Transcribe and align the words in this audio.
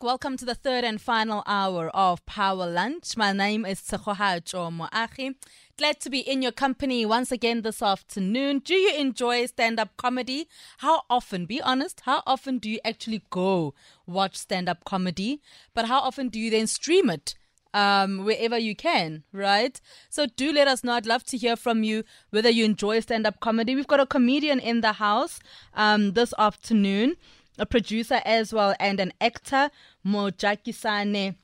Welcome 0.00 0.36
to 0.36 0.44
the 0.44 0.54
third 0.54 0.84
and 0.84 1.00
final 1.00 1.42
hour 1.44 1.88
of 1.88 2.24
Power 2.24 2.70
Lunch. 2.70 3.16
My 3.16 3.32
name 3.32 3.66
is 3.66 3.80
Tsekohacho 3.80 4.70
Moachi. 4.70 5.34
Glad 5.76 5.98
to 6.02 6.08
be 6.08 6.20
in 6.20 6.40
your 6.40 6.52
company 6.52 7.04
once 7.04 7.32
again 7.32 7.62
this 7.62 7.82
afternoon. 7.82 8.60
Do 8.60 8.74
you 8.74 8.94
enjoy 8.94 9.46
stand 9.46 9.80
up 9.80 9.96
comedy? 9.96 10.46
How 10.78 11.02
often, 11.10 11.46
be 11.46 11.60
honest, 11.60 12.02
how 12.04 12.22
often 12.28 12.58
do 12.58 12.70
you 12.70 12.78
actually 12.84 13.22
go 13.30 13.74
watch 14.06 14.36
stand 14.36 14.68
up 14.68 14.84
comedy? 14.84 15.40
But 15.74 15.86
how 15.86 15.98
often 15.98 16.28
do 16.28 16.38
you 16.38 16.48
then 16.48 16.68
stream 16.68 17.10
it? 17.10 17.34
Um, 17.74 18.24
wherever 18.24 18.56
you 18.56 18.74
can, 18.74 19.24
right? 19.30 19.78
So 20.08 20.26
do 20.26 20.52
let 20.52 20.68
us 20.68 20.82
know. 20.82 20.92
I'd 20.92 21.06
love 21.06 21.24
to 21.24 21.36
hear 21.36 21.54
from 21.54 21.82
you 21.82 22.02
whether 22.30 22.48
you 22.48 22.64
enjoy 22.64 23.00
stand 23.00 23.26
up 23.26 23.40
comedy. 23.40 23.74
We've 23.74 23.86
got 23.86 24.00
a 24.00 24.06
comedian 24.06 24.58
in 24.58 24.80
the 24.80 24.92
house 24.92 25.38
um, 25.74 26.12
this 26.12 26.32
afternoon, 26.38 27.16
a 27.58 27.66
producer 27.66 28.20
as 28.24 28.52
well, 28.52 28.74
and 28.78 29.00
an 29.00 29.12
actor, 29.20 29.70
Mojaki 30.06 30.72
Mojakisane 30.72 31.34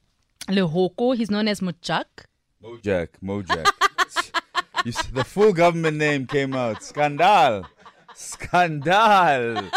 Lehoko. 0.49 1.17
He's 1.17 1.31
known 1.31 1.49
as 1.49 1.61
Mojak. 1.61 2.05
Mojak, 2.63 3.09
Mojak. 3.23 3.67
see, 4.93 5.11
the 5.13 5.25
full 5.25 5.53
government 5.53 5.97
name 5.97 6.27
came 6.27 6.55
out. 6.55 6.83
Scandal. 6.83 7.67
Scandal. 8.15 9.71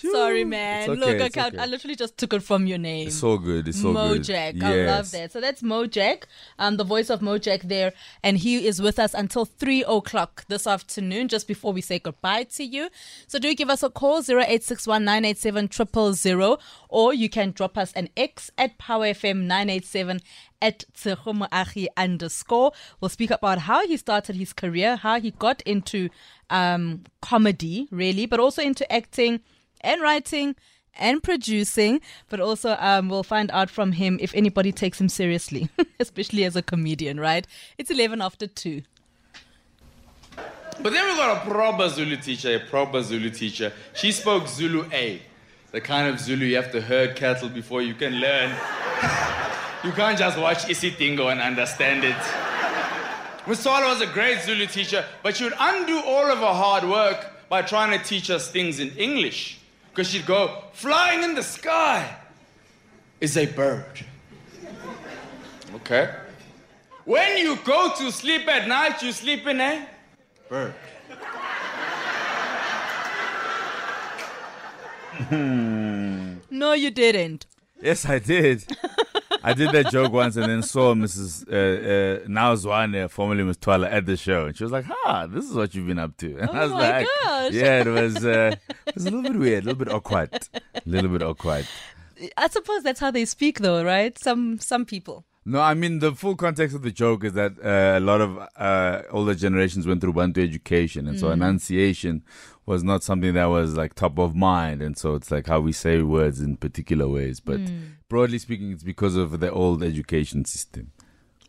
Sorry, 0.00 0.44
man. 0.44 0.90
Okay, 0.90 1.00
Look, 1.00 1.20
I, 1.20 1.28
can't, 1.28 1.54
okay. 1.54 1.62
I 1.62 1.66
literally 1.66 1.96
just 1.96 2.16
took 2.16 2.32
it 2.32 2.42
from 2.42 2.66
your 2.66 2.78
name. 2.78 3.08
It's 3.08 3.16
so 3.16 3.38
good. 3.38 3.68
It's 3.68 3.80
so 3.80 3.92
good. 3.92 4.22
Mojak. 4.22 4.62
I 4.62 4.86
love 4.86 5.10
that. 5.12 5.32
So 5.32 5.40
that's 5.40 5.62
Mojak, 5.62 6.24
um, 6.58 6.76
the 6.76 6.84
voice 6.84 7.10
of 7.10 7.20
Mojak 7.20 7.62
there. 7.62 7.92
And 8.22 8.38
he 8.38 8.66
is 8.66 8.80
with 8.80 8.98
us 8.98 9.14
until 9.14 9.44
3 9.44 9.84
o'clock 9.84 10.44
this 10.48 10.66
afternoon, 10.66 11.28
just 11.28 11.46
before 11.46 11.72
we 11.72 11.80
say 11.80 11.98
goodbye 11.98 12.44
to 12.44 12.64
you. 12.64 12.88
So 13.26 13.38
do 13.38 13.54
give 13.54 13.70
us 13.70 13.82
a 13.82 13.90
call, 13.90 14.18
0861 14.18 15.04
987 15.04 16.14
000, 16.14 16.58
or 16.88 17.14
you 17.14 17.28
can 17.28 17.52
drop 17.52 17.76
us 17.76 17.92
an 17.92 18.08
X 18.16 18.50
at 18.58 18.78
PowerFM 18.78 19.42
987 19.42 20.20
at 20.62 20.84
Tsehomoahi 20.94 21.86
underscore. 21.96 22.72
We'll 23.00 23.08
speak 23.08 23.30
about 23.30 23.60
how 23.60 23.86
he 23.86 23.96
started 23.96 24.36
his 24.36 24.52
career, 24.52 24.96
how 24.96 25.20
he 25.20 25.30
got 25.30 25.62
into 25.62 26.10
um, 26.50 27.04
comedy, 27.22 27.88
really, 27.90 28.26
but 28.26 28.40
also 28.40 28.62
into 28.62 28.90
acting 28.92 29.40
and 29.80 30.00
writing 30.00 30.56
and 30.94 31.22
producing, 31.22 32.00
but 32.28 32.40
also 32.40 32.76
um, 32.78 33.08
we'll 33.08 33.22
find 33.22 33.50
out 33.52 33.70
from 33.70 33.92
him 33.92 34.18
if 34.20 34.34
anybody 34.34 34.72
takes 34.72 35.00
him 35.00 35.08
seriously, 35.08 35.68
especially 36.00 36.44
as 36.44 36.56
a 36.56 36.62
comedian, 36.62 37.18
right? 37.18 37.46
It's 37.78 37.90
11 37.90 38.20
after 38.20 38.46
2. 38.46 38.82
But 40.82 40.92
then 40.94 41.06
we 41.08 41.16
got 41.16 41.46
a 41.46 41.50
proper 41.50 41.88
Zulu 41.88 42.16
teacher, 42.16 42.56
a 42.56 42.60
proper 42.60 43.02
Zulu 43.02 43.30
teacher. 43.30 43.72
She 43.94 44.12
spoke 44.12 44.48
Zulu 44.48 44.86
A, 44.92 45.20
the 45.72 45.80
kind 45.80 46.08
of 46.08 46.18
Zulu 46.18 46.46
you 46.46 46.56
have 46.56 46.72
to 46.72 46.80
herd 46.80 47.16
cattle 47.16 47.50
before 47.50 47.82
you 47.82 47.94
can 47.94 48.14
learn. 48.14 48.50
you 49.84 49.92
can't 49.92 50.18
just 50.18 50.38
watch 50.38 50.64
Isidingo 50.64 51.30
and 51.30 51.40
understand 51.40 52.04
it. 52.04 52.16
Twala 53.44 53.88
was 53.88 54.00
a 54.00 54.06
great 54.06 54.40
Zulu 54.40 54.66
teacher, 54.66 55.04
but 55.22 55.36
she 55.36 55.44
would 55.44 55.54
undo 55.58 56.00
all 56.00 56.30
of 56.30 56.38
her 56.38 56.54
hard 56.54 56.84
work 56.84 57.48
by 57.48 57.62
trying 57.62 57.98
to 57.98 58.04
teach 58.04 58.30
us 58.30 58.50
things 58.50 58.80
in 58.80 58.90
English. 58.96 59.59
Because 60.00 60.12
she'd 60.14 60.24
go, 60.24 60.64
flying 60.72 61.22
in 61.22 61.34
the 61.34 61.42
sky 61.42 62.16
is 63.20 63.36
a 63.36 63.44
bird. 63.44 64.02
Okay? 65.74 66.14
When 67.04 67.36
you 67.36 67.56
go 67.56 67.92
to 67.98 68.10
sleep 68.10 68.48
at 68.48 68.66
night, 68.66 69.02
you 69.02 69.12
sleep 69.12 69.46
in 69.46 69.60
a 69.60 69.86
bird. 70.48 70.72
No, 76.50 76.72
you 76.72 76.90
didn't. 76.90 77.44
Yes, 77.82 78.06
I 78.06 78.20
did. 78.20 78.64
I 79.42 79.54
did 79.54 79.72
that 79.72 79.90
joke 79.90 80.12
once 80.12 80.36
and 80.36 80.46
then 80.50 80.62
saw 80.62 80.94
Mrs. 80.94 81.46
Uh, 81.50 82.22
uh, 82.24 82.24
now 82.28 82.54
Zwane, 82.54 83.10
formerly 83.10 83.42
Miss 83.44 83.56
Twala, 83.56 83.88
at 83.88 84.06
the 84.06 84.16
show. 84.16 84.46
And 84.46 84.56
she 84.56 84.64
was 84.64 84.72
like, 84.72 84.84
ah, 85.06 85.26
this 85.26 85.44
is 85.44 85.54
what 85.54 85.74
you've 85.74 85.86
been 85.86 85.98
up 85.98 86.16
to. 86.18 86.36
And 86.38 86.50
I 86.50 86.62
was 86.64 86.72
Oh 86.72 86.74
my 86.74 86.90
like, 86.98 87.06
gosh. 87.24 87.52
yeah, 87.52 87.80
it 87.80 87.86
was, 87.86 88.24
uh, 88.24 88.54
it 88.86 88.94
was 88.94 89.06
a 89.06 89.10
little 89.10 89.22
bit 89.22 89.36
weird, 89.38 89.64
a 89.64 89.66
little 89.66 89.84
bit 89.84 89.92
awkward. 89.92 90.48
A 90.54 90.82
little 90.86 91.10
bit 91.10 91.22
awkward. 91.22 91.66
I 92.36 92.48
suppose 92.48 92.82
that's 92.82 93.00
how 93.00 93.10
they 93.10 93.24
speak, 93.24 93.60
though, 93.60 93.82
right? 93.82 94.18
Some 94.18 94.58
some 94.58 94.84
people. 94.84 95.24
No, 95.46 95.58
I 95.58 95.72
mean 95.72 96.00
the 96.00 96.12
full 96.14 96.36
context 96.36 96.76
of 96.76 96.82
the 96.82 96.90
joke 96.90 97.24
is 97.24 97.32
that 97.32 97.52
uh, 97.64 97.98
a 97.98 98.00
lot 98.00 98.20
of 98.20 98.38
uh, 98.56 99.02
older 99.10 99.34
generations 99.34 99.86
went 99.86 100.02
through 100.02 100.12
Bantu 100.12 100.42
education, 100.42 101.08
and 101.08 101.18
so 101.18 101.30
enunciation 101.30 102.22
was 102.66 102.84
not 102.84 103.02
something 103.02 103.34
that 103.34 103.46
was 103.46 103.76
like 103.76 103.94
top 103.94 104.18
of 104.18 104.34
mind, 104.34 104.82
and 104.82 104.96
so 104.96 105.14
it's 105.14 105.30
like 105.30 105.46
how 105.46 105.60
we 105.60 105.72
say 105.72 106.02
words 106.02 106.40
in 106.40 106.56
particular 106.56 107.08
ways. 107.08 107.40
But 107.40 107.60
broadly 108.08 108.38
speaking, 108.38 108.72
it's 108.72 108.82
because 108.82 109.16
of 109.16 109.40
the 109.40 109.50
old 109.50 109.82
education 109.82 110.44
system. 110.44 110.92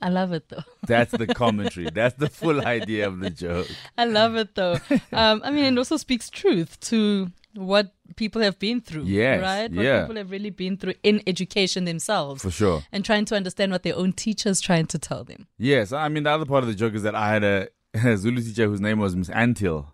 I 0.01 0.09
love 0.09 0.31
it, 0.33 0.49
though. 0.49 0.63
That's 0.87 1.11
the 1.11 1.27
commentary. 1.27 1.89
That's 1.93 2.15
the 2.15 2.27
full 2.29 2.65
idea 2.65 3.07
of 3.07 3.19
the 3.19 3.29
joke. 3.29 3.67
I 3.97 4.05
love 4.05 4.35
it, 4.35 4.55
though. 4.55 4.79
Um, 5.13 5.41
I 5.43 5.51
mean, 5.51 5.65
it 5.65 5.77
also 5.77 5.97
speaks 5.97 6.27
truth 6.29 6.79
to 6.81 7.29
what 7.53 7.93
people 8.15 8.41
have 8.41 8.57
been 8.59 8.81
through, 8.81 9.03
Yes, 9.03 9.41
right? 9.41 9.71
What 9.71 9.85
yeah. 9.85 10.01
people 10.01 10.15
have 10.15 10.31
really 10.31 10.49
been 10.49 10.77
through 10.77 10.95
in 11.03 11.21
education 11.27 11.85
themselves. 11.85 12.41
For 12.41 12.51
sure. 12.51 12.83
And 12.91 13.05
trying 13.05 13.25
to 13.25 13.35
understand 13.35 13.71
what 13.71 13.83
their 13.83 13.95
own 13.95 14.13
teachers 14.13 14.61
trying 14.61 14.87
to 14.87 14.99
tell 14.99 15.23
them. 15.23 15.47
Yes, 15.57 15.91
I 15.91 16.07
mean 16.09 16.23
the 16.23 16.31
other 16.31 16.45
part 16.45 16.63
of 16.63 16.69
the 16.69 16.75
joke 16.75 16.93
is 16.93 17.03
that 17.03 17.15
I 17.15 17.31
had 17.31 17.43
a, 17.43 17.67
a 17.93 18.17
Zulu 18.17 18.41
teacher 18.41 18.65
whose 18.65 18.81
name 18.81 18.99
was 18.99 19.15
Miss 19.15 19.29
Antil. 19.29 19.87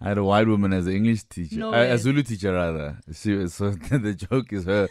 I 0.00 0.08
had 0.08 0.18
a 0.18 0.24
white 0.24 0.46
woman 0.46 0.72
as 0.72 0.86
an 0.86 0.94
English 0.94 1.24
teacher, 1.24 1.56
No 1.56 1.72
uh, 1.72 1.94
a 1.94 1.98
Zulu 1.98 2.22
teacher 2.22 2.52
rather. 2.52 2.98
She 3.12 3.32
was, 3.32 3.54
so 3.60 3.70
the 3.70 4.14
joke 4.14 4.52
is 4.52 4.64
her 4.64 4.88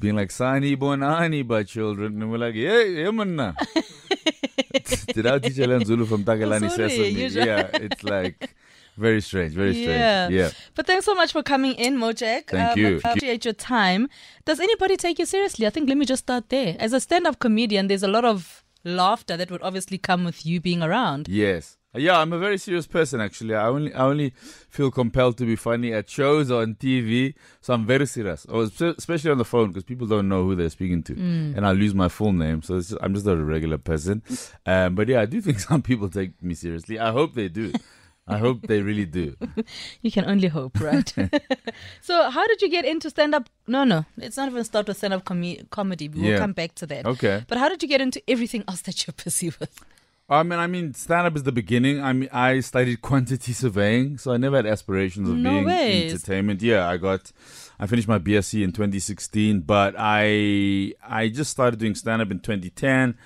being 0.00 0.16
like 0.16 0.30
"Sani 0.30 0.76
bonani 0.76 1.46
by 1.46 1.64
children," 1.64 2.22
and 2.22 2.30
we're 2.30 2.38
like, 2.38 2.54
"Yeah, 2.54 2.82
yeah, 2.82 3.10
manna." 3.10 3.54
Did 5.12 5.26
our 5.26 5.40
teacher 5.40 5.66
learn 5.66 5.84
Zulu 5.84 6.06
from 6.06 6.24
Takalani 6.24 6.70
Sorry, 6.70 6.90
Sesame? 6.90 7.46
Yeah, 7.46 7.68
it's 7.72 8.04
like 8.04 8.54
very 8.98 9.20
strange, 9.20 9.52
very 9.52 9.72
strange. 9.72 9.88
Yeah. 9.88 10.28
Yeah. 10.28 10.50
But 10.74 10.86
thanks 10.86 11.06
so 11.06 11.14
much 11.14 11.32
for 11.32 11.42
coming 11.42 11.74
in, 11.74 11.96
Mojak. 11.96 12.50
Thank 12.50 12.72
um, 12.72 12.78
you. 12.78 13.00
I 13.04 13.10
appreciate 13.10 13.44
your 13.44 13.54
time. 13.54 14.08
Does 14.44 14.60
anybody 14.60 14.96
take 14.96 15.18
you 15.18 15.26
seriously? 15.26 15.66
I 15.66 15.70
think 15.70 15.88
let 15.88 15.96
me 15.96 16.04
just 16.04 16.24
start 16.24 16.48
there. 16.48 16.76
As 16.78 16.92
a 16.92 17.00
stand 17.00 17.26
up 17.26 17.38
comedian, 17.38 17.86
there's 17.86 18.02
a 18.02 18.08
lot 18.08 18.24
of 18.24 18.64
laughter 18.84 19.36
that 19.36 19.50
would 19.50 19.62
obviously 19.62 19.98
come 19.98 20.24
with 20.24 20.44
you 20.44 20.60
being 20.60 20.82
around. 20.82 21.28
Yes. 21.28 21.77
Yeah, 21.94 22.18
I'm 22.18 22.32
a 22.34 22.38
very 22.38 22.58
serious 22.58 22.86
person 22.86 23.20
actually. 23.20 23.54
I 23.54 23.66
only 23.66 23.94
I 23.94 24.02
only 24.04 24.30
feel 24.68 24.90
compelled 24.90 25.38
to 25.38 25.46
be 25.46 25.56
funny 25.56 25.92
at 25.94 26.08
shows 26.08 26.50
or 26.50 26.60
on 26.62 26.74
TV, 26.74 27.34
so 27.62 27.72
I'm 27.74 27.86
very 27.86 28.06
serious. 28.06 28.44
Or 28.46 28.62
especially 28.64 29.30
on 29.30 29.38
the 29.38 29.44
phone 29.44 29.68
because 29.68 29.84
people 29.84 30.06
don't 30.06 30.28
know 30.28 30.44
who 30.44 30.54
they're 30.54 30.68
speaking 30.68 31.02
to, 31.04 31.14
and 31.14 31.66
I 31.66 31.72
lose 31.72 31.94
my 31.94 32.08
full 32.08 32.32
name. 32.34 32.60
So 32.62 32.76
it's 32.76 32.90
just, 32.90 33.00
I'm 33.02 33.14
just 33.14 33.24
not 33.26 33.38
a 33.38 33.44
regular 33.44 33.78
person. 33.78 34.22
Um, 34.66 34.94
but 34.96 35.08
yeah, 35.08 35.22
I 35.22 35.26
do 35.26 35.40
think 35.40 35.60
some 35.70 35.80
people 35.80 36.10
take 36.10 36.42
me 36.42 36.54
seriously. 36.54 36.98
I 36.98 37.10
hope 37.10 37.32
they 37.34 37.48
do. 37.48 37.72
I 38.26 38.36
hope 38.36 38.66
they 38.66 38.82
really 38.82 39.06
do. 39.06 39.34
You 40.02 40.10
can 40.12 40.26
only 40.26 40.48
hope, 40.48 40.78
right? 40.78 41.10
so, 42.02 42.28
how 42.30 42.46
did 42.46 42.60
you 42.60 42.68
get 42.68 42.84
into 42.84 43.08
stand 43.08 43.34
up? 43.34 43.48
No, 43.66 43.84
no, 43.84 44.04
let's 44.18 44.36
not 44.36 44.50
even 44.50 44.62
start 44.64 44.86
with 44.88 44.98
stand 44.98 45.14
up 45.14 45.24
com- 45.24 45.56
comedy. 45.70 46.08
We 46.10 46.20
will 46.20 46.28
Yeah. 46.28 46.38
come 46.38 46.52
back 46.52 46.74
to 46.76 46.86
that. 46.86 47.06
Okay. 47.06 47.44
But 47.48 47.56
how 47.56 47.70
did 47.70 47.82
you 47.82 47.88
get 47.88 48.02
into 48.02 48.20
everything 48.28 48.62
else 48.68 48.82
that 48.82 49.06
you're 49.06 49.14
busy 49.24 49.52
with? 49.58 49.82
I 50.30 50.42
mean, 50.42 50.58
I 50.58 50.66
mean, 50.66 50.92
stand 50.94 51.26
up 51.26 51.36
is 51.36 51.44
the 51.44 51.52
beginning. 51.52 52.02
I 52.02 52.12
mean, 52.12 52.28
I 52.32 52.60
studied 52.60 53.00
quantity 53.02 53.52
surveying, 53.52 54.18
so 54.18 54.32
I 54.32 54.36
never 54.36 54.56
had 54.56 54.66
aspirations 54.66 55.28
of 55.28 55.36
No 55.36 55.50
being 55.50 55.64
ways. 55.64 56.12
entertainment. 56.12 56.60
Yeah, 56.60 56.86
I 56.88 56.98
got, 56.98 57.32
I 57.80 57.86
finished 57.86 58.08
my 58.08 58.18
BSc 58.18 58.62
in 58.62 58.72
2016, 58.72 59.60
but 59.60 59.94
I, 59.98 60.92
I 61.02 61.28
just 61.28 61.50
started 61.50 61.78
doing 61.80 61.94
stand 61.94 62.20
up 62.20 62.30
in 62.30 62.40
2010. 62.40 63.16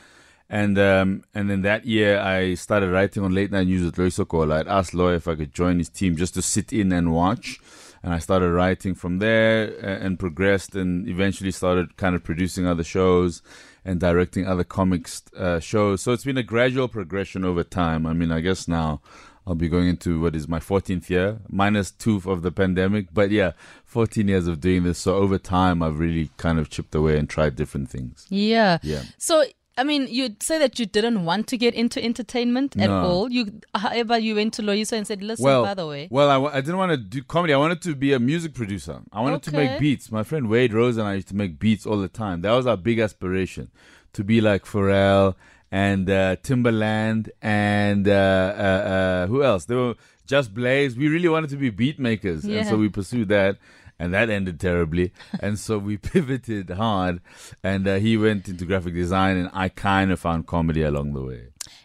And 0.49 0.79
um, 0.79 1.25
and 1.35 1.49
then 1.49 1.63
that 1.63 1.87
year 1.87 2.21
I 2.21 2.55
started 2.55 2.91
writing 2.91 3.25
on 3.25 3.33
late 3.35 3.51
night 3.51 3.67
news 3.69 3.85
with 3.85 3.97
Loyiso 3.97 4.29
Gola. 4.29 4.61
I'd 4.61 4.69
asked 4.69 4.93
Loy 4.93 5.15
if 5.15 5.27
I 5.27 5.35
could 5.35 5.55
join 5.55 5.79
his 5.79 5.89
team 5.89 6.15
just 6.15 6.35
to 6.35 6.43
sit 6.43 6.75
in 6.75 6.93
and 6.93 7.11
watch. 7.11 7.59
And 8.03 8.13
I 8.13 8.19
started 8.19 8.51
writing 8.51 8.95
from 8.95 9.19
there 9.19 9.69
and 9.83 10.19
progressed 10.19 10.75
and 10.77 11.09
eventually 11.09 11.53
started 11.53 11.97
kind 11.97 12.15
of 12.15 12.23
producing 12.23 12.67
other 12.67 12.85
shows 12.85 13.41
and 13.85 14.01
directing 14.01 14.47
other 14.47 14.65
comics 14.65 15.23
uh, 15.37 15.61
shows. 15.61 16.03
So 16.03 16.13
it's 16.13 16.25
been 16.25 16.39
a 16.39 16.43
gradual 16.43 16.89
progression 16.89 17.45
over 17.45 17.65
time. 17.65 18.07
I 18.07 18.13
mean, 18.13 18.31
I 18.31 18.41
guess 18.41 18.69
now 18.69 19.01
I'll 19.47 19.55
be 19.55 19.69
going 19.69 19.89
into 19.89 20.21
what 20.21 20.37
is 20.37 20.47
my 20.47 20.61
14th 20.61 21.11
year, 21.11 21.41
minus 21.49 21.91
two 21.91 22.23
of 22.27 22.43
the 22.43 22.53
pandemic. 22.53 23.09
But 23.13 23.31
yeah, 23.31 23.53
14 23.85 24.29
years 24.29 24.47
of 24.47 24.61
doing 24.61 24.85
this. 24.85 24.99
So 24.99 25.17
over 25.17 25.39
time, 25.39 25.83
I've 25.83 25.99
really 25.99 26.31
kind 26.37 26.59
of 26.59 26.71
chipped 26.71 26.95
away 26.95 27.19
and 27.19 27.29
tried 27.29 27.57
different 27.57 27.91
things. 27.91 28.27
Yeah. 28.29 28.79
Yeah. 28.83 29.03
So 29.19 29.45
I 29.79 29.85
mean, 29.85 30.07
you'd 30.11 30.43
say 30.43 30.59
that 30.59 30.79
you 30.79 30.85
didn't 30.85 31.25
want 31.25 31.47
to 31.49 31.57
get 31.57 31.75
into 31.75 32.03
entertainment 32.05 32.77
at 32.77 32.91
No. 32.91 33.03
all. 33.05 33.33
You, 33.33 33.61
however, 33.75 34.19
you 34.19 34.35
went 34.35 34.53
to 34.55 34.63
Loyiso 34.63 34.97
and 34.99 35.07
said, 35.07 35.23
"Listen, 35.23 35.45
well, 35.45 35.65
by 35.65 35.75
the 35.75 35.87
way, 35.87 36.09
well, 36.11 36.47
I, 36.47 36.61
didn't 36.61 36.77
want 36.77 36.91
to 36.93 36.99
do 36.99 37.23
comedy. 37.23 37.55
I 37.55 37.57
wanted 37.57 37.81
to 37.83 37.95
be 37.95 38.13
a 38.13 38.19
music 38.19 38.53
producer. 38.53 39.01
I 39.13 39.23
wanted 39.23 39.43
to 39.45 39.53
make 39.53 39.81
beats. 39.81 40.13
My 40.13 40.23
friend 40.25 40.49
Wade 40.49 40.75
Rose 40.75 40.99
and 40.99 41.09
I 41.09 41.15
used 41.15 41.29
to 41.29 41.37
make 41.37 41.59
beats 41.59 41.87
all 41.87 41.97
the 41.97 42.09
time. 42.09 42.43
That 42.43 42.53
was 42.53 42.67
our 42.67 42.77
big 42.77 42.99
aspiration, 42.99 43.71
to 44.13 44.23
be 44.23 44.41
like 44.43 44.65
Pharrell 44.67 45.37
and 45.71 46.11
uh, 46.11 46.37
Timbaland 46.37 47.31
and 47.41 48.07
uh, 48.07 48.13
uh, 48.13 48.63
uh, 48.63 49.27
who 49.29 49.43
else? 49.43 49.65
They 49.65 49.75
were 49.75 49.95
Just 50.27 50.53
Blaze. 50.53 50.97
We 50.97 51.09
really 51.09 51.29
wanted 51.31 51.49
to 51.51 51.57
be 51.57 51.71
beat 51.71 51.99
makers, 51.99 52.45
and 52.45 52.67
so 52.67 52.77
we 52.77 52.91
pursued 52.91 53.29
that. 53.29 53.57
And 54.03 54.13
that 54.13 54.29
ended 54.31 54.59
terribly. 54.59 55.13
and 55.41 55.59
so 55.59 55.79
we 55.79 55.97
pivoted 56.11 56.71
hard. 56.71 57.21
And 57.63 57.87
uh, 57.87 57.97
he 57.97 58.17
went 58.17 58.49
into 58.49 58.65
graphic 58.65 58.95
design, 58.95 59.37
and 59.37 59.49
I 59.53 59.69
kind 59.69 60.11
of 60.11 60.19
found 60.19 60.47
comedy 60.49 60.83
along 60.83 61.13
the 61.15 61.23
way. 61.23 61.43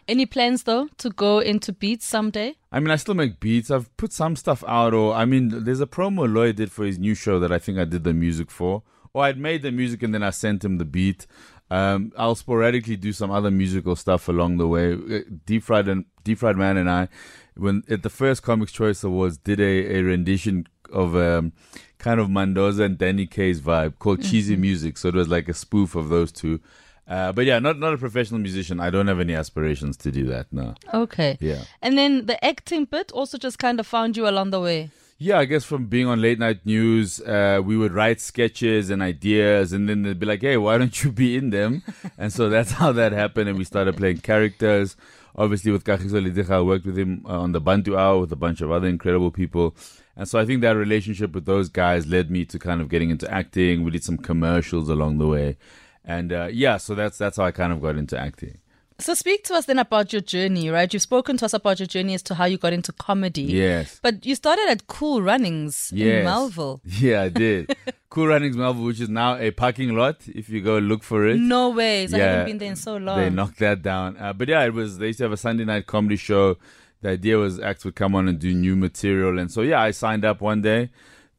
any 0.08 0.26
plans 0.26 0.64
though 0.64 0.88
to 1.02 1.10
go 1.10 1.38
into 1.38 1.72
beats 1.72 2.06
someday?" 2.06 2.56
I 2.72 2.80
mean, 2.80 2.90
I 2.90 2.96
still 2.96 3.14
make 3.14 3.38
beats. 3.38 3.70
I've 3.70 3.88
put 3.96 4.12
some 4.12 4.34
stuff 4.36 4.64
out, 4.66 4.94
or 4.94 5.14
I 5.14 5.24
mean, 5.26 5.64
there's 5.64 5.80
a 5.80 5.86
promo 5.86 6.24
Lloyd 6.32 6.56
did 6.56 6.70
for 6.72 6.84
his 6.84 6.98
new 6.98 7.14
show 7.14 7.38
that 7.38 7.52
I 7.52 7.58
think 7.60 7.78
I 7.78 7.84
did 7.84 8.02
the 8.02 8.12
music 8.14 8.50
for. 8.50 8.82
Or 9.14 9.24
I'd 9.24 9.38
made 9.38 9.62
the 9.62 9.70
music 9.72 10.02
and 10.02 10.12
then 10.14 10.22
I 10.22 10.30
sent 10.30 10.64
him 10.64 10.78
the 10.78 10.84
beat. 10.84 11.26
Um, 11.70 12.12
I'll 12.16 12.34
sporadically 12.34 12.96
do 12.96 13.12
some 13.12 13.30
other 13.30 13.50
musical 13.50 13.96
stuff 13.96 14.28
along 14.28 14.56
the 14.58 14.68
way. 14.68 14.92
Uh, 14.92 15.20
Deep 15.46 15.62
Fried 15.62 15.88
and 15.88 16.04
Deep 16.24 16.38
Fried 16.38 16.56
Man 16.56 16.76
and 16.76 16.90
I, 16.90 17.08
when 17.56 17.82
at 17.88 18.02
the 18.02 18.10
first 18.10 18.42
Comics 18.42 18.72
Choice 18.72 19.04
Awards, 19.04 19.38
did 19.38 19.60
a, 19.60 19.96
a 19.96 20.02
rendition 20.02 20.66
of 20.92 21.14
um, 21.16 21.52
kind 21.98 22.20
of 22.20 22.30
Mendoza 22.30 22.84
and 22.84 22.98
Danny 22.98 23.26
Kaye's 23.26 23.60
vibe 23.60 23.98
called 23.98 24.22
Cheesy 24.22 24.56
Music. 24.56 24.96
So 24.96 25.08
it 25.08 25.14
was 25.14 25.28
like 25.28 25.48
a 25.48 25.54
spoof 25.54 25.94
of 25.94 26.08
those 26.08 26.32
two. 26.32 26.60
Uh, 27.06 27.32
but 27.32 27.46
yeah, 27.46 27.58
not 27.58 27.78
not 27.78 27.94
a 27.94 27.98
professional 27.98 28.38
musician. 28.38 28.80
I 28.80 28.90
don't 28.90 29.06
have 29.06 29.18
any 29.18 29.34
aspirations 29.34 29.96
to 29.98 30.10
do 30.10 30.24
that. 30.26 30.46
No. 30.52 30.74
Okay. 30.92 31.38
Yeah. 31.40 31.62
And 31.80 31.96
then 31.96 32.26
the 32.26 32.42
acting 32.44 32.84
bit 32.84 33.10
also 33.12 33.38
just 33.38 33.58
kind 33.58 33.80
of 33.80 33.86
found 33.86 34.16
you 34.16 34.28
along 34.28 34.50
the 34.50 34.60
way. 34.60 34.90
Yeah, 35.20 35.40
I 35.40 35.46
guess 35.46 35.64
from 35.64 35.86
being 35.86 36.06
on 36.06 36.20
late 36.22 36.38
night 36.38 36.64
news, 36.64 37.20
uh, 37.22 37.60
we 37.64 37.76
would 37.76 37.92
write 37.92 38.20
sketches 38.20 38.88
and 38.88 39.02
ideas, 39.02 39.72
and 39.72 39.88
then 39.88 40.02
they'd 40.04 40.20
be 40.20 40.26
like, 40.26 40.42
"Hey, 40.42 40.56
why 40.56 40.78
don't 40.78 41.02
you 41.02 41.10
be 41.10 41.36
in 41.36 41.50
them?" 41.50 41.82
and 42.18 42.32
so 42.32 42.48
that's 42.48 42.72
how 42.72 42.92
that 42.92 43.10
happened, 43.10 43.48
and 43.48 43.58
we 43.58 43.64
started 43.64 43.96
playing 43.96 44.18
characters. 44.18 44.94
Obviously, 45.34 45.72
with 45.72 45.84
Kagiso 45.84 46.24
Lediga, 46.24 46.50
I 46.50 46.60
worked 46.60 46.86
with 46.86 46.96
him 46.96 47.24
uh, 47.26 47.40
on 47.40 47.50
the 47.50 47.60
Bantu 47.60 47.96
Hour 47.96 48.20
with 48.20 48.32
a 48.32 48.36
bunch 48.36 48.60
of 48.60 48.70
other 48.70 48.86
incredible 48.86 49.32
people, 49.32 49.74
and 50.18 50.28
so 50.28 50.38
I 50.38 50.44
think 50.44 50.60
that 50.62 50.72
relationship 50.72 51.32
with 51.32 51.46
those 51.46 51.68
guys 51.68 52.06
led 52.08 52.28
me 52.28 52.44
to 52.46 52.58
kind 52.58 52.80
of 52.80 52.88
getting 52.88 53.10
into 53.10 53.32
acting. 53.32 53.84
We 53.84 53.92
did 53.92 54.02
some 54.02 54.18
commercials 54.18 54.88
along 54.88 55.18
the 55.18 55.28
way, 55.28 55.56
and 56.04 56.32
uh, 56.32 56.48
yeah, 56.50 56.76
so 56.76 56.94
that's 56.96 57.16
that's 57.16 57.36
how 57.36 57.44
I 57.44 57.52
kind 57.52 57.72
of 57.72 57.80
got 57.80 57.96
into 57.96 58.18
acting. 58.18 58.58
So 59.00 59.14
speak 59.14 59.44
to 59.44 59.54
us 59.54 59.66
then 59.66 59.78
about 59.78 60.12
your 60.12 60.20
journey, 60.20 60.70
right? 60.70 60.92
You've 60.92 61.02
spoken 61.02 61.36
to 61.36 61.44
us 61.44 61.52
about 61.52 61.78
your 61.78 61.86
journey 61.86 62.14
as 62.14 62.22
to 62.24 62.34
how 62.34 62.46
you 62.46 62.58
got 62.58 62.72
into 62.72 62.90
comedy. 62.90 63.42
Yes. 63.42 64.00
But 64.02 64.26
you 64.26 64.34
started 64.34 64.68
at 64.68 64.88
Cool 64.88 65.22
Runnings 65.22 65.92
in 65.94 66.24
Melville. 66.24 66.80
Yeah, 66.98 67.22
I 67.22 67.28
did. 67.28 67.76
cool 68.10 68.26
Runnings 68.26 68.56
Melville, 68.56 68.82
which 68.82 69.00
is 69.00 69.08
now 69.08 69.36
a 69.36 69.52
parking 69.52 69.94
lot. 69.94 70.26
If 70.26 70.48
you 70.48 70.60
go 70.60 70.78
look 70.78 71.04
for 71.04 71.28
it. 71.28 71.38
No 71.38 71.70
ways. 71.70 72.12
I 72.12 72.18
haven't 72.18 72.46
been 72.46 72.58
there 72.58 72.70
in 72.70 72.76
so 72.76 72.96
long. 72.96 73.20
They 73.20 73.30
knocked 73.30 73.60
that 73.60 73.82
down. 73.82 74.16
Uh, 74.16 74.32
but 74.32 74.48
yeah, 74.48 74.64
it 74.64 74.74
was. 74.74 74.98
They 74.98 75.06
used 75.08 75.18
to 75.18 75.26
have 75.26 75.32
a 75.32 75.36
Sunday 75.36 75.64
night 75.64 75.86
comedy 75.86 76.16
show. 76.16 76.56
The 77.00 77.10
idea 77.10 77.38
was 77.38 77.60
acts 77.60 77.84
would 77.84 77.94
come 77.94 78.14
on 78.14 78.28
and 78.28 78.38
do 78.38 78.52
new 78.54 78.76
material, 78.76 79.38
and 79.38 79.50
so 79.50 79.62
yeah, 79.62 79.80
I 79.80 79.92
signed 79.92 80.24
up 80.24 80.40
one 80.40 80.62
day. 80.62 80.90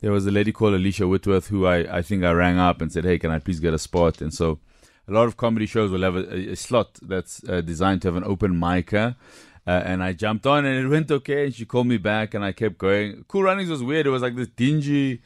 There 0.01 0.13
was 0.13 0.25
a 0.25 0.31
lady 0.31 0.53
called 0.53 0.73
Alicia 0.73 1.07
Whitworth 1.07 1.47
who 1.47 1.65
I, 1.65 1.97
I 1.97 2.01
think 2.01 2.23
I 2.23 2.31
rang 2.31 2.57
up 2.57 2.81
and 2.81 2.91
said, 2.91 3.03
"Hey, 3.03 3.19
can 3.19 3.31
I 3.31 3.39
please 3.39 3.59
get 3.59 3.73
a 3.73 3.79
spot?" 3.79 4.21
And 4.21 4.33
so 4.33 4.59
a 5.09 5.11
lot 5.11 5.27
of 5.27 5.37
comedy 5.37 5.65
shows 5.65 5.91
will 5.91 6.03
have 6.03 6.15
a, 6.15 6.51
a 6.51 6.55
slot 6.55 6.99
that's 7.01 7.43
uh, 7.49 7.61
designed 7.61 8.03
to 8.03 8.07
have 8.07 8.15
an 8.15 8.23
open 8.23 8.53
micer. 8.53 9.15
Uh, 9.67 9.83
and 9.85 10.03
I 10.03 10.13
jumped 10.13 10.47
on 10.47 10.65
and 10.65 10.85
it 10.85 10.87
went 10.87 11.11
okay. 11.11 11.45
And 11.45 11.53
she 11.53 11.65
called 11.65 11.87
me 11.87 11.97
back 11.97 12.33
and 12.33 12.43
I 12.43 12.51
kept 12.51 12.77
going. 12.77 13.25
Cool 13.27 13.43
Runnings 13.43 13.69
was 13.69 13.83
weird. 13.83 14.07
It 14.07 14.11
was 14.11 14.21
like 14.21 14.35
this 14.35 14.47
dingy, 14.47 15.21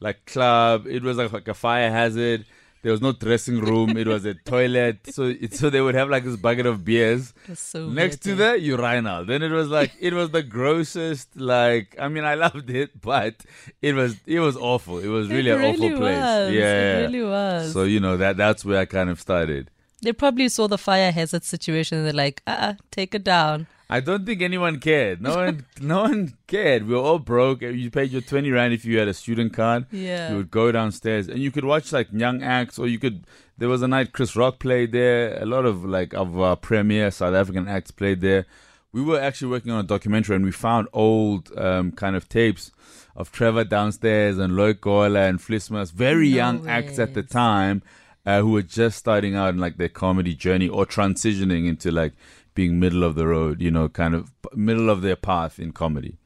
like 0.00 0.24
club. 0.26 0.86
It 0.86 1.02
was 1.02 1.16
like, 1.16 1.32
like 1.32 1.48
a 1.48 1.54
fire 1.54 1.90
hazard. 1.90 2.44
There 2.82 2.92
was 2.92 3.00
no 3.00 3.12
dressing 3.12 3.60
room. 3.60 3.96
It 3.96 4.06
was 4.06 4.24
a 4.24 4.34
toilet. 4.34 4.98
So 5.12 5.24
it, 5.24 5.54
so 5.54 5.68
they 5.68 5.80
would 5.80 5.94
have 5.96 6.08
like 6.08 6.24
this 6.24 6.36
bucket 6.36 6.66
of 6.66 6.84
beers 6.84 7.34
so 7.54 7.88
next 7.88 8.22
to 8.22 8.32
eh? 8.32 8.34
the 8.34 8.60
urinal. 8.60 9.24
Then 9.24 9.42
it 9.42 9.50
was 9.50 9.68
like 9.68 9.92
it 10.00 10.12
was 10.12 10.30
the 10.30 10.42
grossest. 10.42 11.28
Like 11.36 11.96
I 12.00 12.08
mean, 12.08 12.24
I 12.24 12.34
loved 12.34 12.70
it, 12.70 13.00
but 13.00 13.34
it 13.82 13.94
was 13.94 14.16
it 14.26 14.40
was 14.40 14.56
awful. 14.56 14.98
It 14.98 15.08
was 15.08 15.28
really 15.28 15.50
it 15.50 15.54
an 15.54 15.60
really 15.60 15.88
awful 15.88 15.98
place. 15.98 16.18
Was. 16.18 16.52
Yeah, 16.52 16.98
It 16.98 17.02
really 17.06 17.22
was. 17.24 17.72
So 17.72 17.82
you 17.84 18.00
know 18.00 18.16
that 18.16 18.36
that's 18.36 18.64
where 18.64 18.78
I 18.80 18.84
kind 18.84 19.10
of 19.10 19.20
started. 19.20 19.70
they 20.00 20.12
probably 20.12 20.48
saw 20.48 20.68
the 20.68 20.78
fire 20.78 21.10
hazard 21.10 21.42
situation 21.42 21.98
and 21.98 22.06
they're 22.06 22.12
like, 22.26 22.42
uh 22.46 22.56
uh 22.66 22.74
take 22.92 23.14
it 23.14 23.24
down. 23.24 23.66
I 23.90 24.00
don't 24.00 24.26
think 24.26 24.42
anyone 24.42 24.80
cared. 24.80 25.22
No 25.22 25.36
one, 25.36 25.64
no 25.80 26.02
one 26.02 26.34
cared. 26.46 26.86
We 26.86 26.94
were 26.94 27.00
all 27.00 27.18
broke. 27.18 27.62
You 27.62 27.90
paid 27.90 28.10
your 28.10 28.20
twenty 28.20 28.50
rand 28.50 28.74
if 28.74 28.84
you 28.84 28.98
had 28.98 29.08
a 29.08 29.14
student 29.14 29.54
card. 29.54 29.86
Yeah. 29.90 30.30
You 30.30 30.36
would 30.36 30.50
go 30.50 30.70
downstairs 30.70 31.28
and 31.28 31.38
you 31.38 31.50
could 31.50 31.64
watch 31.64 31.90
like 31.90 32.08
young 32.12 32.42
acts, 32.42 32.78
or 32.78 32.86
you 32.86 32.98
could. 32.98 33.24
There 33.56 33.68
was 33.68 33.80
a 33.82 33.88
night 33.88 34.12
Chris 34.12 34.36
Rock 34.36 34.58
played 34.58 34.92
there. 34.92 35.42
A 35.42 35.46
lot 35.46 35.64
of 35.64 35.84
like 35.84 36.12
of 36.12 36.38
our 36.38 36.54
premier 36.56 37.10
South 37.10 37.34
African 37.34 37.66
acts 37.66 37.90
played 37.90 38.20
there. 38.20 38.44
We 38.92 39.02
were 39.02 39.20
actually 39.20 39.50
working 39.50 39.72
on 39.72 39.80
a 39.84 39.86
documentary 39.86 40.36
and 40.36 40.44
we 40.44 40.52
found 40.52 40.88
old 40.92 41.56
um, 41.58 41.92
kind 41.92 42.16
of 42.16 42.28
tapes 42.28 42.70
of 43.16 43.30
Trevor 43.32 43.64
downstairs 43.64 44.38
and 44.38 44.54
Loyiso 44.54 44.80
Gola 44.80 45.26
and 45.26 45.38
Flismas, 45.38 45.92
very 45.92 46.30
No 46.30 46.36
young 46.36 46.68
acts 46.68 46.98
at 46.98 47.14
the 47.14 47.22
time 47.22 47.82
uh, 48.24 48.40
who 48.40 48.52
were 48.52 48.62
just 48.62 48.98
starting 48.98 49.34
out 49.34 49.50
in 49.50 49.58
like 49.58 49.76
their 49.76 49.88
comedy 49.88 50.34
journey 50.34 50.68
or 50.68 50.86
transitioning 50.86 51.66
into 51.66 51.90
like 51.90 52.12
being 52.58 52.80
middle 52.80 53.04
of 53.04 53.14
the 53.14 53.24
road, 53.34 53.62
you 53.62 53.70
know, 53.70 53.88
kind 53.88 54.14
of 54.16 54.32
middle 54.52 54.90
of 54.90 55.00
their 55.02 55.14
path 55.14 55.60
in 55.60 55.70
comedy. 55.70 56.16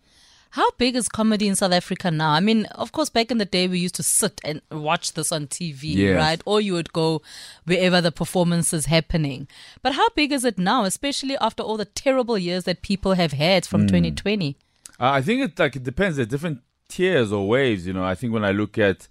How 0.59 0.71
big 0.73 0.97
is 0.97 1.07
comedy 1.09 1.47
in 1.47 1.57
South 1.57 1.73
Africa 1.73 2.11
now? 2.11 2.31
I 2.31 2.41
mean, 2.41 2.65
of 2.85 2.91
course, 2.93 3.11
back 3.11 3.31
in 3.31 3.37
the 3.37 3.45
day, 3.57 3.69
we 3.69 3.79
used 3.79 3.95
to 3.97 4.03
sit 4.03 4.41
and 4.43 4.63
watch 4.71 5.13
this 5.13 5.31
on 5.31 5.47
TV, 5.47 5.83
Yes. 5.95 6.17
right? 6.17 6.41
Or 6.47 6.59
you 6.63 6.73
would 6.73 6.93
go 6.95 7.21
wherever 7.65 8.01
the 8.01 8.13
performance 8.13 8.73
is 8.73 8.87
happening. 8.87 9.47
But 9.83 9.93
how 9.93 10.09
big 10.21 10.33
is 10.33 10.45
it 10.51 10.59
now, 10.59 10.85
especially 10.85 11.37
after 11.39 11.63
all 11.63 11.77
the 11.77 11.85
terrible 12.05 12.39
years 12.39 12.65
that 12.65 12.81
people 12.81 13.13
have 13.23 13.33
had 13.33 13.67
from 13.67 13.83
2020? 13.87 14.57
Uh, 15.01 15.11
I 15.19 15.21
think 15.23 15.43
it 15.43 15.59
like 15.59 15.77
it 15.77 15.83
depends. 15.85 16.17
There's 16.17 16.29
different 16.29 16.61
tiers 16.89 17.31
or 17.31 17.47
waves. 17.47 17.87
You 17.87 17.93
know, 17.93 18.05
I 18.13 18.15
think 18.15 18.33
when 18.33 18.45
I 18.45 18.53
look 18.53 18.79
at, 18.79 19.09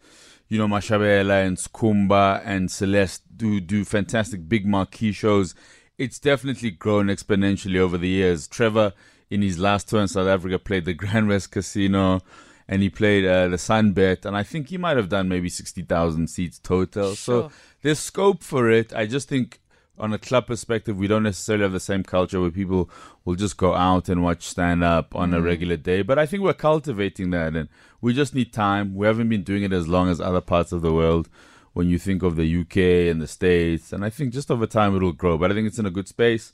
you 0.48 0.58
know, 0.60 0.68
Mashabela 0.68 1.38
and 1.46 1.58
Skhumba 1.58 2.42
and 2.46 2.70
Celeste 2.72 3.22
do 3.36 3.60
do 3.60 3.84
fantastic 3.86 4.48
big 4.50 4.66
marquee 4.66 5.12
shows. 5.12 5.54
It's 6.02 6.18
definitely 6.18 6.72
grown 6.72 7.08
exponentially 7.08 7.78
over 7.78 7.96
the 7.96 8.08
years. 8.08 8.48
Trevor, 8.48 8.94
in 9.30 9.44
his 9.44 9.60
last 9.60 9.88
tour 9.88 10.02
in 10.02 10.08
South 10.08 10.28
Africa, 10.28 10.58
played 10.58 10.86
the 10.86 10.94
Grand 11.02 11.28
West 11.28 11.52
Casino, 11.52 12.22
and 12.68 12.82
he 12.82 12.90
played 12.90 13.24
uh, 13.24 13.50
the 13.50 13.58
Sunbet, 13.58 14.26
and 14.26 14.36
I 14.36 14.42
think 14.42 14.70
he 14.70 14.78
might 14.80 14.98
have 14.98 15.10
done 15.10 15.30
maybe 15.30 15.48
sixty 15.48 15.84
thousand 15.84 16.28
seats 16.28 16.58
total. 16.58 17.14
Sure. 17.14 17.44
So 17.50 17.52
there's 17.84 18.00
scope 18.00 18.42
for 18.42 18.72
it. 18.72 18.92
I 18.96 19.06
just 19.06 19.30
think 19.30 19.60
on 20.00 20.12
a 20.12 20.18
club 20.18 20.48
perspective, 20.48 20.98
we 20.98 21.06
don't 21.06 21.22
necessarily 21.22 21.62
have 21.62 21.72
the 21.72 21.80
same 21.80 22.02
culture 22.02 22.42
where 22.42 22.50
people 22.50 22.90
will 23.24 23.36
just 23.36 23.58
go 23.58 23.76
out 23.76 24.10
and 24.10 24.24
watch 24.24 24.42
stand 24.48 24.84
up 24.84 25.16
on 25.16 25.36
a 25.36 25.40
regular 25.40 25.78
day. 25.78 26.02
But 26.02 26.18
I 26.18 26.26
think 26.26 26.42
we're 26.42 26.56
cultivating 26.56 27.30
that 27.30 27.56
and 27.56 27.70
we 28.02 28.16
just 28.16 28.34
need 28.34 28.52
time. 28.52 28.96
We 28.96 29.06
haven't 29.06 29.30
been 29.30 29.44
doing 29.44 29.62
it 29.62 29.72
as 29.72 29.88
long 29.88 30.10
as 30.10 30.20
other 30.20 30.42
parts 30.42 30.72
of 30.72 30.82
the 30.82 30.92
world 30.92 31.30
when 31.74 31.88
you 31.88 31.98
think 31.98 32.24
of 32.24 32.36
the 32.36 32.62
UK 32.62 33.10
and 33.12 33.22
the 33.22 33.28
States. 33.28 33.94
And 33.94 34.04
I 34.04 34.10
think 34.10 34.34
just 34.34 34.52
over 34.52 34.68
time 34.68 34.96
it'll 34.96 35.14
grow. 35.14 35.38
But 35.38 35.52
I 35.52 35.54
think 35.54 35.68
it's 35.68 35.80
in 35.80 35.86
a 35.86 35.92
good 35.92 36.08
space, 36.08 36.54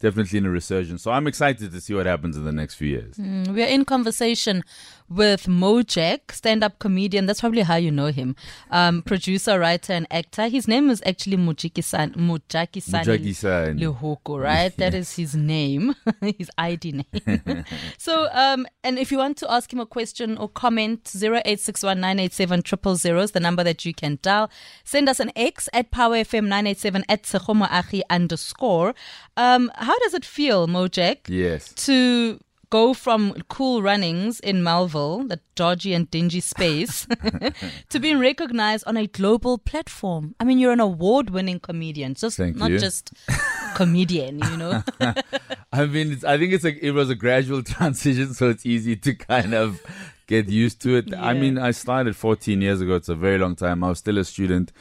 definitely 0.00 0.38
in 0.38 0.46
a 0.46 0.50
resurgence. 0.50 1.02
So 1.02 1.10
I'm 1.10 1.26
excited 1.26 1.72
to 1.72 1.80
see 1.80 1.94
what 1.94 2.06
happens 2.06 2.36
in 2.36 2.44
the 2.44 2.52
next 2.52 2.74
few 2.74 2.88
years. 2.88 3.16
Mm, 3.16 3.48
We're 3.54 3.66
in 3.66 3.84
conversation 3.84 4.62
with 5.08 5.46
Mojak, 5.46 6.32
stand-up 6.32 6.78
comedian. 6.78 7.26
That's 7.26 7.40
probably 7.40 7.62
how 7.62 7.76
you 7.76 7.90
know 7.92 8.06
him. 8.06 8.34
Um, 8.70 9.02
producer, 9.02 9.58
writer, 9.58 9.92
and 9.92 10.06
actor. 10.10 10.48
His 10.48 10.66
name 10.66 10.90
is 10.90 11.02
actually 11.06 11.36
Mujiki-san, 11.36 12.12
Mujaki-san 12.14 13.04
Mujaki-san. 13.04 13.78
Right? 14.42 14.72
That 14.86 14.94
is 14.94 15.16
his 15.16 15.34
name, 15.34 15.94
his 16.38 16.50
ID 16.58 16.92
name. 16.92 17.64
so, 17.98 18.28
um, 18.32 18.66
and 18.82 18.98
if 18.98 19.12
you 19.12 19.18
want 19.18 19.36
to 19.38 19.50
ask 19.50 19.72
him 19.72 19.80
a 19.80 19.86
question 19.86 20.36
or 20.38 20.48
comment, 20.48 21.04
0861987000 21.04 23.22
is 23.22 23.30
the 23.32 23.40
number 23.40 23.64
that 23.64 23.84
you 23.84 23.94
can 23.94 24.18
dial. 24.22 24.50
Send 24.84 25.08
us 25.08 25.20
an 25.20 25.30
X 25.36 25.68
at 25.72 25.90
PowerFM987 25.90 27.04
at 27.08 27.22
Sehomoachi 27.22 28.02
underscore. 28.10 28.94
Um, 29.36 29.70
how 29.74 29.98
does 30.00 30.14
it 30.14 30.24
feel, 30.24 30.66
Mojak? 30.66 31.28
Yes. 31.28 31.72
to 31.84 32.38
go 32.70 32.92
from 32.94 33.32
cool 33.48 33.80
runnings 33.82 34.40
in 34.40 34.62
Melville, 34.62 35.24
that 35.28 35.40
dodgy 35.54 35.94
and 35.94 36.10
dingy 36.10 36.40
space, 36.40 37.06
to 37.90 38.00
being 38.00 38.18
recognized 38.18 38.84
on 38.86 38.96
a 38.96 39.06
global 39.06 39.58
platform. 39.58 40.34
I 40.40 40.44
mean, 40.44 40.58
you're 40.58 40.72
an 40.72 40.80
award-winning 40.80 41.60
comedian, 41.60 42.14
just 42.14 42.36
Thank 42.36 42.56
not 42.56 42.70
you. 42.70 42.78
just 42.78 43.12
comedian, 43.76 44.40
you 44.50 44.56
know. 44.56 44.82
I 45.72 45.86
mean, 45.86 46.12
it's, 46.12 46.24
I 46.24 46.38
think 46.38 46.52
it's 46.52 46.64
a, 46.64 46.84
it 46.84 46.90
was 46.90 47.10
a 47.10 47.14
gradual 47.14 47.62
transition, 47.74 48.34
so 48.34 48.48
it's 48.48 48.66
easy 48.66 48.96
to 48.96 49.14
kind 49.14 49.54
of 49.54 49.80
get 50.26 50.48
used 50.48 50.80
to 50.82 50.96
it. 50.96 51.14
I 51.14 51.34
mean, 51.34 51.58
I 51.58 51.70
started 51.70 52.16
14 52.16 52.60
years 52.60 52.80
ago. 52.80 52.96
It's 52.96 53.08
a 53.08 53.14
very 53.14 53.38
long 53.38 53.54
time. 53.54 53.84
I 53.84 53.90
was 53.90 53.98
still 53.98 54.18
a 54.18 54.24
student. 54.24 54.72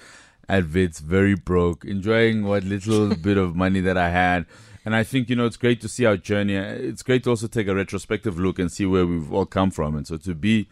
At 0.47 0.71
Wits, 0.71 0.99
very 0.99 1.35
broke, 1.35 1.85
enjoying 1.85 2.43
what 2.43 2.63
little 2.63 3.15
bit 3.27 3.37
of 3.37 3.55
money 3.55 3.79
that 3.81 3.97
I 3.97 4.09
had. 4.09 4.45
And 4.83 4.95
I 4.95 5.03
think, 5.03 5.29
you 5.29 5.35
know, 5.35 5.45
it's 5.45 5.57
great 5.57 5.81
to 5.81 5.89
see 5.89 6.05
our 6.05 6.17
journey. 6.17 6.55
It's 6.55 7.01
great 7.01 7.23
to 7.23 7.31
also 7.31 7.47
take 7.47 7.67
a 7.67 7.73
retrospective 7.73 8.39
look 8.39 8.59
and 8.59 8.71
see 8.71 8.85
where 8.85 9.05
we've 9.05 9.33
all 9.33 9.45
come 9.45 9.71
from. 9.71 9.95
And 9.95 10.05
so 10.05 10.17
to 10.17 10.35
be 10.35 10.67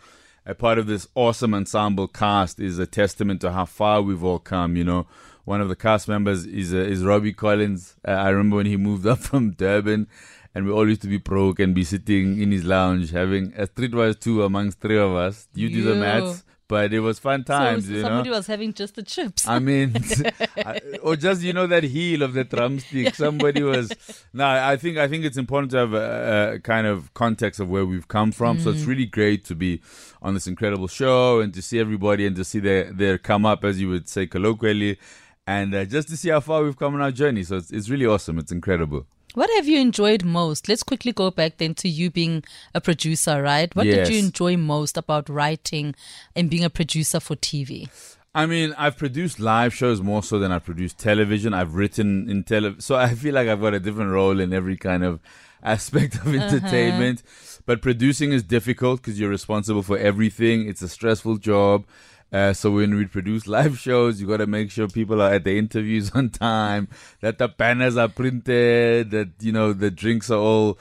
a 0.46 0.54
part 0.54 0.78
of 0.78 0.88
this 0.88 1.08
awesome 1.16 1.54
ensemble 1.54 2.08
cast 2.08 2.60
is 2.60 2.78
a 2.78 2.86
testament 2.86 3.42
to 3.42 3.52
how 3.52 3.66
far 3.66 4.02
we've 4.02 4.24
all 4.24 4.40
come, 4.40 4.76
you 4.76 4.84
know. 4.84 5.08
One 5.46 5.60
of 5.60 5.68
the 5.68 5.76
cast 5.76 6.08
members 6.08 6.46
is 6.46 6.74
uh, 6.74 6.78
is 6.78 7.04
Robbie 7.04 7.34
Collins. 7.34 7.96
Uh, 8.08 8.12
I 8.12 8.30
remember 8.30 8.58
when 8.58 8.66
he 8.66 8.78
moved 8.78 9.06
up 9.14 9.20
from 9.20 9.52
Durban 9.52 10.08
and 10.56 10.66
we 10.66 10.72
all 10.72 10.88
used 10.88 11.02
to 11.02 11.08
be 11.08 11.18
broke 11.18 11.60
and 11.60 11.74
be 11.74 11.84
sitting 11.84 12.42
in 12.42 12.52
his 12.52 12.64
lounge 12.64 13.12
having 13.12 13.54
a 13.58 13.68
streetwise 13.68 14.20
two 14.20 14.44
amongst 14.44 14.80
three 14.80 14.98
of 14.98 15.16
us. 15.16 15.48
You 15.54 15.70
do 15.70 15.84
the 15.84 15.96
maths, 15.96 16.44
but 16.74 16.92
it 16.92 17.02
was 17.02 17.20
fun 17.20 17.44
times, 17.44 17.86
so 17.86 17.92
you 17.92 18.02
know. 18.02 18.08
somebody 18.08 18.32
was 18.32 18.48
having 18.48 18.74
just 18.74 18.96
the 18.96 19.04
chips. 19.04 19.48
I 19.48 19.60
mean, 19.60 19.94
or 21.04 21.16
just 21.16 21.44
you 21.44 21.54
know 21.54 21.68
that 21.68 21.84
heel 21.84 22.24
of 22.24 22.34
the 22.34 22.44
drumstick. 22.44 23.14
Somebody 23.14 23.62
was. 23.74 23.92
No, 24.34 24.48
I 24.48 24.76
think 24.78 24.98
I 24.98 25.08
think 25.08 25.24
it's 25.24 25.38
important 25.38 25.70
to 25.74 25.78
have 25.78 25.94
a, 25.94 26.54
a 26.56 26.60
kind 26.62 26.88
of 26.88 27.14
context 27.14 27.60
of 27.60 27.70
where 27.70 27.86
we've 27.86 28.08
come 28.08 28.32
from. 28.32 28.60
So 28.60 28.72
it's 28.72 28.86
really 28.86 29.06
great 29.06 29.46
to 29.46 29.56
be 29.56 29.82
on 30.24 30.34
this 30.34 30.48
incredible 30.48 30.88
show 30.88 31.42
and 31.42 31.54
to 31.54 31.62
see 31.62 31.80
everybody 31.80 32.26
and 32.26 32.36
to 32.38 32.44
see 32.44 32.60
their 32.60 32.92
their 32.92 33.20
come 33.20 33.46
up, 33.46 33.64
as 33.64 33.80
you 33.80 33.90
would 33.90 34.10
say 34.10 34.26
colloquially, 34.26 34.98
and 35.46 35.76
uh, 35.76 35.86
just 35.86 36.08
to 36.10 36.18
see 36.18 36.30
how 36.30 36.40
far 36.40 36.64
we've 36.64 36.80
come 36.84 36.96
on 36.96 37.02
our 37.02 37.12
journey. 37.12 37.44
So 37.44 37.58
it's 37.58 37.70
it's 37.70 37.88
really 37.88 38.08
awesome. 38.08 38.40
It's 38.40 38.52
incredible. 38.52 39.06
What 39.34 39.50
have 39.56 39.68
you 39.68 39.80
enjoyed 39.80 40.24
most? 40.24 40.70
Let's 40.70 40.84
quickly 40.84 41.12
go 41.12 41.32
back 41.32 41.58
then 41.58 41.74
to 41.76 41.90
you 41.90 42.12
being 42.12 42.44
a 42.76 42.82
producer, 42.82 43.42
right? 43.42 43.76
What 43.76 43.86
did 43.86 44.08
you 44.08 44.20
enjoy 44.20 44.58
most 44.58 44.98
about 44.98 45.28
writing 45.28 45.96
and 46.36 46.50
being 46.50 46.64
a 46.64 46.70
producer 46.70 47.20
for 47.20 47.36
TV? 47.36 47.90
I 48.36 48.46
mean, 48.48 48.74
I've 48.78 48.98
produced 48.98 49.40
live 49.40 49.74
shows 49.74 50.02
more 50.02 50.24
so 50.24 50.40
than 50.40 50.52
I've 50.52 50.66
produced 50.66 50.98
television. 50.98 51.54
I've 51.54 51.76
written 51.76 52.30
in 52.30 52.44
tele, 52.44 52.76
so 52.80 52.96
I 52.96 53.14
feel 53.14 53.36
like 53.36 53.48
I've 53.48 53.62
got 53.62 53.74
a 53.76 53.80
different 53.80 54.12
role 54.12 54.40
in 54.40 54.54
every 54.54 54.76
kind 54.76 55.04
of 55.04 55.20
aspect 55.62 56.16
of 56.16 56.28
uh-huh. 56.28 56.38
entertainment. 56.38 57.22
But 57.66 57.82
producing 57.82 58.34
is 58.34 58.44
difficult 58.44 59.02
because 59.02 59.20
you're 59.20 59.30
responsible 59.30 59.84
for 59.84 59.98
everything. 59.98 60.68
It's 60.68 60.82
a 60.82 60.90
stressful 60.90 61.38
job. 61.38 61.86
Uh, 62.34 62.52
so 62.52 62.72
when 62.72 62.96
we 62.96 63.06
produce 63.06 63.46
live 63.48 63.78
shows, 63.78 64.20
you 64.20 64.28
got 64.28 64.38
to 64.38 64.48
make 64.48 64.72
sure 64.72 64.88
people 64.88 65.22
are 65.22 65.36
at 65.36 65.44
the 65.44 65.56
interviews 65.58 66.12
on 66.16 66.30
time, 66.30 66.88
that 67.22 67.38
the 67.38 67.48
banners 67.48 67.96
are 67.96 68.10
printed, 68.10 69.12
that 69.12 69.30
you 69.40 69.52
know 69.52 69.72
the 69.72 69.92
drinks 69.92 70.32
are 70.32 70.40
all. 70.40 70.80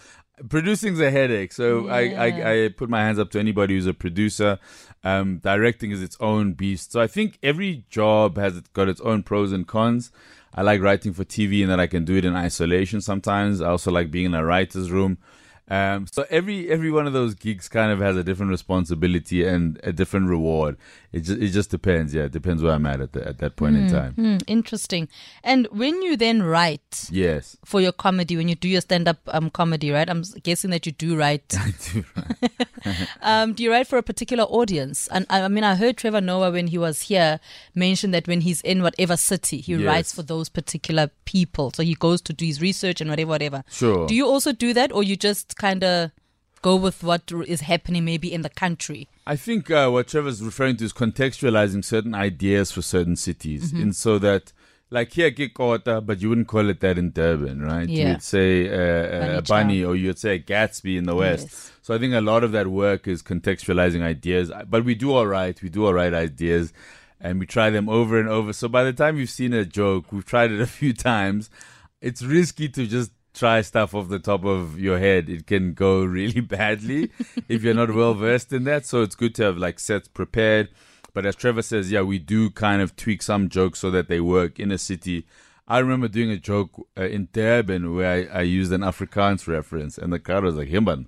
Producing's 0.48 0.98
a 0.98 1.10
headache, 1.10 1.52
so 1.52 1.88
I, 1.88 2.08
I 2.14 2.52
I 2.52 2.68
put 2.68 2.88
my 2.88 3.00
hands 3.00 3.18
up 3.18 3.30
to 3.32 3.38
anybody 3.38 3.74
who's 3.74 3.86
a 3.86 3.94
producer. 3.94 4.58
Um, 5.04 5.38
directing 5.38 5.90
is 5.90 6.02
its 6.02 6.16
own 6.20 6.54
beast. 6.54 6.90
So 6.92 7.00
I 7.00 7.06
think 7.06 7.38
every 7.42 7.84
job 7.90 8.38
has 8.38 8.60
got 8.72 8.88
its 8.88 9.00
own 9.02 9.22
pros 9.24 9.52
and 9.52 9.66
cons. 9.66 10.10
I 10.54 10.62
like 10.62 10.80
writing 10.80 11.12
for 11.12 11.24
TV 11.24 11.62
and 11.62 11.70
that 11.70 11.80
I 11.80 11.86
can 11.86 12.04
do 12.04 12.16
it 12.16 12.24
in 12.24 12.34
isolation 12.34 13.00
sometimes. 13.00 13.60
I 13.60 13.68
also 13.68 13.90
like 13.90 14.10
being 14.10 14.26
in 14.26 14.34
a 14.34 14.44
writer's 14.44 14.90
room. 14.90 15.18
Um, 15.68 16.06
so 16.10 16.26
every 16.28 16.68
every 16.70 16.90
one 16.90 17.06
of 17.06 17.12
those 17.12 17.34
gigs 17.34 17.68
kind 17.68 17.90
of 17.92 18.00
has 18.00 18.16
a 18.16 18.24
different 18.24 18.50
responsibility 18.50 19.44
and 19.46 19.80
a 19.84 19.92
different 19.92 20.28
reward. 20.28 20.76
It 21.12 21.20
just 21.20 21.40
it 21.40 21.48
just 21.50 21.70
depends. 21.70 22.12
Yeah, 22.12 22.24
it 22.24 22.32
depends 22.32 22.62
where 22.62 22.72
I'm 22.72 22.84
at 22.84 23.00
at, 23.00 23.12
the, 23.12 23.26
at 23.26 23.38
that 23.38 23.56
point 23.56 23.76
in 23.76 23.88
time. 23.88 24.12
Hmm, 24.14 24.36
interesting. 24.46 25.08
And 25.44 25.66
when 25.70 26.02
you 26.02 26.16
then 26.16 26.42
write 26.42 27.08
Yes, 27.10 27.56
for 27.64 27.80
your 27.80 27.92
comedy, 27.92 28.36
when 28.36 28.48
you 28.48 28.54
do 28.54 28.68
your 28.68 28.80
stand-up 28.80 29.18
um, 29.28 29.50
comedy, 29.50 29.90
right? 29.92 30.08
I'm 30.10 30.22
guessing 30.42 30.70
that 30.70 30.84
you 30.84 30.92
do 30.92 31.16
write. 31.16 31.54
I 31.58 31.72
do. 31.92 32.04
Um, 33.22 33.52
do 33.54 33.62
you 33.62 33.70
write 33.70 33.86
for 33.86 33.96
a 33.96 34.02
particular 34.02 34.42
audience? 34.44 35.06
And 35.08 35.24
I 35.30 35.42
I 35.42 35.48
mean, 35.48 35.62
I 35.62 35.76
heard 35.76 35.96
Trevor 35.96 36.20
Noah 36.20 36.50
when 36.50 36.66
he 36.66 36.78
was 36.78 37.02
here 37.02 37.38
mention 37.74 38.10
that 38.10 38.26
when 38.26 38.40
he's 38.40 38.60
in 38.62 38.82
whatever 38.82 39.16
city, 39.16 39.58
he 39.60 39.74
Yes. 39.74 39.86
writes 39.86 40.12
for 40.14 40.22
those 40.22 40.48
particular 40.48 41.10
people. 41.24 41.70
So 41.74 41.82
he 41.84 41.94
goes 41.94 42.20
to 42.22 42.32
do 42.32 42.44
his 42.44 42.60
research 42.60 43.00
and 43.00 43.08
whatever, 43.08 43.28
whatever. 43.30 43.64
Sure. 43.70 44.06
Do 44.08 44.14
you 44.16 44.26
also 44.26 44.52
do 44.52 44.72
that, 44.74 44.90
or 44.92 45.02
you 45.04 45.16
just 45.16 45.51
kind 45.54 45.82
of 45.84 46.10
go 46.62 46.76
with 46.76 47.02
what 47.02 47.30
is 47.46 47.62
happening 47.62 48.04
maybe 48.04 48.32
in 48.32 48.42
the 48.42 48.50
country? 48.50 49.08
I 49.26 49.36
think 49.36 49.70
uh, 49.70 49.88
what 49.90 50.08
Trevor's 50.08 50.42
referring 50.42 50.76
to 50.78 50.84
is 50.84 50.92
contextualizing 50.92 51.84
certain 51.84 52.14
ideas 52.14 52.72
for 52.72 52.82
certain 52.82 53.16
cities, 53.16 53.72
and 53.72 53.94
so 53.94 54.18
that. 54.20 54.52
Like 54.90 55.14
here, 55.14 55.30
Kikota, 55.30 56.04
but 56.04 56.20
you 56.20 56.28
wouldn't 56.28 56.48
call 56.48 56.68
it 56.68 56.80
that 56.80 56.98
in 56.98 57.12
Durban, 57.12 57.62
right? 57.62 57.88
Yeah. 57.88 58.10
You'd 58.10 58.22
say 58.22 58.68
uh, 58.68 59.20
Bunny 59.20 59.36
a 59.38 59.42
bunny, 59.42 59.84
or 59.84 59.96
you'd 59.96 60.18
say 60.18 60.34
a 60.34 60.38
Gatsby 60.38 60.98
in 60.98 61.04
the 61.04 61.14
West. 61.14 61.44
Yes. 61.44 61.72
So 61.80 61.94
I 61.94 61.98
think 61.98 62.12
a 62.12 62.20
lot 62.20 62.44
of 62.44 62.52
that 62.52 62.66
work 62.66 63.08
is 63.08 63.22
contextualizing 63.22 64.02
ideas, 64.02 64.52
but 64.68 64.84
we 64.84 64.94
do 64.94 65.14
all 65.14 65.26
right. 65.26 65.58
We 65.62 65.70
do 65.70 65.86
all 65.86 65.94
right 65.94 66.12
ideas, 66.12 66.74
and 67.18 67.40
we 67.40 67.46
try 67.46 67.70
them 67.70 67.88
over 67.88 68.20
and 68.20 68.28
over. 68.28 68.52
So 68.52 68.68
by 68.68 68.84
the 68.84 68.92
time 68.92 69.16
you've 69.16 69.30
seen 69.30 69.54
a 69.54 69.64
joke, 69.64 70.12
we've 70.12 70.26
tried 70.26 70.52
it 70.52 70.60
a 70.60 70.66
few 70.80 70.92
times. 70.92 71.48
It's 72.02 72.22
risky 72.22 72.68
to 72.68 72.86
just 72.86 73.12
try 73.34 73.60
stuff 73.62 73.94
off 73.94 74.08
the 74.08 74.18
top 74.18 74.44
of 74.44 74.78
your 74.78 74.98
head. 74.98 75.28
It 75.28 75.46
can 75.46 75.74
go 75.74 76.04
really 76.18 76.40
badly 76.40 77.10
if 77.48 77.62
you're 77.62 77.74
not 77.74 77.94
well 77.94 78.14
versed 78.14 78.52
in 78.52 78.64
that. 78.64 78.86
So 78.86 79.02
it's 79.02 79.14
good 79.14 79.34
to 79.36 79.44
have 79.44 79.56
like 79.58 79.80
sets 79.80 80.08
prepared. 80.08 80.68
But 81.14 81.26
as 81.26 81.36
Trevor 81.36 81.62
says, 81.62 81.90
yeah, 81.90 82.00
we 82.02 82.18
do 82.18 82.48
kind 82.50 82.80
of 82.80 82.96
tweak 82.96 83.22
some 83.22 83.48
jokes 83.48 83.80
so 83.80 83.90
that 83.90 84.08
they 84.08 84.20
work 84.20 84.58
in 84.58 84.70
a 84.72 84.78
city. 84.78 85.26
I 85.68 85.78
remember 85.78 86.08
doing 86.08 86.30
a 86.30 86.38
joke 86.38 86.70
uh, 86.98 87.02
in 87.04 87.28
Durban 87.32 87.94
where 87.94 88.28
I, 88.32 88.38
I 88.38 88.42
used 88.42 88.72
an 88.72 88.80
Afrikaans 88.80 89.46
reference, 89.46 89.96
and 89.98 90.12
the 90.12 90.18
crowd 90.18 90.42
was 90.42 90.56
like, 90.56 90.68
"Himban, 90.68 91.06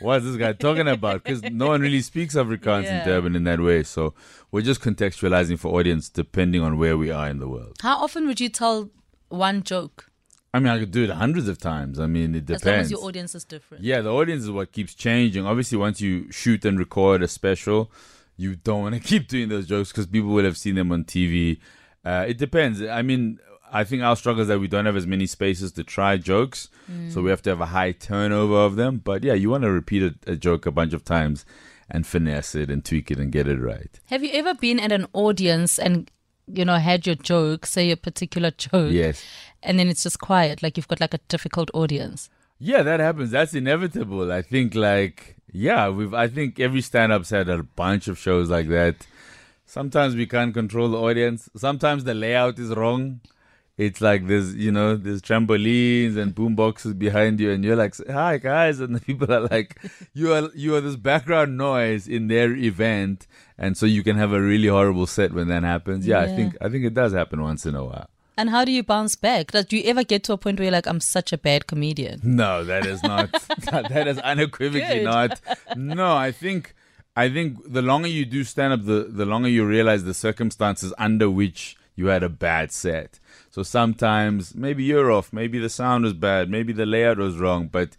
what 0.00 0.18
is 0.18 0.24
this 0.24 0.36
guy 0.36 0.52
talking 0.54 0.88
about?" 0.88 1.22
Because 1.22 1.42
no 1.44 1.68
one 1.68 1.80
really 1.82 2.00
speaks 2.00 2.34
Afrikaans 2.34 2.84
Yeah. 2.84 3.00
in 3.02 3.06
Durban 3.06 3.36
in 3.36 3.44
that 3.44 3.60
way. 3.60 3.82
So 3.82 4.12
we're 4.50 4.62
just 4.62 4.80
contextualizing 4.80 5.58
for 5.58 5.78
audience 5.78 6.08
depending 6.08 6.60
on 6.62 6.76
where 6.78 6.96
we 6.98 7.10
are 7.10 7.28
in 7.28 7.38
the 7.38 7.48
world. 7.48 7.76
How 7.82 7.98
often 7.98 8.26
would 8.26 8.40
you 8.40 8.48
tell 8.48 8.90
one 9.28 9.62
joke? 9.62 10.10
I 10.54 10.60
mean, 10.60 10.68
I 10.68 10.78
could 10.78 10.92
do 10.92 11.02
it 11.02 11.10
hundreds 11.10 11.48
of 11.48 11.58
times. 11.58 11.98
I 11.98 12.06
mean, 12.06 12.36
it 12.36 12.46
depends. 12.46 12.62
As 12.62 12.66
long 12.66 12.80
as 12.80 12.90
your 12.92 13.00
audience 13.00 13.34
is 13.34 13.44
different. 13.44 13.82
Yeah, 13.82 14.02
the 14.02 14.12
audience 14.12 14.44
is 14.44 14.52
what 14.52 14.70
keeps 14.70 14.94
changing. 14.94 15.44
Obviously, 15.44 15.76
once 15.76 16.00
you 16.00 16.30
shoot 16.30 16.64
and 16.64 16.78
record 16.78 17.24
a 17.24 17.28
special, 17.28 17.90
you 18.36 18.54
don't 18.54 18.82
want 18.82 18.94
to 18.94 19.00
keep 19.10 19.26
doing 19.26 19.48
those 19.48 19.66
jokes 19.66 19.90
because 19.90 20.06
people 20.06 20.30
will 20.30 20.44
have 20.44 20.56
seen 20.56 20.76
them 20.76 20.92
on 20.92 21.02
TV. 21.02 21.58
Uh, 22.04 22.26
it 22.28 22.38
depends. 22.38 22.80
I 22.80 23.02
mean, 23.02 23.40
I 23.72 23.82
think 23.82 24.04
our 24.04 24.14
struggle 24.14 24.42
is 24.42 24.48
that 24.48 24.60
we 24.60 24.68
don't 24.68 24.86
have 24.86 24.94
as 24.94 25.08
many 25.08 25.26
spaces 25.26 25.72
to 25.72 25.82
try 25.82 26.18
jokes, 26.18 26.68
so 27.08 27.20
we 27.20 27.30
have 27.30 27.42
to 27.42 27.50
have 27.50 27.60
a 27.60 27.66
high 27.66 27.90
turnover 27.90 28.58
of 28.58 28.76
them. 28.76 28.98
But 28.98 29.24
yeah, 29.24 29.34
you 29.34 29.50
want 29.50 29.64
to 29.64 29.72
repeat 29.72 30.02
a, 30.04 30.30
a 30.30 30.36
joke 30.36 30.66
a 30.66 30.70
bunch 30.70 30.92
of 30.92 31.04
times 31.04 31.44
and 31.90 32.06
finesse 32.06 32.54
it 32.54 32.70
and 32.70 32.84
tweak 32.84 33.10
it 33.10 33.18
and 33.18 33.32
get 33.32 33.48
it 33.48 33.58
right. 33.58 33.98
Have 34.06 34.22
you 34.22 34.30
ever 34.32 34.54
been 34.54 34.78
at 34.78 34.92
an 34.92 35.06
audience 35.12 35.80
and 35.80 36.08
you 36.46 36.64
know 36.64 36.76
had 36.76 37.06
your 37.06 37.16
joke, 37.16 37.66
say 37.66 37.90
a 37.90 37.96
particular 37.96 38.50
joke, 38.50 38.92
Yes. 38.92 39.24
and 39.62 39.78
then 39.78 39.88
it's 39.88 40.02
just 40.02 40.18
quiet, 40.20 40.62
like 40.62 40.76
you've 40.76 40.88
got 40.88 41.00
like 41.00 41.14
a 41.14 41.18
difficult 41.28 41.70
audience? 41.74 42.30
Yeah, 42.58 42.82
that 42.82 43.00
happens. 43.00 43.30
That's 43.30 43.54
inevitable. 43.54 44.30
I 44.32 44.42
think 44.42 44.74
like 44.74 45.36
yeah, 45.52 45.88
we've 45.88 46.14
I 46.14 46.28
think 46.28 46.58
every 46.60 46.80
stand 46.80 47.12
up's 47.12 47.30
had 47.30 47.48
a 47.48 47.62
bunch 47.62 48.08
of 48.08 48.18
shows 48.18 48.50
like 48.50 48.68
that. 48.68 49.06
Sometimes 49.66 50.14
we 50.14 50.26
can't 50.26 50.52
control 50.54 50.88
the 50.90 50.98
audience. 50.98 51.48
Sometimes 51.56 52.04
the 52.04 52.14
layout 52.14 52.58
is 52.58 52.70
wrong. 52.70 53.20
It's 53.76 54.00
like 54.00 54.28
there's 54.28 54.54
you 54.54 54.70
know, 54.70 54.96
there's 54.96 55.20
trampolines 55.20 56.16
and 56.16 56.32
boom 56.34 56.54
boxes 56.54 56.94
behind 56.94 57.40
you 57.40 57.50
and 57.50 57.64
you're 57.64 57.74
like 57.76 57.94
hi 58.08 58.38
guys 58.38 58.78
and 58.84 58.94
the 58.94 59.00
people 59.00 59.32
are 59.32 59.48
like 59.48 59.76
you 60.12 60.32
are 60.32 60.48
you 60.54 60.76
are 60.76 60.80
this 60.80 60.96
background 60.96 61.56
noise 61.58 62.06
in 62.06 62.28
their 62.28 62.54
event 62.54 63.26
and 63.58 63.76
so 63.76 63.86
you 63.86 64.02
can 64.02 64.16
have 64.16 64.32
a 64.32 64.40
really 64.40 64.68
horrible 64.68 65.06
set 65.06 65.32
when 65.32 65.48
that 65.48 65.62
happens. 65.62 66.06
Yeah, 66.06 66.20
I 66.20 66.26
think 66.26 66.56
I 66.60 66.68
think 66.68 66.84
it 66.84 66.94
does 66.94 67.12
happen 67.12 67.42
once 67.42 67.66
in 67.66 67.74
a 67.74 67.84
while. 67.84 68.08
And 68.36 68.50
how 68.50 68.64
do 68.64 68.72
you 68.72 68.82
bounce 68.82 69.14
back? 69.14 69.54
Like, 69.54 69.68
do 69.68 69.76
you 69.76 69.84
ever 69.84 70.02
get 70.02 70.24
to 70.24 70.32
a 70.32 70.36
point 70.36 70.58
where 70.58 70.64
you're 70.64 70.72
like, 70.72 70.88
I'm 70.88 71.00
such 71.00 71.32
a 71.32 71.38
bad 71.38 71.68
comedian? 71.68 72.20
No, 72.24 72.64
that 72.64 72.84
is 72.84 73.00
not. 73.02 73.30
that 73.70 74.08
is 74.08 74.18
unequivocally 74.18 75.00
Good. 75.00 75.04
not. 75.04 75.40
No, 75.76 76.16
I 76.16 76.32
think. 76.32 76.74
I 77.16 77.28
think 77.28 77.58
the 77.72 77.82
longer 77.82 78.08
you 78.08 78.24
do 78.24 78.42
stand 78.42 78.72
up, 78.72 78.84
the 78.84 79.06
the 79.08 79.24
longer 79.24 79.48
you 79.48 79.64
realize 79.64 80.02
the 80.04 80.14
circumstances 80.14 80.92
under 80.98 81.30
which 81.30 81.76
you 81.94 82.06
had 82.06 82.24
a 82.24 82.28
bad 82.28 82.72
set. 82.72 83.20
So 83.50 83.62
sometimes 83.62 84.54
maybe 84.54 84.82
you're 84.82 85.12
off, 85.12 85.32
maybe 85.32 85.60
the 85.60 85.68
sound 85.68 86.02
was 86.02 86.12
bad, 86.12 86.50
maybe 86.50 86.72
the 86.72 86.86
layout 86.86 87.18
was 87.18 87.38
wrong, 87.38 87.68
but 87.68 87.90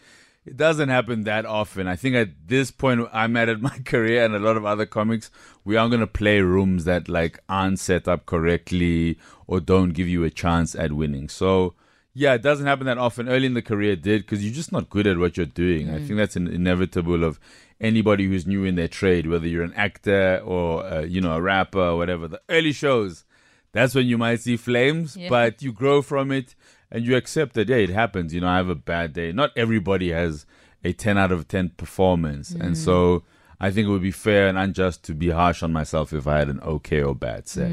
it 0.46 0.58
doesn't 0.58 0.90
happen 0.90 1.24
that 1.24 1.46
often. 1.46 1.88
I 1.88 1.96
think 1.96 2.16
at 2.16 2.30
this 2.48 2.72
point 2.72 3.08
I'm 3.12 3.36
at 3.38 3.50
in 3.50 3.62
my 3.72 3.78
career 3.80 4.24
and 4.26 4.36
a 4.36 4.40
lot 4.40 4.58
of 4.58 4.66
other 4.66 4.86
comics, 4.86 5.32
we 5.64 5.76
aren't 5.76 5.92
gonna 5.92 6.08
play 6.08 6.40
rooms 6.42 6.86
that 6.86 7.10
like 7.10 7.40
aren't 7.50 7.80
set 7.80 8.08
up 8.08 8.26
correctly 8.26 9.18
or 9.48 9.60
don't 9.60 9.90
give 9.94 10.08
you 10.08 10.24
a 10.24 10.30
chance 10.30 10.76
at 10.76 10.92
winning. 10.94 11.30
So 11.30 11.74
yeah, 12.14 12.34
it 12.36 12.42
doesn't 12.42 12.66
happen 12.68 12.86
that 12.86 12.98
often. 12.98 13.28
Early 13.28 13.46
in 13.48 13.56
the 13.56 13.62
career, 13.62 13.92
it 13.94 14.02
did 14.02 14.22
because 14.22 14.44
you're 14.44 14.54
just 14.54 14.72
not 14.72 14.90
good 14.90 15.06
at 15.06 15.18
what 15.18 15.36
you're 15.36 15.46
doing. 15.46 15.90
I 15.90 15.98
think 15.98 16.16
that's 16.16 16.38
an 16.38 16.48
inevitable 16.48 17.26
of 17.26 17.40
anybody 17.82 18.26
who's 18.26 18.48
new 18.48 18.64
in 18.64 18.76
their 18.76 18.88
trade, 18.88 19.28
whether 19.28 19.46
you're 19.48 19.64
an 19.66 19.74
actor 19.74 20.42
or 20.46 20.86
uh, 20.86 21.02
you 21.02 21.20
know 21.20 21.34
a 21.34 21.42
rapper 21.42 21.80
or 21.80 21.98
whatever. 21.98 22.30
The 22.30 22.42
early 22.48 22.72
shows, 22.72 23.26
that's 23.74 23.94
when 23.94 24.08
you 24.08 24.18
might 24.18 24.40
see 24.40 24.56
flames, 24.56 25.18
Yeah. 25.18 25.28
but 25.28 25.62
you 25.62 25.74
grow 25.74 26.02
from 26.02 26.32
it 26.32 26.56
and 26.96 27.06
you 27.06 27.16
accept 27.16 27.54
that. 27.56 27.70
Yeah, 27.70 27.78
it 27.78 27.90
happens. 27.90 28.34
You 28.34 28.42
know, 28.42 28.48
I 28.48 28.58
have 28.58 28.70
a 28.70 28.76
bad 28.76 29.14
day. 29.14 29.32
Not 29.32 29.52
everybody 29.56 30.12
has 30.12 30.46
a 30.84 30.94
ten 30.94 31.18
out 31.18 31.32
of 31.32 31.48
ten 31.48 31.70
performance, 31.70 32.52
and 32.52 32.78
so 32.78 33.24
I 33.60 33.72
think 33.72 33.88
it 33.88 33.92
would 33.92 34.02
be 34.02 34.12
fair 34.12 34.48
and 34.48 34.58
unjust 34.58 35.04
to 35.06 35.14
be 35.14 35.30
harsh 35.30 35.64
on 35.64 35.72
myself 35.74 36.14
if 36.14 36.28
I 36.28 36.38
had 36.40 36.50
an 36.50 36.60
okay 36.62 37.02
or 37.04 37.16
bad 37.16 37.48
set. 37.48 37.72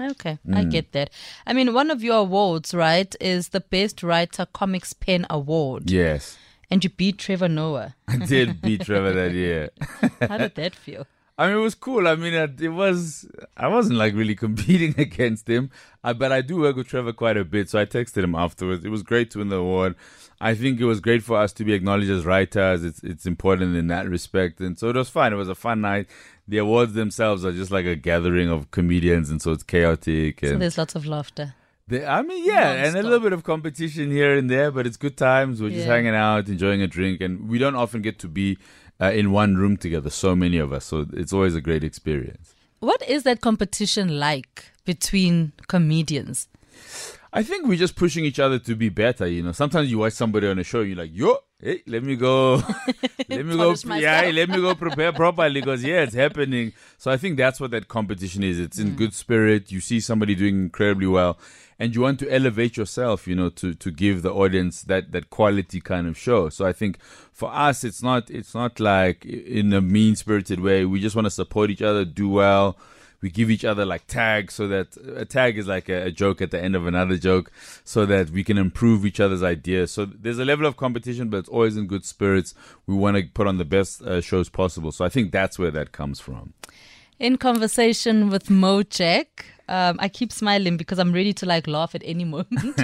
Okay, 0.00 0.38
Mm. 0.48 0.56
I 0.56 0.64
get 0.64 0.92
that. 0.92 1.10
I 1.46 1.52
mean, 1.52 1.72
one 1.74 1.90
of 1.90 2.02
your 2.02 2.16
awards, 2.18 2.74
right, 2.74 3.14
is 3.20 3.50
the 3.50 3.60
Best 3.60 4.02
Writer 4.02 4.46
Comics 4.52 4.92
Pen 4.94 5.26
Award. 5.30 5.90
Yes. 5.90 6.38
And 6.70 6.82
you 6.82 6.90
beat 6.90 7.18
Trevor 7.18 7.48
Noah. 7.48 7.94
I 8.08 8.16
did 8.16 8.62
beat 8.62 8.80
Trevor 8.86 9.12
that 9.12 9.32
year. 9.44 9.70
How 10.20 10.38
did 10.38 10.54
that 10.56 10.74
feel? 10.74 11.06
I 11.38 11.46
mean, 11.46 11.56
it 11.56 11.60
was 11.60 11.74
cool. 11.74 12.06
I 12.06 12.14
mean, 12.14 12.34
it 12.34 12.60
it 12.60 12.68
was. 12.68 13.26
I 13.56 13.68
wasn't 13.68 13.98
like 13.98 14.14
really 14.14 14.34
competing 14.46 14.94
against 14.98 15.48
him, 15.48 15.70
uh, 16.04 16.12
but 16.12 16.30
I 16.32 16.42
do 16.42 16.58
work 16.58 16.76
with 16.76 16.88
Trevor 16.88 17.12
quite 17.12 17.36
a 17.36 17.44
bit. 17.44 17.70
So 17.70 17.80
I 17.80 17.86
texted 17.86 18.22
him 18.22 18.34
afterwards. 18.34 18.84
It 18.84 18.90
was 18.90 19.02
great 19.02 19.30
to 19.32 19.38
win 19.38 19.48
the 19.48 19.56
award. 19.56 19.94
I 20.40 20.54
think 20.54 20.80
it 20.80 20.84
was 20.84 21.00
great 21.00 21.22
for 21.22 21.38
us 21.38 21.52
to 21.54 21.64
be 21.64 21.72
acknowledged 21.72 22.10
as 22.10 22.26
writers. 22.26 22.84
It's 22.84 23.02
it's 23.02 23.26
important 23.26 23.76
in 23.76 23.86
that 23.88 24.08
respect, 24.08 24.60
and 24.60 24.78
so 24.78 24.90
it 24.90 24.96
was 24.96 25.08
fun. 25.08 25.32
It 25.32 25.36
was 25.36 25.48
a 25.48 25.54
fun 25.54 25.80
night. 25.80 26.08
The 26.46 26.58
awards 26.58 26.92
themselves 26.94 27.44
are 27.44 27.52
just 27.52 27.70
like 27.70 27.86
a 27.86 27.96
gathering 27.96 28.50
of 28.50 28.70
comedians, 28.70 29.30
and 29.30 29.40
so 29.40 29.52
it's 29.52 29.62
chaotic. 29.62 30.40
So 30.40 30.52
And 30.52 30.62
there's 30.62 30.76
lots 30.76 30.94
of 30.94 31.06
laughter. 31.06 31.54
I 31.90 32.22
mean, 32.22 32.46
yeah, 32.46 32.86
and 32.86 32.96
a 32.96 33.02
little 33.02 33.20
bit 33.20 33.32
of 33.32 33.42
competition 33.42 34.10
here 34.10 34.36
and 34.36 34.48
there, 34.48 34.70
but 34.70 34.86
it's 34.86 34.96
good 34.96 35.16
times. 35.16 35.60
We're 35.60 35.70
just 35.70 35.86
hanging 35.86 36.14
out, 36.14 36.48
enjoying 36.48 36.80
a 36.80 36.86
drink, 36.86 37.20
and 37.20 37.48
we 37.48 37.58
don't 37.58 37.74
often 37.74 38.02
get 38.02 38.18
to 38.20 38.28
be 38.28 38.56
uh, 39.02 39.10
in 39.10 39.32
one 39.32 39.56
room 39.56 39.76
together. 39.76 40.10
So 40.10 40.36
many 40.36 40.58
of 40.58 40.72
us, 40.72 40.84
so 40.84 41.06
it's 41.12 41.32
always 41.32 41.54
a 41.54 41.60
great 41.60 41.82
experience. 41.82 42.54
What 42.78 43.02
is 43.08 43.24
that 43.24 43.40
competition 43.40 44.18
like 44.18 44.72
between 44.84 45.52
comedians? 45.68 46.48
I 47.34 47.42
think 47.42 47.66
we're 47.66 47.78
just 47.78 47.96
pushing 47.96 48.26
each 48.26 48.38
other 48.38 48.58
to 48.58 48.74
be 48.74 48.90
better. 48.90 49.26
You 49.26 49.42
know, 49.42 49.52
sometimes 49.52 49.90
you 49.90 49.98
watch 49.98 50.12
somebody 50.12 50.48
on 50.48 50.58
a 50.58 50.64
show, 50.64 50.82
you're 50.82 50.98
like, 50.98 51.12
yo, 51.14 51.38
hey, 51.58 51.82
let 51.86 52.02
me 52.02 52.14
go, 52.14 52.56
let 53.28 53.46
me 53.46 53.56
go, 53.56 53.74
yeah, 53.94 54.30
let 54.34 54.50
me 54.50 54.56
go 54.56 54.74
prepare 54.74 55.12
properly 55.12 55.60
because 55.60 55.82
yeah, 55.82 56.02
it's 56.02 56.14
happening. 56.14 56.74
So 56.98 57.10
I 57.10 57.16
think 57.16 57.38
that's 57.38 57.58
what 57.58 57.70
that 57.70 57.88
competition 57.88 58.42
is. 58.42 58.60
It's 58.60 58.78
in 58.78 58.90
mm. 58.90 58.96
good 58.96 59.14
spirit. 59.14 59.72
You 59.72 59.80
see 59.80 59.98
somebody 59.98 60.34
doing 60.34 60.56
incredibly 60.56 61.06
well, 61.06 61.38
and 61.78 61.94
you 61.94 62.02
want 62.02 62.18
to 62.18 62.30
elevate 62.30 62.76
yourself. 62.76 63.26
You 63.26 63.34
know, 63.34 63.48
to 63.48 63.72
to 63.72 63.90
give 63.90 64.20
the 64.20 64.32
audience 64.34 64.82
that 64.82 65.12
that 65.12 65.30
quality 65.30 65.80
kind 65.80 66.06
of 66.06 66.18
show. 66.18 66.50
So 66.50 66.66
I 66.66 66.74
think 66.74 67.00
for 67.32 67.50
us, 67.50 67.82
it's 67.82 68.02
not 68.02 68.30
it's 68.30 68.54
not 68.54 68.78
like 68.78 69.24
in 69.24 69.72
a 69.72 69.80
mean 69.80 70.16
spirited 70.16 70.60
way. 70.60 70.84
We 70.84 71.00
just 71.00 71.16
want 71.16 71.24
to 71.26 71.30
support 71.30 71.70
each 71.70 71.82
other, 71.82 72.04
do 72.04 72.28
well 72.28 72.76
we 73.22 73.30
give 73.30 73.50
each 73.50 73.64
other 73.64 73.86
like 73.86 74.06
tags 74.08 74.54
so 74.54 74.68
that 74.68 74.96
a 75.16 75.24
tag 75.24 75.56
is 75.56 75.66
like 75.66 75.88
a, 75.88 76.06
a 76.06 76.10
joke 76.10 76.42
at 76.42 76.50
the 76.50 76.60
end 76.60 76.76
of 76.76 76.86
another 76.86 77.16
joke 77.16 77.50
so 77.84 78.04
that 78.04 78.30
we 78.30 78.44
can 78.44 78.58
improve 78.58 79.06
each 79.06 79.20
other's 79.20 79.42
ideas. 79.42 79.92
So 79.92 80.04
there's 80.04 80.38
a 80.38 80.44
level 80.44 80.66
of 80.66 80.76
competition 80.76 81.30
but 81.30 81.38
it's 81.38 81.48
always 81.48 81.76
in 81.76 81.86
good 81.86 82.04
spirits. 82.04 82.54
We 82.86 82.94
want 82.94 83.16
to 83.16 83.22
put 83.22 83.46
on 83.46 83.56
the 83.58 83.64
best 83.64 84.02
uh, 84.02 84.20
shows 84.20 84.48
possible. 84.48 84.92
So 84.92 85.04
i 85.04 85.08
think 85.08 85.32
that's 85.32 85.58
where 85.58 85.70
that 85.70 85.92
comes 85.92 86.20
from. 86.20 86.52
In 87.18 87.36
conversation 87.36 88.28
with 88.30 88.46
Mojek, 88.46 89.26
um, 89.68 89.96
I 90.00 90.08
keep 90.08 90.32
smiling 90.32 90.76
because 90.76 90.98
I'm 90.98 91.12
ready 91.12 91.32
to 91.34 91.46
like 91.46 91.68
laugh 91.68 91.94
at 91.94 92.02
any 92.04 92.24
moment. 92.24 92.78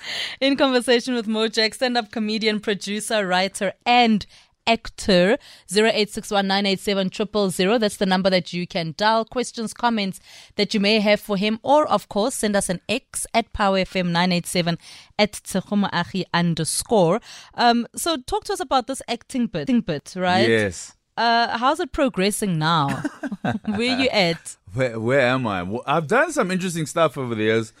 In 0.40 0.56
conversation 0.56 1.14
with 1.14 1.26
Mojek, 1.26 1.74
stand-up 1.74 2.12
comedian, 2.12 2.60
producer, 2.60 3.26
writer, 3.26 3.72
and 3.84 4.24
actor 4.66 5.38
0861987000 5.68 7.80
that's 7.80 7.96
the 7.96 8.06
number 8.06 8.30
that 8.30 8.52
you 8.52 8.66
can 8.66 8.94
dial 8.96 9.24
questions 9.24 9.74
comments 9.74 10.20
that 10.56 10.74
you 10.74 10.80
may 10.80 11.00
have 11.00 11.20
for 11.20 11.36
him 11.36 11.58
or 11.62 11.86
of 11.88 12.08
course 12.08 12.34
send 12.34 12.56
us 12.56 12.68
an 12.68 12.80
x 12.88 13.26
at 13.34 13.52
power 13.52 13.78
fm 13.80 14.06
987 14.06 14.78
at 15.18 15.32
Tsegomoagi 15.32 16.24
underscore 16.32 17.20
um 17.54 17.86
so 17.94 18.16
talk 18.16 18.44
to 18.44 18.52
us 18.52 18.60
about 18.60 18.86
this 18.86 19.02
acting 19.08 19.46
bit, 19.46 19.66
bit 19.84 20.14
right 20.16 20.48
yes 20.48 20.94
uh, 21.16 21.58
how's 21.58 21.78
it 21.78 21.92
progressing 21.92 22.58
now? 22.58 22.88
Where 23.66 24.00
you 24.00 24.08
at? 24.08 24.56
Where, 24.72 24.98
where 24.98 25.20
am 25.20 25.46
I? 25.46 25.62
Well, 25.62 25.82
I've 25.86 26.08
done 26.08 26.32
some 26.32 26.50
interesting 26.50 26.86
stuff 26.86 27.16
over 27.16 27.34
the 27.34 27.44
years. 27.44 27.72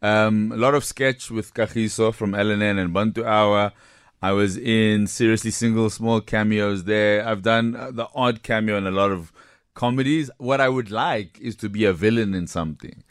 Um, 0.00 0.52
a 0.52 0.56
lot 0.56 0.74
of 0.74 0.84
sketch 0.84 1.30
with 1.30 1.52
Kagiso 1.52 2.14
from 2.14 2.32
LNN 2.32 2.78
and 2.78 2.94
Bantu 2.94 3.24
Hour. 3.24 3.72
I 4.20 4.32
was 4.32 4.56
in 4.56 5.06
Seriously 5.06 5.50
Single, 5.50 5.90
small 5.90 6.20
cameos 6.20 6.84
there. 6.84 7.26
I've 7.26 7.42
done 7.42 7.76
uh, 7.76 7.90
the 7.92 8.08
odd 8.14 8.42
cameo 8.42 8.76
in 8.76 8.86
a 8.86 8.90
lot 8.90 9.12
of 9.12 9.32
comedies. 9.74 10.30
What 10.38 10.60
I 10.60 10.68
would 10.68 10.90
like 10.90 11.38
is 11.40 11.54
to 11.56 11.68
be 11.68 11.84
a 11.84 11.92
villain 11.92 12.34
in 12.34 12.48
something. 12.48 13.04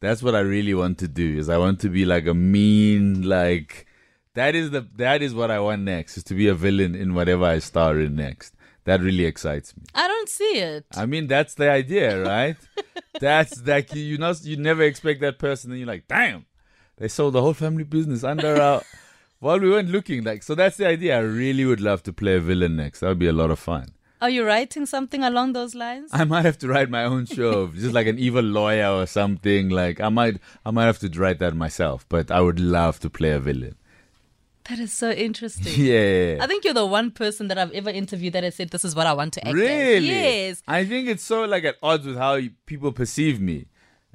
That's 0.00 0.22
what 0.22 0.34
I 0.34 0.40
really 0.40 0.74
want 0.74 0.98
to 0.98 1.08
do. 1.08 1.38
Is 1.38 1.48
I 1.48 1.58
want 1.58 1.80
to 1.80 1.88
be 1.88 2.04
like 2.04 2.26
a 2.26 2.34
mean, 2.34 3.22
like 3.22 3.86
that 4.34 4.54
is 4.54 4.70
the 4.70 4.86
that 4.96 5.22
is 5.22 5.34
what 5.34 5.50
I 5.50 5.58
want 5.58 5.82
next. 5.82 6.16
Is 6.16 6.24
to 6.24 6.34
be 6.34 6.46
a 6.46 6.54
villain 6.54 6.94
in 6.94 7.14
whatever 7.14 7.44
I 7.44 7.58
star 7.58 7.98
in 7.98 8.14
next. 8.14 8.54
That 8.84 9.00
really 9.00 9.24
excites 9.24 9.74
me. 9.76 9.84
I 9.94 10.06
don't 10.06 10.28
see 10.28 10.58
it. 10.58 10.84
I 10.94 11.06
mean, 11.06 11.26
that's 11.26 11.54
the 11.54 11.70
idea, 11.70 12.22
right? 12.22 12.56
that's 13.20 13.66
like 13.66 13.94
you, 13.94 14.02
you 14.02 14.18
know, 14.18 14.34
you 14.42 14.58
never 14.58 14.82
expect 14.82 15.20
that 15.22 15.38
person, 15.38 15.70
and 15.70 15.80
you're 15.80 15.88
like, 15.88 16.06
damn, 16.06 16.44
they 16.98 17.08
sold 17.08 17.32
the 17.32 17.40
whole 17.40 17.54
family 17.54 17.84
business 17.84 18.22
under 18.22 18.60
our. 18.60 18.82
While 19.44 19.60
we 19.60 19.68
weren't 19.68 19.90
looking 19.90 20.24
like, 20.24 20.42
so 20.42 20.54
that's 20.54 20.78
the 20.78 20.86
idea. 20.86 21.18
I 21.18 21.20
really 21.20 21.66
would 21.66 21.82
love 21.82 22.02
to 22.04 22.14
play 22.14 22.36
a 22.36 22.40
villain 22.40 22.76
next. 22.76 23.00
That 23.00 23.08
would 23.08 23.18
be 23.18 23.26
a 23.26 23.32
lot 23.34 23.50
of 23.50 23.58
fun. 23.58 23.90
Are 24.22 24.30
you 24.30 24.42
writing 24.42 24.86
something 24.86 25.22
along 25.22 25.52
those 25.52 25.74
lines? 25.74 26.08
I 26.14 26.24
might 26.24 26.46
have 26.46 26.56
to 26.60 26.68
write 26.68 26.88
my 26.88 27.04
own 27.04 27.26
show, 27.26 27.66
just 27.74 27.92
like 27.92 28.06
an 28.06 28.18
evil 28.18 28.40
lawyer 28.42 28.88
or 28.88 29.06
something. 29.06 29.68
Like 29.68 30.00
I 30.00 30.08
might, 30.08 30.38
I 30.64 30.70
might 30.70 30.86
have 30.86 30.98
to 31.00 31.10
write 31.20 31.40
that 31.40 31.54
myself. 31.54 32.06
But 32.08 32.30
I 32.30 32.40
would 32.40 32.58
love 32.58 33.00
to 33.00 33.10
play 33.10 33.32
a 33.32 33.38
villain. 33.38 33.74
That 34.70 34.78
is 34.78 34.94
so 34.94 35.10
interesting. 35.10 35.74
Yeah. 35.76 36.38
I 36.40 36.46
think 36.46 36.64
you're 36.64 36.72
the 36.72 36.86
one 36.86 37.10
person 37.10 37.48
that 37.48 37.58
I've 37.58 37.72
ever 37.72 37.90
interviewed 37.90 38.32
that 38.32 38.44
has 38.44 38.54
said 38.54 38.70
this 38.70 38.82
is 38.82 38.96
what 38.96 39.06
I 39.06 39.12
want 39.12 39.34
to 39.34 39.40
act 39.40 39.48
as." 39.48 39.54
Really? 39.56 40.08
Yes. 40.08 40.62
I 40.66 40.86
think 40.86 41.06
it's 41.06 41.22
so 41.22 41.44
like 41.44 41.64
at 41.64 41.76
odds 41.82 42.06
with 42.06 42.16
how 42.16 42.40
people 42.64 42.92
perceive 42.92 43.42
me. 43.42 43.66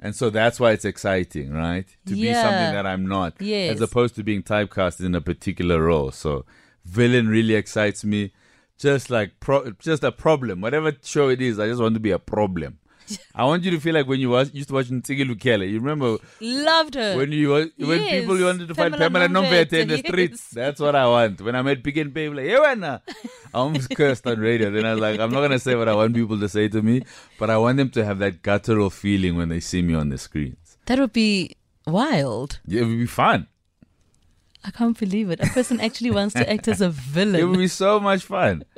And 0.02 0.16
so 0.16 0.30
that's 0.30 0.58
why 0.58 0.72
it's 0.72 0.86
exciting, 0.86 1.52
right? 1.52 1.86
To 2.06 2.14
be 2.14 2.32
something 2.32 2.72
that 2.74 2.86
I'm 2.86 3.06
not. 3.06 3.34
Yes. 3.38 3.74
As 3.74 3.80
opposed 3.82 4.14
to 4.16 4.24
being 4.24 4.42
typecast 4.42 5.04
in 5.04 5.14
a 5.14 5.20
particular 5.20 5.82
role. 5.82 6.10
So 6.10 6.46
villain 6.84 7.28
really 7.28 7.54
excites 7.54 8.02
me. 8.04 8.32
Just 8.78 9.10
like 9.10 9.38
pro- 9.40 9.72
just 9.72 10.02
a 10.02 10.10
problem. 10.10 10.62
Whatever 10.62 10.96
show 11.02 11.28
it 11.28 11.42
is, 11.42 11.60
I 11.60 11.68
just 11.68 11.82
want 11.82 11.94
to 11.94 12.00
be 12.00 12.12
a 12.12 12.18
problem. 12.18 12.78
I 13.34 13.44
want 13.44 13.64
you 13.64 13.70
to 13.72 13.80
feel 13.80 13.94
like 13.94 14.06
when 14.06 14.20
you 14.20 14.30
was, 14.30 14.52
used 14.54 14.68
to 14.68 14.74
watch 14.74 14.86
Ntsiki 14.88 15.24
Lukhele. 15.30 15.68
You 15.70 15.78
remember 15.80 16.18
Loved 16.40 16.94
her. 16.94 17.16
when 17.16 17.32
you 17.32 17.48
was, 17.48 17.66
when 17.76 18.02
Yes. 18.02 18.20
people 18.20 18.38
wanted 18.44 18.68
to 18.68 18.74
find 18.74 18.94
Pamela 18.96 19.28
Nomvete 19.28 19.72
in 19.74 19.88
the 19.88 19.96
Nomvete, 20.02 20.06
streets. 20.08 20.50
That's 20.50 20.80
what 20.80 20.94
I 20.94 21.06
want. 21.06 21.40
When 21.40 21.54
I 21.54 21.62
met 21.62 21.82
Pick 21.82 21.96
n 21.98 22.10
Pay, 22.12 22.28
like, 22.28 22.46
hey, 22.46 22.56
wena. 22.56 23.00
I 23.54 23.58
almost 23.58 23.90
cursed 23.96 24.26
on 24.26 24.38
radio. 24.38 24.70
Then 24.70 24.84
I 24.86 24.92
was 24.92 25.00
like, 25.00 25.18
I'm 25.20 25.30
not 25.32 25.40
gonna 25.40 25.58
say 25.58 25.74
what 25.74 25.88
I 25.88 25.94
want 25.94 26.14
people 26.14 26.38
to 26.38 26.48
say 26.48 26.68
to 26.68 26.82
me, 26.82 27.02
but 27.38 27.50
I 27.50 27.58
want 27.58 27.76
them 27.78 27.90
to 27.90 28.04
have 28.04 28.18
that 28.20 28.42
guttural 28.42 28.90
feeling 28.90 29.36
when 29.36 29.48
they 29.48 29.60
see 29.60 29.82
me 29.82 29.94
on 29.94 30.08
the 30.10 30.18
screens. 30.18 30.76
that 30.86 30.98
would 30.98 31.12
be 31.12 31.56
wild. 31.86 32.60
Yeah, 32.66 32.82
it 32.82 32.84
would 32.86 32.98
be 32.98 33.06
fun. 33.06 33.46
I 34.62 34.70
can't 34.70 34.98
believe 34.98 35.30
it. 35.30 35.40
A 35.40 35.46
person 35.46 35.80
actually 35.80 36.10
wants 36.10 36.34
to 36.34 36.50
act 36.50 36.68
as 36.68 36.80
a 36.80 36.90
villain. 36.90 37.40
It 37.40 37.44
would 37.44 37.58
be 37.58 37.68
so 37.68 37.98
much 38.00 38.24
fun. 38.24 38.64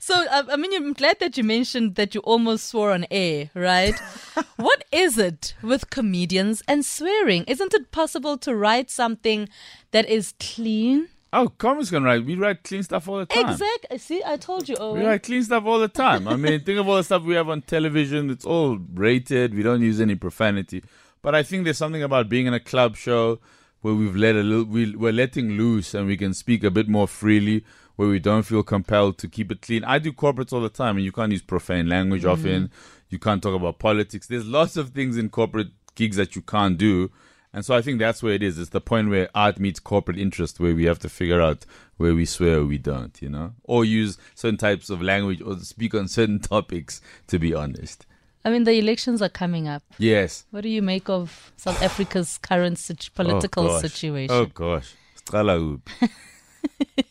So, 0.00 0.14
uh, 0.30 0.44
I 0.50 0.56
mean, 0.56 0.74
I'm 0.74 0.92
glad 0.92 1.18
that 1.20 1.36
you 1.36 1.44
mentioned 1.44 1.94
that 1.94 2.14
you 2.14 2.20
almost 2.22 2.68
swore 2.68 2.92
on 2.92 3.06
air, 3.10 3.50
right? 3.54 3.98
what 4.56 4.84
is 4.92 5.18
it 5.18 5.54
with 5.62 5.90
comedians 5.90 6.62
and 6.68 6.84
swearing? 6.84 7.44
Isn't 7.44 7.74
it 7.74 7.90
possible 7.92 8.36
to 8.38 8.54
write 8.54 8.90
something 8.90 9.48
that 9.92 10.08
is 10.08 10.34
clean? 10.40 11.08
Oh, 11.32 11.48
comics 11.48 11.90
can 11.90 12.02
write. 12.02 12.24
We 12.24 12.34
write 12.34 12.64
clean 12.64 12.82
stuff 12.82 13.08
all 13.08 13.18
the 13.18 13.26
time. 13.26 13.50
Exactly. 13.50 13.98
See, 13.98 14.22
I 14.26 14.36
told 14.36 14.68
you, 14.68 14.76
We 14.80 15.04
write 15.04 15.22
clean 15.22 15.44
stuff 15.44 15.64
all 15.64 15.78
the 15.78 15.88
time. 15.88 16.26
I 16.26 16.36
mean, 16.36 16.60
think 16.64 16.78
of 16.78 16.88
all 16.88 16.96
the 16.96 17.04
stuff 17.04 17.22
we 17.22 17.34
have 17.34 17.48
on 17.48 17.62
television. 17.62 18.30
It's 18.30 18.44
all 18.44 18.78
rated. 18.94 19.54
We 19.54 19.62
don't 19.62 19.82
use 19.82 20.00
any 20.00 20.16
profanity. 20.16 20.82
But 21.22 21.34
I 21.34 21.42
think 21.44 21.64
there's 21.64 21.78
something 21.78 22.02
about 22.02 22.28
being 22.28 22.46
in 22.46 22.54
a 22.54 22.60
club 22.60 22.96
show 22.96 23.38
where 23.80 23.94
we've 23.94 24.16
let 24.16 24.36
a 24.36 24.42
little, 24.42 24.64
we, 24.64 24.94
we're 24.94 25.12
letting 25.12 25.50
loose 25.50 25.94
and 25.94 26.06
we 26.06 26.16
can 26.16 26.34
speak 26.34 26.64
a 26.64 26.70
bit 26.70 26.88
more 26.88 27.08
freely, 27.08 27.64
where 27.96 28.08
we 28.08 28.18
don't 28.18 28.44
feel 28.44 28.62
compelled 28.62 29.18
to 29.18 29.28
keep 29.28 29.52
it 29.52 29.62
clean. 29.62 29.84
I 29.84 29.98
do 29.98 30.12
corporates 30.12 30.52
all 30.52 30.60
the 30.60 30.68
time, 30.68 30.96
and 30.96 31.04
you 31.04 31.12
can't 31.12 31.32
use 31.32 31.42
profane 31.42 31.88
language 31.88 32.22
mm-hmm. 32.22 32.30
often. 32.30 32.70
You 33.10 33.18
can't 33.18 33.42
talk 33.42 33.54
about 33.54 33.78
politics. 33.78 34.26
There's 34.26 34.46
lots 34.46 34.76
of 34.76 34.90
things 34.90 35.16
in 35.16 35.28
corporate 35.28 35.68
gigs 35.94 36.16
that 36.16 36.34
you 36.34 36.42
can't 36.42 36.78
do. 36.78 37.10
And 37.52 37.64
so 37.64 37.74
I 37.74 37.82
think 37.82 37.98
that's 37.98 38.22
where 38.22 38.32
it 38.32 38.42
is. 38.42 38.58
It's 38.58 38.70
the 38.70 38.80
point 38.80 39.10
where 39.10 39.28
art 39.34 39.58
meets 39.58 39.80
corporate 39.80 40.18
interest, 40.18 40.60
where 40.60 40.74
we 40.74 40.84
have 40.84 41.00
to 41.00 41.08
figure 41.08 41.40
out 41.42 41.66
where 41.96 42.14
we 42.14 42.24
swear 42.24 42.60
or 42.60 42.64
we 42.64 42.78
don't, 42.78 43.20
you 43.20 43.28
know, 43.28 43.52
or 43.64 43.84
use 43.84 44.16
certain 44.34 44.56
types 44.56 44.88
of 44.88 45.02
language 45.02 45.42
or 45.42 45.58
speak 45.58 45.94
on 45.94 46.06
certain 46.06 46.38
topics, 46.54 47.00
to 47.26 47.38
be 47.38 47.52
honest. 47.52 48.06
I 48.44 48.50
mean, 48.50 48.64
the 48.64 48.72
elections 48.72 49.20
are 49.20 49.28
coming 49.28 49.68
up. 49.68 49.82
Yes. 49.98 50.46
What 50.50 50.62
do 50.62 50.68
you 50.68 50.82
make 50.82 51.08
of 51.08 51.52
South 51.56 51.82
Africa's 51.82 52.38
current 52.38 52.78
situ- 52.78 53.10
political 53.14 53.68
oh, 53.68 53.80
situation? 53.80 54.34
Oh, 54.34 54.46
gosh. 54.46 54.94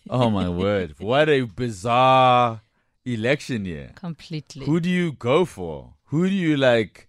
Oh, 0.09 0.29
my 0.31 0.49
word. 0.49 0.95
What 0.97 1.29
a 1.29 1.41
bizarre 1.41 2.61
election 3.05 3.65
year. 3.65 3.91
Completely. 3.95 4.65
Who 4.65 4.79
do 4.79 4.89
you 4.89 5.11
go 5.11 5.45
for? 5.45 5.93
Who 6.05 6.27
do 6.27 6.33
you 6.33 6.57
like? 6.57 7.07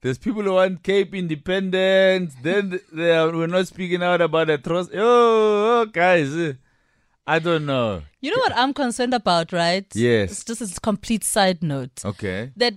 There's 0.00 0.16
people 0.16 0.42
who 0.42 0.52
want 0.54 0.82
Cape 0.82 1.14
independence. 1.14 2.34
Then 2.42 2.80
they 2.92 3.16
are, 3.16 3.30
we're 3.32 3.48
not 3.48 3.66
speaking 3.66 4.02
out 4.02 4.20
about 4.20 4.48
atrocity. 4.48 4.96
Oh, 4.98 5.82
oh, 5.82 5.86
guys. 5.86 6.34
eh, 6.36 6.52
I 7.26 7.38
don't 7.38 7.66
know. 7.66 8.02
You 8.20 8.30
know 8.30 8.40
what 8.40 8.56
I'm 8.56 8.72
concerned 8.72 9.14
about, 9.14 9.52
right? 9.52 9.86
Yes. 9.94 10.30
It's 10.32 10.44
just 10.44 10.76
a 10.76 10.80
complete 10.80 11.24
side 11.24 11.62
note. 11.62 12.02
Okay. 12.04 12.50
That 12.56 12.74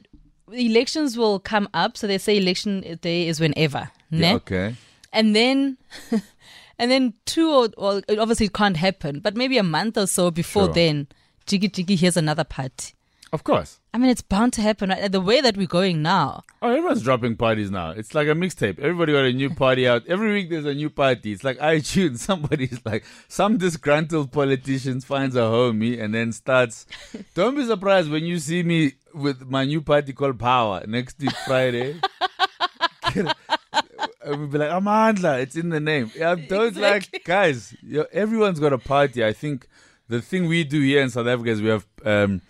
elections 0.53 1.17
will 1.17 1.39
come 1.39 1.67
up. 1.73 1.97
So 1.97 2.07
they 2.07 2.17
say 2.17 2.37
election 2.37 2.97
day 3.01 3.27
is 3.27 3.39
whenever. 3.39 3.89
Yeah, 4.09 4.19
ne? 4.19 4.35
okay. 4.35 4.75
And 5.11 5.35
then. 5.35 5.77
And 6.79 6.89
then 6.89 7.13
two 7.25 7.51
or 7.51 7.69
well, 7.77 8.01
obviously 8.17 8.47
it 8.47 8.53
can't 8.53 8.75
happen, 8.77 9.19
but 9.19 9.35
maybe 9.35 9.59
a 9.59 9.63
month 9.63 9.95
or 9.95 10.07
so 10.07 10.31
before 10.31 10.65
Sure. 10.65 10.73
then, 10.73 11.07
Jiggy 11.45 11.69
Jiggy 11.69 11.95
here's 11.95 12.17
another 12.17 12.43
party. 12.43 12.93
Of 13.33 13.43
course. 13.43 13.79
I 13.95 13.97
mean, 13.97 14.11
it's 14.11 14.21
bound 14.21 14.53
to 14.53 14.61
happen. 14.61 14.91
Right? 14.91 15.11
The 15.11 15.19
way 15.19 15.41
that 15.41 15.57
we're 15.57 15.65
going 15.65 16.03
now, 16.03 16.43
Oh, 16.61 16.69
everyone's 16.69 17.01
dropping 17.01 17.35
parties 17.35 17.71
now. 17.71 17.89
It's 17.89 18.13
like 18.13 18.27
a 18.27 18.31
mixtape. 18.31 18.77
Everybody 18.77 19.11
got 19.11 19.25
a 19.25 19.33
new 19.33 19.49
party 19.49 19.87
out. 19.87 20.03
Every 20.07 20.31
week 20.31 20.51
there's 20.51 20.65
a 20.65 20.73
new 20.75 20.91
party. 20.91 21.31
It's 21.31 21.43
like 21.43 21.57
iTunes. 21.57 22.17
Somebody's 22.29 22.79
like, 22.85 23.03
some 23.27 23.57
disgruntled 23.57 24.31
politician 24.31 25.01
finds 25.01 25.35
a 25.35 25.39
homie 25.39 25.99
and 25.99 26.13
then 26.13 26.31
starts. 26.31 26.85
Don't 27.33 27.55
be 27.55 27.65
surprised 27.65 28.11
when 28.11 28.23
you 28.23 28.37
see 28.37 28.61
me 28.61 28.93
with 29.15 29.49
my 29.49 29.65
new 29.65 29.81
party 29.81 30.13
called 30.13 30.37
Power 30.37 30.83
next 30.87 31.19
week 31.19 31.35
Friday. 31.47 31.99
And 34.25 34.39
we'll 34.39 34.47
be 34.47 34.57
like, 34.57 34.69
Amandla, 34.69 35.41
it's 35.41 35.57
in 35.57 35.67
the 35.67 35.81
name. 35.81 36.09
Yeah, 36.15 36.35
don't 36.35 36.77
like, 36.77 37.23
guys, 37.25 37.75
everyone's 38.13 38.57
got 38.57 38.71
a 38.71 38.77
party. 38.77 39.23
I 39.23 39.33
think 39.33 39.67
the 40.07 40.21
thing 40.21 40.47
we 40.47 40.63
do 40.63 40.79
here 40.79 41.01
in 41.01 41.09
South 41.09 41.27
Africa 41.27 41.49
is 41.49 41.61
we 41.61 41.67
have 41.67 41.85
um, 42.05 42.41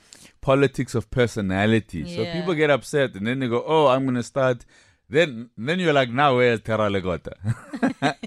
politics 0.44 0.94
of 0.94 1.10
personality. 1.10 2.16
So 2.16 2.26
people 2.34 2.54
get 2.54 2.70
upset 2.70 3.16
and 3.16 3.26
then 3.26 3.40
they 3.40 3.48
go, 3.48 3.64
oh, 3.66 3.88
I'm 3.88 4.04
going 4.04 4.16
to 4.16 4.24
start. 4.24 4.66
Then 5.10 5.50
then 5.58 5.80
you're 5.80 5.94
like, 5.94 6.10
now 6.10 6.38
where's 6.38 6.62
Terra 6.62 6.90
Legota? 6.90 7.34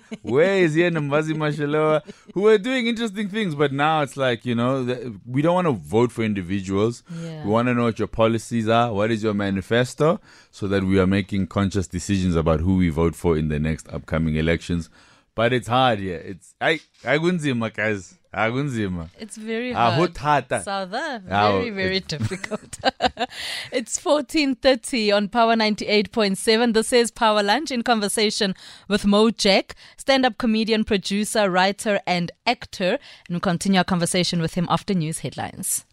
Where 0.22 0.56
is 0.56 0.76
Ian 0.78 0.94
Mbazi 0.94 1.34
Mashaloa? 1.34 2.02
Who 2.34 2.46
are 2.46 2.58
doing 2.58 2.86
interesting 2.86 3.28
things, 3.28 3.54
but 3.54 3.72
now 3.72 4.02
it's 4.02 4.16
like, 4.16 4.44
you 4.44 4.54
know, 4.54 5.18
we 5.26 5.42
don't 5.42 5.54
want 5.54 5.66
to 5.66 5.72
vote 5.72 6.12
for 6.12 6.22
individuals. 6.22 7.02
Yeah. 7.10 7.44
We 7.44 7.50
want 7.50 7.68
to 7.68 7.74
know 7.74 7.84
what 7.84 7.98
your 7.98 8.08
policies 8.08 8.68
are, 8.68 8.92
what 8.92 9.10
is 9.10 9.22
your 9.22 9.34
manifesto, 9.34 10.20
so 10.50 10.68
that 10.68 10.84
we 10.84 11.00
are 11.00 11.06
making 11.06 11.48
conscious 11.48 11.88
decisions 11.88 12.36
about 12.36 12.60
who 12.60 12.76
we 12.76 12.90
vote 12.90 13.16
for 13.16 13.36
in 13.36 13.48
the 13.48 13.58
next 13.58 13.88
upcoming 13.88 14.36
elections. 14.36 14.88
But 15.36 15.52
it's 15.52 15.68
hard, 15.68 16.00
yeah. 16.00 16.14
It's 16.16 16.54
I 16.60 16.80
I 17.04 17.18
kunzima, 17.18 17.72
guys. 17.72 18.14
Akunzima. 18.34 19.08
it's 19.18 19.36
very 19.38 19.72
Ah, 19.74 19.92
hard. 19.92 20.12
hotata. 20.14 20.62
Souther, 20.62 21.22
Ah, 21.30 21.52
very 21.52 21.70
very 21.70 21.96
it- 21.98 22.08
difficult. 22.08 22.78
it's 23.72 23.98
fourteen 23.98 24.54
thirty 24.56 25.12
on 25.12 25.28
Power 25.28 25.56
ninety 25.56 25.86
eight 25.86 26.10
point 26.12 26.36
seven. 26.38 26.72
This 26.72 26.92
is 26.92 27.10
Power 27.10 27.42
Lunch 27.42 27.70
in 27.70 27.82
conversation 27.82 28.54
with 28.88 29.04
Mojak, 29.04 29.72
stand-up 29.96 30.36
comedian, 30.38 30.84
producer, 30.84 31.50
writer, 31.50 32.00
and 32.06 32.30
actor. 32.46 32.98
And 33.28 33.36
we 33.36 33.40
continue 33.40 33.78
our 33.78 33.84
conversation 33.84 34.40
with 34.42 34.54
him 34.54 34.66
after 34.70 34.92
news 34.94 35.18
headlines. 35.20 35.84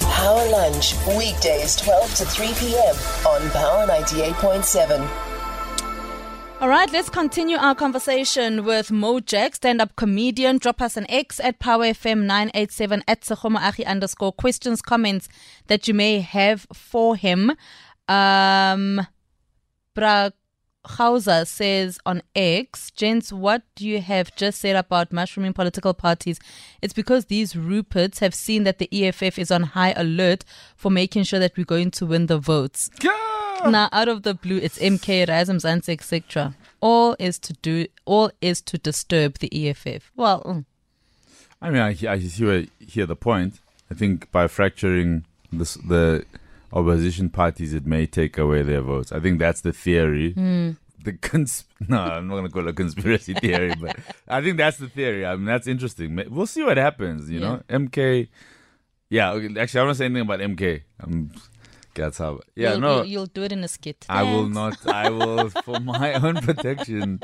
Power 0.00 0.48
Lunch, 0.50 0.94
weekdays 1.18 1.76
12 1.76 2.14
to 2.16 2.24
3 2.24 2.46
p.m. 2.58 2.96
on 3.26 3.50
Power 3.50 3.86
98.7. 3.86 5.33
All 6.60 6.68
right, 6.68 6.90
let's 6.92 7.10
continue 7.10 7.56
our 7.56 7.74
conversation 7.74 8.64
with 8.64 8.88
Mojak, 8.88 9.56
stand-up 9.56 9.96
comedian. 9.96 10.58
Drop 10.58 10.80
us 10.80 10.96
an 10.96 11.04
X 11.10 11.38
at 11.40 11.58
Power 11.58 11.84
FM 11.86 12.24
987 12.24 13.02
at 13.06 13.28
Achi 13.30 13.84
underscore 13.84 14.32
questions, 14.32 14.80
comments 14.80 15.28
that 15.66 15.88
you 15.88 15.94
may 15.94 16.20
have 16.20 16.66
for 16.72 17.16
him. 17.16 17.52
Um, 18.08 19.06
Bra 19.94 20.30
Hauser 20.86 21.44
says 21.44 21.98
on 22.04 22.22
X, 22.36 22.90
gents, 22.90 23.32
what 23.32 23.62
you 23.78 24.00
have 24.00 24.34
just 24.36 24.60
said 24.60 24.76
about 24.76 25.12
mushrooming 25.12 25.52
political 25.52 25.94
parties, 25.94 26.38
it's 26.82 26.92
because 26.92 27.26
these 27.26 27.54
Ruperts 27.54 28.18
have 28.20 28.34
seen 28.34 28.64
that 28.64 28.78
the 28.78 28.88
EFF 28.92 29.38
is 29.38 29.50
on 29.50 29.62
high 29.62 29.92
alert 29.96 30.44
for 30.76 30.90
making 30.90 31.24
sure 31.24 31.40
that 31.40 31.56
we're 31.56 31.64
going 31.64 31.90
to 31.92 32.06
win 32.06 32.26
the 32.26 32.38
votes. 32.38 32.90
Now, 33.66 33.88
out 33.92 34.08
of 34.08 34.24
the 34.24 34.34
blue, 34.34 34.58
it's 34.58 34.78
MK, 34.78 35.28
Rise 35.28 35.48
Mzansi, 35.48 35.90
etc. 35.90 36.54
All 36.80 37.16
is 37.18 37.38
to 37.38 37.54
do, 37.54 37.86
all 38.04 38.30
is 38.42 38.60
to 38.62 38.76
disturb 38.76 39.38
the 39.38 39.68
EFF. 39.68 40.10
Well, 40.16 40.42
mm, 40.42 40.64
I 41.62 41.70
mean, 41.70 41.80
I, 41.80 41.96
I 42.06 42.18
hear, 42.18 42.66
hear 42.78 43.06
the 43.06 43.16
point. 43.16 43.60
I 43.90 43.94
think 43.94 44.30
by 44.30 44.48
fracturing 44.48 45.24
this, 45.50 45.74
the 45.74 46.26
opposition 46.74 47.30
parties, 47.30 47.72
it 47.72 47.86
may 47.86 48.04
take 48.04 48.36
away 48.36 48.62
their 48.62 48.82
votes. 48.82 49.12
I 49.12 49.20
think 49.20 49.38
that's 49.38 49.62
the 49.62 49.72
theory. 49.72 50.32
Hmm. 50.32 50.72
The 51.02 51.12
cons- 51.12 51.64
no, 51.88 51.98
I'm 51.98 52.26
not 52.26 52.34
going 52.34 52.46
to 52.46 52.50
call 52.50 52.66
it 52.66 52.70
a 52.70 52.72
conspiracy 52.72 53.34
theory, 53.40 53.74
but 53.80 53.96
I 54.26 54.42
think 54.42 54.56
that's 54.56 54.78
the 54.78 54.88
theory. 54.88 55.24
I 55.24 55.36
mean, 55.36 55.44
that's 55.44 55.66
interesting. 55.66 56.20
We'll 56.30 56.46
see 56.46 56.62
what 56.62 56.76
happens. 56.76 57.30
You 57.30 57.40
know, 57.40 57.62
MK. 57.68 58.28
Yeah, 59.10 59.32
okay, 59.32 59.60
actually, 59.60 59.80
I 59.80 59.82
don't 59.82 59.86
want 59.88 59.94
to 59.94 59.98
say 59.98 60.04
anything 60.06 60.22
about 60.22 60.40
MK. 60.40 60.82
I'm. 61.00 61.30
That's 61.94 62.18
how. 62.18 62.40
Yeah, 62.56 62.72
you'll, 62.72 62.80
no. 62.80 62.96
you'll, 62.96 63.06
you'll 63.06 63.26
do 63.26 63.42
it 63.42 63.52
in 63.52 63.62
a 63.62 63.68
skit. 63.68 64.04
I 64.08 64.24
will 64.24 64.48
not. 64.48 64.84
I 64.86 65.10
will, 65.10 65.50
for 65.64 65.78
my 65.78 66.14
own 66.14 66.36
protection. 66.36 67.20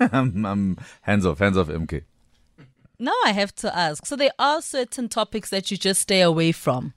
I'm, 0.00 0.44
I'm 0.44 0.78
hands 1.02 1.24
off. 1.24 1.38
Hands 1.38 1.56
off, 1.56 1.68
MK. 1.68 2.02
Now 2.98 3.14
I 3.24 3.32
have 3.32 3.54
to 3.56 3.76
ask. 3.76 4.06
So 4.06 4.16
there 4.16 4.32
are 4.38 4.62
certain 4.62 5.08
topics 5.08 5.50
that 5.50 5.70
you 5.70 5.76
just 5.76 6.00
stay 6.00 6.22
away 6.22 6.52
from. 6.52 6.94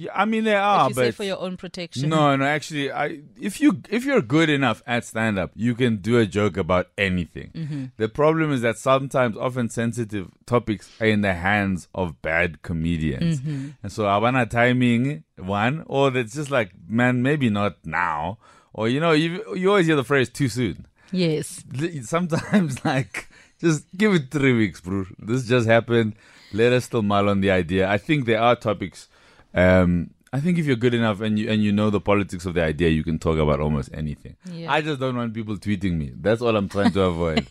Yeah, 0.00 0.12
I 0.14 0.24
mean 0.26 0.44
there 0.44 0.54
That 0.58 0.64
are, 0.64 0.88
you 0.88 0.94
say 0.94 1.06
but 1.08 1.14
for 1.16 1.24
your 1.24 1.40
own 1.40 1.56
protection. 1.56 2.08
no, 2.08 2.36
no. 2.36 2.44
Actually, 2.44 2.92
I 2.92 3.20
if 3.40 3.60
you 3.60 3.82
if 3.90 4.04
you're 4.04 4.22
good 4.22 4.48
enough 4.48 4.82
at 4.86 5.04
stand 5.04 5.38
up, 5.38 5.50
you 5.56 5.74
can 5.74 5.96
do 5.96 6.18
a 6.18 6.26
joke 6.26 6.56
about 6.56 6.86
anything. 6.96 7.50
Mm-hmm. 7.54 7.84
The 7.96 8.08
problem 8.08 8.52
is 8.52 8.60
that 8.62 8.78
sometimes, 8.78 9.36
often 9.36 9.68
sensitive 9.70 10.28
topics 10.46 10.88
are 11.00 11.06
in 11.08 11.22
the 11.22 11.34
hands 11.34 11.88
of 11.94 12.22
bad 12.22 12.62
comedians, 12.62 13.40
Mm-hmm. 13.40 13.68
and 13.82 13.90
so 13.92 14.06
I 14.06 14.18
wanna 14.18 14.46
timing 14.46 15.24
one, 15.36 15.82
or 15.86 16.10
that's 16.10 16.34
just 16.34 16.50
like, 16.50 16.70
man, 16.88 17.22
maybe 17.22 17.50
not 17.50 17.76
now, 17.84 18.38
or 18.72 18.88
you 18.88 19.00
know, 19.00 19.12
you 19.12 19.42
you 19.56 19.68
always 19.68 19.86
hear 19.86 19.96
the 19.96 20.04
phrase 20.04 20.28
too 20.28 20.48
soon. 20.48 20.86
Yes. 21.10 21.64
Sometimes 22.02 22.84
like 22.84 23.28
just 23.60 23.84
give 23.96 24.12
it 24.14 24.30
three 24.30 24.52
weeks, 24.52 24.80
bro. 24.80 25.06
This 25.18 25.46
just 25.48 25.66
happened. 25.66 26.14
Let 26.52 26.72
us 26.72 26.84
still 26.84 27.02
mull 27.02 27.28
on 27.28 27.40
the 27.40 27.50
idea. 27.50 27.88
I 27.90 27.98
think 27.98 28.24
there 28.26 28.40
are 28.40 28.54
topics. 28.56 29.08
Um, 29.54 30.10
I 30.32 30.40
think 30.40 30.58
if 30.58 30.66
you're 30.66 30.76
good 30.76 30.92
enough 30.92 31.22
and 31.22 31.38
you 31.38 31.48
and 31.48 31.62
you 31.62 31.72
know 31.72 31.88
the 31.88 32.00
politics 32.00 32.44
of 32.44 32.54
the 32.54 32.62
idea, 32.62 32.90
you 32.90 33.02
can 33.02 33.18
talk 33.18 33.38
about 33.38 33.60
almost 33.60 33.88
anything. 33.94 34.36
Yeah. 34.50 34.70
I 34.70 34.82
just 34.82 35.00
don't 35.00 35.16
want 35.16 35.32
people 35.32 35.56
tweeting 35.56 35.94
me. 35.94 36.12
That's 36.14 36.42
all 36.42 36.54
I'm 36.54 36.68
trying 36.68 36.92
to 36.92 37.02
avoid. 37.02 37.46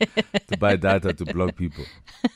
to 0.47 0.57
buy 0.57 0.75
data 0.75 1.13
to 1.13 1.25
block 1.25 1.55
people. 1.55 1.85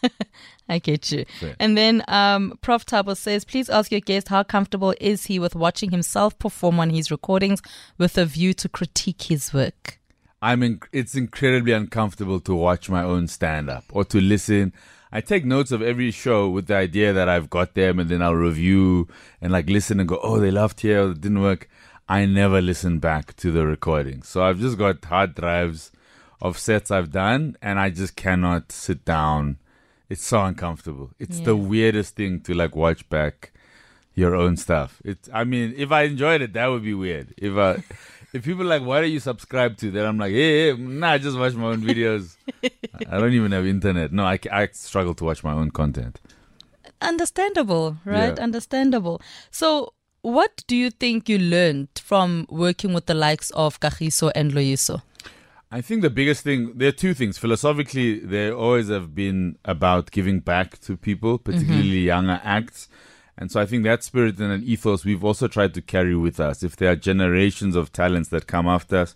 I 0.70 0.80
get 0.80 1.12
you. 1.12 1.26
Fair. 1.40 1.56
And 1.60 1.78
then 1.78 2.04
um, 2.08 2.58
Prof. 2.62 2.86
Tabo 2.86 3.16
says, 3.16 3.46
please 3.46 3.70
ask 3.70 3.92
your 3.92 4.02
guest 4.02 4.30
how 4.30 4.42
comfortable 4.42 4.96
is 5.00 5.26
he 5.26 5.38
with 5.38 5.54
watching 5.54 5.92
himself 5.92 6.38
perform 6.40 6.80
on 6.80 6.90
his 6.90 7.12
recordings 7.12 7.62
with 7.98 8.18
a 8.18 8.26
view 8.26 8.54
to 8.56 8.70
critique 8.70 9.24
his 9.24 9.54
work. 9.54 10.00
I'm 10.42 10.64
in, 10.64 10.80
it's 10.92 11.14
incredibly 11.14 11.74
uncomfortable 11.74 12.40
to 12.42 12.56
watch 12.56 12.90
my 12.90 13.04
own 13.04 13.28
stand 13.28 13.70
up 13.70 13.84
or 13.92 14.04
to 14.06 14.20
listen. 14.20 14.74
I 15.12 15.22
take 15.22 15.44
notes 15.46 15.72
of 15.72 15.82
every 15.82 16.12
show 16.12 16.50
with 16.50 16.68
the 16.68 16.76
idea 16.76 17.12
that 17.14 17.28
I've 17.28 17.50
got 17.50 17.74
them 17.74 18.00
and 18.00 18.10
then 18.10 18.22
I'll 18.22 18.36
review 18.36 19.08
and 19.42 19.52
like 19.52 19.70
listen 19.70 20.00
and 20.00 20.08
go, 20.08 20.20
oh, 20.24 20.40
they 20.40 20.52
laughed 20.52 20.82
here, 20.82 21.04
or 21.04 21.12
it 21.12 21.22
didn't 21.22 21.42
work. 21.42 21.70
I 22.08 22.26
never 22.26 22.62
listen 22.62 23.00
back 23.00 23.36
to 23.38 23.52
the 23.52 23.66
recording. 23.66 24.24
So 24.24 24.44
I've 24.44 24.60
just 24.60 24.78
got 24.78 25.04
hard 25.04 25.36
drives 25.36 25.92
of 26.42 26.58
sets 26.58 26.92
I've 26.92 27.12
done 27.12 27.58
and 27.62 27.80
I 27.80 27.90
just 27.90 28.16
cannot 28.16 28.72
sit 28.72 29.06
down. 29.06 29.58
It's 30.10 30.26
so 30.26 30.44
uncomfortable. 30.44 31.12
It's 31.20 31.40
the 31.40 31.56
weirdest 31.56 32.16
thing 32.16 32.42
to 32.42 32.54
like 32.54 32.76
watch 32.76 33.08
back 33.10 33.54
your 34.14 34.36
own 34.36 34.58
stuff. 34.58 35.02
It's 35.06 35.30
I 35.34 35.46
mean, 35.46 35.74
if 35.78 35.92
I 35.92 36.04
enjoyed 36.04 36.42
it, 36.42 36.54
that 36.54 36.68
would 36.68 36.84
be 36.84 36.94
weird. 36.94 37.34
If 37.38 37.56
I 37.56 37.84
if 38.34 38.44
people 38.44 38.64
are 38.64 38.80
like, 38.80 38.84
why 38.84 39.02
do 39.02 39.08
you 39.08 39.20
subscribe 39.20 39.78
to? 39.78 39.92
Then 39.92 40.06
I'm 40.06 40.18
like, 40.18 40.32
hey, 40.32 40.72
hey 40.72 40.78
nah, 40.82 41.12
I 41.12 41.18
just 41.18 41.38
watch 41.38 41.54
my 41.54 41.68
own 41.68 41.82
videos. 41.82 42.36
I 43.10 43.20
don't 43.20 43.34
even 43.34 43.52
have 43.52 43.66
internet. 43.66 44.12
No, 44.12 44.26
I, 44.26 44.40
I 44.52 44.68
struggle 44.72 45.14
to 45.16 45.24
watch 45.26 45.44
my 45.44 45.54
own 45.54 45.72
content. 45.72 46.20
Understandable, 47.02 47.98
right? 48.06 48.36
Yeah. 48.38 48.44
Understandable. 48.44 49.22
So, 49.50 49.94
what 50.22 50.64
do 50.68 50.76
you 50.76 50.92
think 50.92 51.28
you 51.28 51.40
learned 51.40 51.90
from 51.96 52.46
working 52.50 52.94
with 52.94 53.08
the 53.08 53.16
likes 53.16 53.50
of 53.52 53.80
Kagiso 53.80 54.32
and 54.36 54.52
Loyiso? 54.52 55.02
I 55.72 55.82
think 55.82 56.02
the 56.02 56.10
biggest 56.10 56.44
thing, 56.44 56.74
there 56.76 56.90
are 56.90 56.94
two 56.94 57.14
things. 57.14 57.38
Philosophically, 57.38 58.20
they 58.20 58.52
always 58.52 58.90
have 58.90 59.16
been 59.16 59.58
about 59.64 60.12
giving 60.12 60.42
back 60.42 60.80
to 60.82 60.98
people, 60.98 61.38
particularly 61.38 62.02
mm-hmm. 62.02 62.08
younger 62.08 62.42
acts. 62.44 62.90
And 63.42 63.52
so 63.52 63.60
I 63.60 63.66
think 63.66 63.84
that 63.84 64.04
spirit 64.04 64.38
and 64.38 64.52
an 64.52 64.64
ethos 64.64 65.04
we've 65.04 65.24
also 65.24 65.48
tried 65.48 65.74
to 65.74 65.82
carry 65.82 66.16
with 66.16 66.40
us. 66.40 66.62
If 66.62 66.76
there 66.76 66.92
are 66.92 66.96
generations 66.96 67.76
of 67.76 67.92
talents 67.92 68.30
that 68.30 68.46
come 68.46 68.68
after 68.68 68.98
us, 68.98 69.16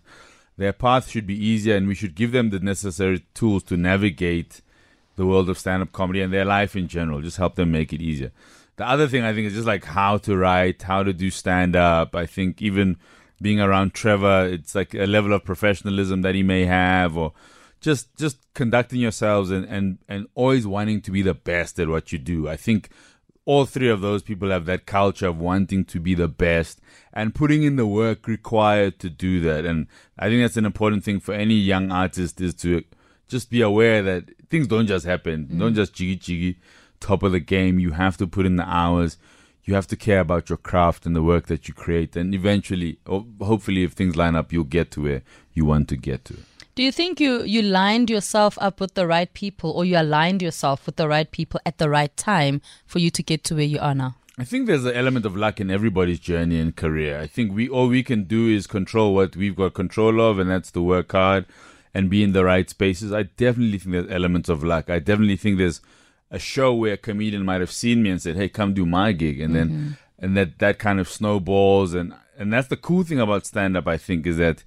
their 0.57 0.73
path 0.73 1.11
should 1.11 1.27
be 1.27 1.37
easier 1.37 1.75
and 1.75 1.87
we 1.87 1.93
should 1.93 2.15
give 2.15 2.31
them 2.31 2.49
the 2.49 2.59
necessary 2.59 3.23
tools 3.35 3.61
to 3.65 3.77
navigate 3.77 4.61
the 5.15 5.27
world 5.27 5.47
of 5.47 5.59
stand 5.59 5.83
up 5.83 5.91
comedy 5.91 6.21
and 6.21 6.33
their 6.33 6.43
life 6.43 6.75
in 6.75 6.87
general. 6.87 7.21
Just 7.21 7.37
help 7.37 7.53
them 7.53 7.71
make 7.71 7.93
it 7.93 8.01
easier. 8.01 8.31
The 8.77 8.89
other 8.89 9.07
thing 9.07 9.23
I 9.23 9.31
think 9.31 9.45
is 9.45 9.53
just 9.53 9.67
like 9.67 9.85
how 9.85 10.17
to 10.17 10.35
write, 10.35 10.81
how 10.81 11.03
to 11.03 11.13
do 11.13 11.29
stand 11.29 11.75
up. 11.75 12.15
I 12.15 12.25
think 12.25 12.63
even 12.63 12.97
being 13.39 13.61
around 13.61 13.93
Trevor, 13.93 14.47
it's 14.51 14.73
like 14.73 14.95
a 14.95 15.05
level 15.05 15.33
of 15.33 15.45
professionalism 15.45 16.23
that 16.23 16.33
he 16.33 16.41
may 16.41 16.65
have 16.65 17.15
or 17.15 17.33
just 17.79 18.17
just 18.17 18.39
conducting 18.55 19.01
yourselves 19.01 19.51
and, 19.51 19.65
and, 19.65 19.99
and 20.09 20.25
always 20.33 20.65
wanting 20.65 21.01
to 21.01 21.11
be 21.11 21.21
the 21.21 21.35
best 21.35 21.79
at 21.79 21.89
what 21.89 22.11
you 22.11 22.17
do. 22.17 22.49
I 22.49 22.55
think 22.55 22.89
all 23.45 23.65
three 23.65 23.89
of 23.89 24.01
those 24.01 24.23
people 24.23 24.49
have 24.49 24.65
that 24.65 24.85
culture 24.85 25.27
of 25.27 25.39
wanting 25.39 25.85
to 25.85 25.99
be 25.99 26.15
the 26.15 26.27
best 26.27 26.81
and 27.13 27.35
putting 27.35 27.63
in 27.63 27.75
the 27.75 27.85
work 27.85 28.27
required 28.27 28.99
to 28.99 29.09
do 29.09 29.39
that. 29.41 29.65
And 29.65 29.87
I 30.17 30.29
think 30.29 30.41
that's 30.41 30.57
an 30.57 30.65
important 30.65 31.03
thing 31.03 31.19
for 31.19 31.33
any 31.33 31.53
young 31.53 31.91
artist 31.91 32.41
is 32.41 32.55
to 32.55 32.83
just 33.27 33.51
be 33.51 33.61
aware 33.61 34.01
that 34.01 34.31
things 34.49 34.67
don't 34.67 34.87
just 34.87 35.05
happen. 35.05 35.47
Mm. 35.47 35.59
Don't 35.59 35.75
just 35.75 35.93
jiggy 35.93 36.15
jiggy 36.15 36.59
top 36.99 37.23
of 37.23 37.31
the 37.31 37.39
game. 37.39 37.79
You 37.79 37.91
have 37.91 38.17
to 38.17 38.27
put 38.27 38.45
in 38.45 38.55
the 38.55 38.67
hours. 38.67 39.17
You 39.63 39.75
have 39.75 39.87
to 39.87 39.95
care 39.95 40.19
about 40.19 40.49
your 40.49 40.57
craft 40.57 41.05
and 41.05 41.15
the 41.15 41.23
work 41.23 41.47
that 41.47 41.67
you 41.67 41.73
create. 41.73 42.15
And 42.15 42.35
eventually, 42.35 42.99
or 43.05 43.25
hopefully, 43.41 43.83
if 43.83 43.93
things 43.93 44.15
line 44.15 44.35
up, 44.35 44.51
you'll 44.51 44.63
get 44.63 44.91
to 44.91 45.03
where 45.03 45.21
you 45.53 45.65
want 45.65 45.87
to 45.89 45.97
get 45.97 46.25
to. 46.25 46.37
Do 46.75 46.83
you 46.83 46.91
think 46.91 47.21
you, 47.21 47.43
you 47.43 47.61
lined 47.61 48.09
yourself 48.09 48.57
up 48.59 48.81
with 48.81 48.95
the 48.95 49.07
right 49.07 49.33
people 49.33 49.71
or 49.71 49.85
you 49.85 49.97
aligned 49.97 50.41
yourself 50.41 50.85
with 50.85 50.97
the 50.97 51.07
right 51.07 51.31
people 51.31 51.61
at 51.65 51.77
the 51.77 51.89
right 51.89 52.15
time 52.17 52.61
for 52.85 52.99
you 52.99 53.09
to 53.11 53.23
get 53.23 53.45
to 53.45 53.55
where 53.55 53.63
you 53.63 53.79
are 53.79 53.95
now? 53.95 54.17
I 54.37 54.43
think 54.43 54.67
there's 54.67 54.83
an 54.83 54.93
element 54.93 55.25
of 55.25 55.37
luck 55.37 55.61
in 55.61 55.71
everybody's 55.71 56.19
journey 56.19 56.59
and 56.59 56.75
career. 56.75 57.21
I 57.21 57.27
think 57.27 57.55
we 57.55 57.69
all 57.69 57.87
we 57.87 58.03
can 58.03 58.25
do 58.25 58.49
is 58.49 58.67
control 58.67 59.15
what 59.15 59.37
we've 59.37 59.55
got 59.55 59.73
control 59.73 60.19
of, 60.19 60.37
and 60.37 60.49
that's 60.49 60.69
to 60.71 60.81
work 60.81 61.13
hard 61.13 61.45
and 61.93 62.09
be 62.09 62.21
in 62.21 62.33
the 62.33 62.43
right 62.43 62.69
spaces. 62.69 63.13
I 63.13 63.23
definitely 63.23 63.77
think 63.77 63.93
there's 63.93 64.11
elements 64.11 64.49
of 64.49 64.61
luck. 64.61 64.89
I 64.89 64.99
definitely 64.99 65.37
think 65.37 65.57
there's 65.57 65.79
a 66.29 66.39
show 66.39 66.73
where 66.73 66.95
a 66.95 66.97
comedian 66.97 67.45
might 67.45 67.61
have 67.61 67.71
seen 67.71 68.03
me 68.03 68.09
and 68.09 68.21
said, 68.21 68.35
"Hey, 68.35 68.49
come 68.49 68.73
do 68.73 68.85
my 68.85 69.13
gig," 69.13 69.39
and 69.39 69.55
then 69.55 69.69
mm-hmm. 69.69 69.91
and 70.19 70.35
that 70.35 70.59
that 70.59 70.79
kind 70.79 70.99
of 70.99 71.07
snowballs 71.07 71.93
and 71.93 72.13
and 72.37 72.51
that's 72.51 72.67
the 72.67 72.75
cool 72.75 73.03
thing 73.03 73.21
about 73.21 73.45
stand 73.45 73.77
up. 73.77 73.87
I 73.87 73.95
think 73.95 74.27
is 74.27 74.35
that 74.35 74.65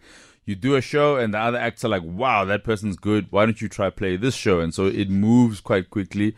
you 0.49 0.55
do 0.57 0.75
a 0.77 0.81
show 0.81 1.17
and 1.17 1.35
the 1.35 1.39
other 1.39 1.59
acts 1.59 1.85
are 1.85 1.89
like, 1.89 2.03
"Wow, 2.03 2.45
that 2.47 2.65
person's 2.65 2.97
good. 2.97 3.27
Why 3.31 3.45
don't 3.47 3.61
you 3.61 3.69
try 3.69 3.91
play 3.91 4.17
this 4.17 4.35
show?" 4.35 4.61
And 4.61 4.73
so 4.75 4.87
it 4.87 5.11
moves 5.11 5.61
quite 5.61 5.91
quickly. 5.91 6.35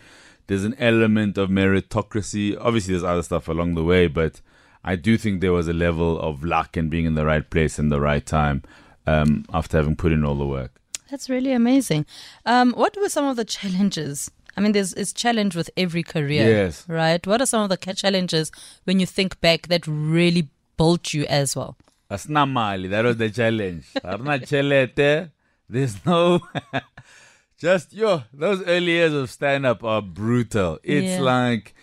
There's 0.49 0.65
an 0.65 0.75
element 0.79 1.39
of 1.39 1.49
meritocracy. 1.49 2.57
Obviously, 2.61 2.93
there's 2.95 3.05
other 3.05 3.23
stuff 3.23 3.49
along 3.49 3.75
the 3.75 3.85
way, 3.85 4.07
but 4.09 4.41
I 4.85 4.97
do 4.97 5.17
think 5.17 5.41
there 5.41 5.53
was 5.53 5.69
a 5.69 5.73
level 5.73 6.19
of 6.21 6.43
luck 6.45 6.77
and 6.77 6.91
being 6.91 7.05
in 7.05 7.15
the 7.15 7.25
right 7.25 7.49
place 7.49 7.79
in 7.79 7.89
the 7.89 8.01
right 8.01 8.25
time 8.25 8.63
um, 9.07 9.45
after 9.53 9.77
having 9.77 9.97
put 9.97 10.13
in 10.13 10.25
all 10.25 10.35
the 10.35 10.47
work. 10.47 10.73
That's 11.11 11.29
really 11.29 11.53
amazing. 11.53 12.07
Um, 12.47 12.73
what 12.73 12.97
were 12.97 13.09
some 13.09 13.27
of 13.27 13.37
the 13.37 13.45
challenges? 13.45 14.31
I 14.57 14.61
mean, 14.61 14.73
there's 14.73 14.93
it's 14.95 15.13
challenge 15.13 15.55
with 15.55 15.71
every 15.77 16.03
career, 16.03 16.49
Yes. 16.49 16.85
right? 16.89 17.25
What 17.27 17.41
are 17.41 17.47
some 17.47 17.63
of 17.63 17.69
the 17.69 17.77
challenges 17.77 18.51
when 18.85 18.99
you 19.01 19.07
think 19.07 19.41
back 19.41 19.69
that 19.69 19.87
really 19.87 20.49
built 20.77 21.13
you 21.15 21.25
as 21.27 21.55
well? 21.55 21.77
That's 22.11 22.29
not 22.29 22.47
Mali. 22.49 22.89
That 22.89 23.05
was 23.05 23.17
the 23.17 23.31
challenge. 23.31 23.87
Arna 24.05 24.41
chelete. 24.41 25.31
There's 25.69 26.05
no. 26.05 26.41
just 27.59 27.93
yo. 27.93 28.25
Those 28.35 28.63
early 28.65 28.93
years 28.93 29.15
of 29.15 29.31
stand 29.31 29.65
up 29.65 29.85
are 29.85 30.03
brutal. 30.03 30.79
It's 30.83 31.19
Yeah. 31.19 31.21
like 31.21 31.75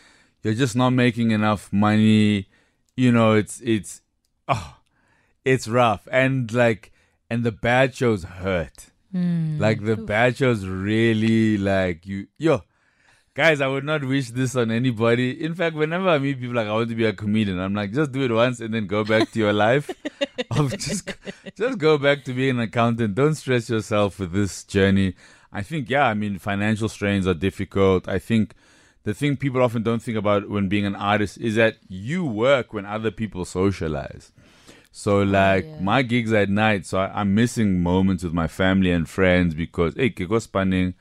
you're 0.44 0.54
just 0.54 0.76
not 0.76 0.90
making 0.92 1.32
enough 1.32 1.72
money. 1.72 2.48
You 2.96 3.12
know, 3.14 3.34
it's 3.34 3.62
it's 3.62 4.02
oh, 4.50 4.76
it's 5.46 5.68
rough 5.68 6.08
and 6.12 6.52
like 6.54 6.92
and 7.30 7.44
the 7.46 7.52
bad 7.54 7.96
shows 7.96 8.24
hurt. 8.26 8.88
Hmm. 9.14 9.58
Like 9.60 9.86
the 9.86 9.96
bad 9.96 10.36
shows 10.36 10.66
really 10.68 11.58
like 11.58 12.06
you 12.06 12.28
yo. 12.38 12.64
Guys, 13.38 13.62
I 13.62 13.68
would 13.68 13.84
not 13.84 14.04
wish 14.04 14.32
this 14.32 14.56
on 14.56 14.72
anybody. 14.72 15.44
In 15.44 15.54
fact, 15.54 15.76
whenever 15.76 16.10
I 16.10 16.18
meet 16.18 16.40
people 16.40 16.56
like 16.56 16.66
I 16.68 16.72
want 16.72 16.90
to 16.90 16.96
be 16.96 17.06
a 17.06 17.14
comedian, 17.14 17.60
I'm 17.60 17.76
like, 17.76 17.94
just 17.94 18.12
do 18.12 18.24
it 18.24 18.32
once 18.32 18.60
and 18.60 18.74
then 18.74 18.88
go 18.88 19.04
back 19.04 19.30
to 19.30 19.38
your 19.38 19.54
life. 19.54 19.92
of 20.52 20.76
just 20.76 21.14
just 21.56 21.78
go 21.78 22.00
back 22.00 22.24
to 22.24 22.34
being 22.34 22.56
an 22.56 22.62
accountant. 22.62 23.14
Don't 23.14 23.36
stress 23.36 23.70
yourself 23.70 24.18
with 24.18 24.32
this 24.32 24.64
journey. 24.64 25.14
I 25.54 25.62
think, 25.62 25.88
yeah, 25.88 26.08
I 26.08 26.16
mean, 26.16 26.40
financial 26.40 26.90
strains 26.90 27.28
are 27.28 27.36
difficult. 27.36 28.08
I 28.08 28.18
think 28.18 28.56
the 29.04 29.14
thing 29.14 29.38
people 29.38 29.62
often 29.62 29.84
don't 29.84 30.02
think 30.02 30.18
about 30.18 30.50
when 30.50 30.68
being 30.68 30.88
an 30.88 30.96
artist 30.96 31.38
is 31.38 31.54
that 31.58 31.78
you 31.88 32.26
work 32.26 32.74
when 32.74 32.88
other 32.88 33.12
people 33.12 33.46
socialize. 33.46 34.32
So 34.92 35.20
oh, 35.20 35.24
like 35.24 35.64
yeah. 35.64 35.80
my 35.80 36.02
gigs 36.02 36.34
at 36.34 36.50
night, 36.50 36.88
so 36.88 36.98
I, 36.98 37.22
I'm 37.22 37.36
missing 37.36 37.84
moments 37.84 38.24
with 38.24 38.34
my 38.34 38.48
family 38.48 38.90
and 38.90 39.08
friends 39.08 39.54
because 39.54 39.94
hey, 39.94 40.10
Kiko 40.10 40.42
spanning. 40.42 40.96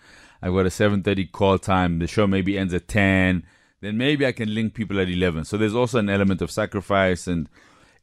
I've 0.46 0.52
got 0.52 0.64
a 0.64 0.70
7:30 0.70 1.32
call 1.32 1.58
time. 1.58 1.98
The 1.98 2.06
show 2.06 2.28
maybe 2.28 2.56
ends 2.56 2.72
at 2.72 2.86
10. 2.86 3.42
Then 3.80 3.98
maybe 3.98 4.24
I 4.24 4.30
can 4.30 4.54
link 4.54 4.74
people 4.74 5.00
at 5.00 5.08
11. 5.08 5.44
So 5.44 5.56
there's 5.56 5.74
also 5.74 5.98
an 5.98 6.08
element 6.08 6.40
of 6.40 6.52
sacrifice 6.52 7.26
and 7.26 7.48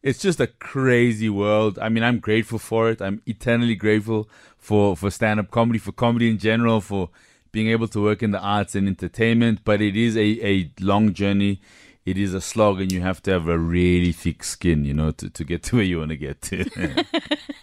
it's 0.01 0.19
just 0.19 0.41
a 0.41 0.47
crazy 0.47 1.29
world. 1.29 1.79
I 1.79 1.87
mean, 1.87 2.03
I'm 2.03 2.19
grateful 2.19 2.59
for 2.59 2.89
it. 2.89 3.01
I'm 3.01 3.21
eternally 3.25 3.75
grateful 3.75 4.29
for 4.57 4.97
for 4.97 5.09
stand-up 5.09 5.51
comedy, 5.51 5.79
for 5.79 5.93
comedy 5.93 6.29
in 6.29 6.37
general, 6.37 6.81
for 6.81 7.09
being 7.53 7.69
able 7.69 7.87
to 7.87 8.03
work 8.03 8.21
in 8.21 8.31
the 8.31 8.39
arts 8.39 8.75
and 8.75 8.89
entertainment. 8.89 9.61
But 9.63 9.81
it 9.81 9.95
is 9.95 10.17
a, 10.17 10.45
a 10.45 10.71
long 10.81 11.13
journey. 11.13 11.61
It 12.05 12.17
is 12.17 12.33
a 12.33 12.41
slog, 12.41 12.81
and 12.81 12.91
you 12.91 12.99
have 12.99 13.23
to 13.23 13.31
have 13.31 13.47
a 13.47 13.57
really 13.57 14.11
thick 14.11 14.43
skin, 14.43 14.83
you 14.83 14.93
know, 14.93 15.11
to, 15.11 15.29
to 15.29 15.43
get 15.45 15.63
to 15.63 15.77
where 15.77 15.85
you 15.85 15.99
want 15.99 16.09
to 16.09 16.17
get 16.17 16.41
to. 16.41 17.05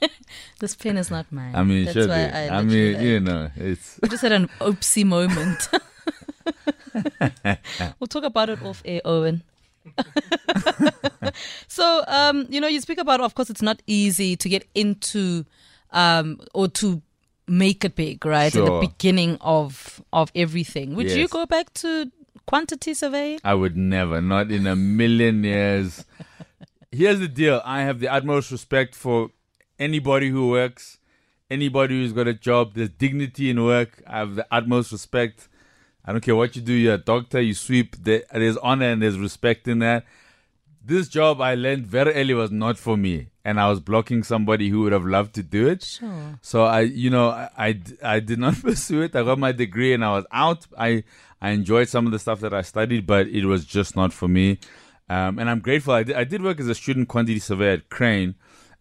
This 0.58 0.74
pen 0.74 0.96
is 0.96 1.10
not 1.10 1.30
mine. 1.32 1.54
I 1.54 1.62
mean, 1.62 1.84
That's 1.84 1.96
should 1.96 2.08
why. 2.08 2.28
I, 2.28 2.48
I 2.48 2.62
mean, 2.62 2.92
literally, 2.92 3.08
you 3.08 3.20
know, 3.20 3.50
it's 3.56 3.98
We 4.02 4.08
just 4.08 4.22
had 4.22 4.32
an 4.32 4.48
oopsie 4.60 5.04
moment. 5.04 5.68
we'll 8.00 8.08
talk 8.08 8.24
about 8.24 8.50
it 8.50 8.62
off 8.62 8.82
air, 8.84 9.00
Owen. 9.04 9.42
so, 11.68 12.04
um, 12.06 12.46
you 12.50 12.60
know, 12.60 12.68
you 12.68 12.80
speak 12.80 12.98
about, 12.98 13.20
of 13.20 13.34
course, 13.34 13.50
it's 13.50 13.62
not 13.62 13.82
easy 13.86 14.36
to 14.36 14.48
get 14.48 14.66
into 14.74 15.44
um, 15.92 16.40
or 16.54 16.68
to 16.68 17.02
make 17.46 17.84
it 17.84 17.96
big, 17.96 18.24
right? 18.24 18.54
At 18.54 18.64
the 18.64 18.80
beginning 18.80 19.38
of 19.40 20.02
of 20.12 20.30
everything. 20.34 20.94
Would 20.94 21.10
you 21.10 21.28
go 21.28 21.46
back 21.46 21.72
to 21.74 22.10
quantity 22.46 22.94
surveying? 22.94 23.40
I 23.44 23.54
would 23.54 23.76
never, 23.76 24.20
not 24.20 24.50
in 24.50 24.66
a 24.66 24.76
million 24.76 25.44
years. 25.44 26.04
Here's 26.92 27.20
the 27.20 27.28
deal 27.28 27.62
I 27.64 27.82
have 27.82 28.00
the 28.00 28.08
utmost 28.08 28.50
respect 28.50 28.94
for 28.94 29.30
anybody 29.80 30.28
who 30.28 30.48
works, 30.50 30.98
anybody 31.50 31.94
who's 31.96 32.12
got 32.12 32.28
a 32.28 32.34
job. 32.34 32.74
There's 32.74 32.90
dignity 32.90 33.50
in 33.50 33.64
work. 33.64 34.02
I 34.06 34.18
have 34.18 34.36
the 34.36 34.46
utmost 34.52 34.92
respect. 34.92 35.48
I 36.04 36.12
don't 36.12 36.20
care 36.20 36.36
what 36.36 36.56
you 36.56 36.62
do, 36.62 36.72
you're 36.72 36.94
a 36.94 36.98
doctor, 36.98 37.40
you 37.40 37.54
sweep. 37.54 37.96
There's 37.96 38.56
honor 38.58 38.86
and 38.86 39.02
there's 39.02 39.18
respect 39.18 39.68
in 39.68 39.80
that. 39.80 40.04
This 40.82 41.08
job 41.08 41.40
I 41.40 41.54
learned 41.54 41.86
very 41.86 42.14
early 42.14 42.32
was 42.32 42.50
not 42.50 42.78
for 42.78 42.96
me, 42.96 43.28
and 43.44 43.60
I 43.60 43.68
was 43.68 43.80
blocking 43.80 44.22
somebody 44.22 44.70
who 44.70 44.80
would 44.80 44.92
have 44.92 45.04
loved 45.04 45.34
to 45.34 45.42
do 45.42 45.68
it. 45.68 45.84
Sure. 45.84 46.38
So 46.40 46.64
I, 46.64 46.80
you 46.80 47.10
know, 47.10 47.28
I, 47.28 47.78
I 48.02 48.20
did 48.20 48.38
not 48.38 48.54
pursue 48.62 49.02
it. 49.02 49.14
I 49.14 49.22
got 49.22 49.38
my 49.38 49.52
degree 49.52 49.92
and 49.92 50.04
I 50.04 50.12
was 50.16 50.24
out. 50.32 50.66
I, 50.78 51.04
I 51.40 51.50
enjoyed 51.50 51.88
some 51.88 52.06
of 52.06 52.12
the 52.12 52.18
stuff 52.18 52.40
that 52.40 52.54
I 52.54 52.62
studied, 52.62 53.06
but 53.06 53.28
it 53.28 53.44
was 53.44 53.66
just 53.66 53.94
not 53.94 54.12
for 54.12 54.26
me. 54.26 54.58
Um, 55.10 55.38
and 55.38 55.50
I'm 55.50 55.60
grateful. 55.60 55.92
I 55.92 56.02
did, 56.02 56.16
I 56.16 56.24
did 56.24 56.42
work 56.42 56.60
as 56.60 56.68
a 56.68 56.74
student 56.74 57.08
quantity 57.08 57.40
surveyor 57.40 57.72
at 57.72 57.90
Crane, 57.90 58.36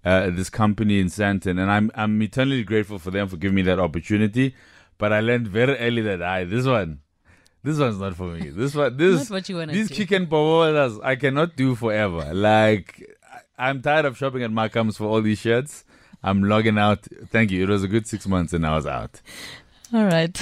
uh, 0.09 0.29
this 0.39 0.49
company 0.49 0.99
in 0.99 1.07
Sandton, 1.07 1.59
and 1.61 1.69
I'm, 1.71 1.91
I'm 1.95 2.21
eternally 2.21 2.63
grateful 2.63 2.99
for 2.99 3.11
them 3.11 3.27
for 3.27 3.37
giving 3.37 3.55
me 3.55 3.61
that 3.63 3.79
opportunity. 3.79 4.55
But 4.97 5.13
I 5.13 5.19
learned 5.21 5.47
very 5.47 5.77
early 5.77 6.01
that 6.03 6.21
I, 6.21 6.43
this 6.43 6.65
one, 6.65 6.99
this 7.63 7.77
one's 7.77 7.99
not 7.99 8.15
for 8.15 8.27
me. 8.27 8.49
This 8.49 8.75
one, 8.75 8.97
this, 8.97 9.29
what 9.29 9.47
you 9.49 9.57
wanna 9.57 9.73
these 9.73 9.89
do. 9.89 9.95
chicken 9.95 10.27
powers, 10.27 10.99
I 11.03 11.15
cannot 11.15 11.55
do 11.55 11.75
forever. 11.75 12.33
Like, 12.33 12.89
I- 13.35 13.69
I'm 13.69 13.81
tired 13.81 14.05
of 14.05 14.17
shopping 14.17 14.43
at 14.43 14.51
Markham's 14.51 14.97
for 14.97 15.05
all 15.05 15.21
these 15.21 15.39
shirts. 15.39 15.85
I'm 16.23 16.43
logging 16.43 16.77
out. 16.77 17.07
Thank 17.27 17.51
you. 17.51 17.63
It 17.63 17.69
was 17.69 17.83
a 17.83 17.87
good 17.87 18.05
six 18.07 18.27
months, 18.27 18.51
and 18.53 18.65
I 18.65 18.75
was 18.75 18.85
out. 18.85 19.21
All 19.93 20.05
right. 20.05 20.37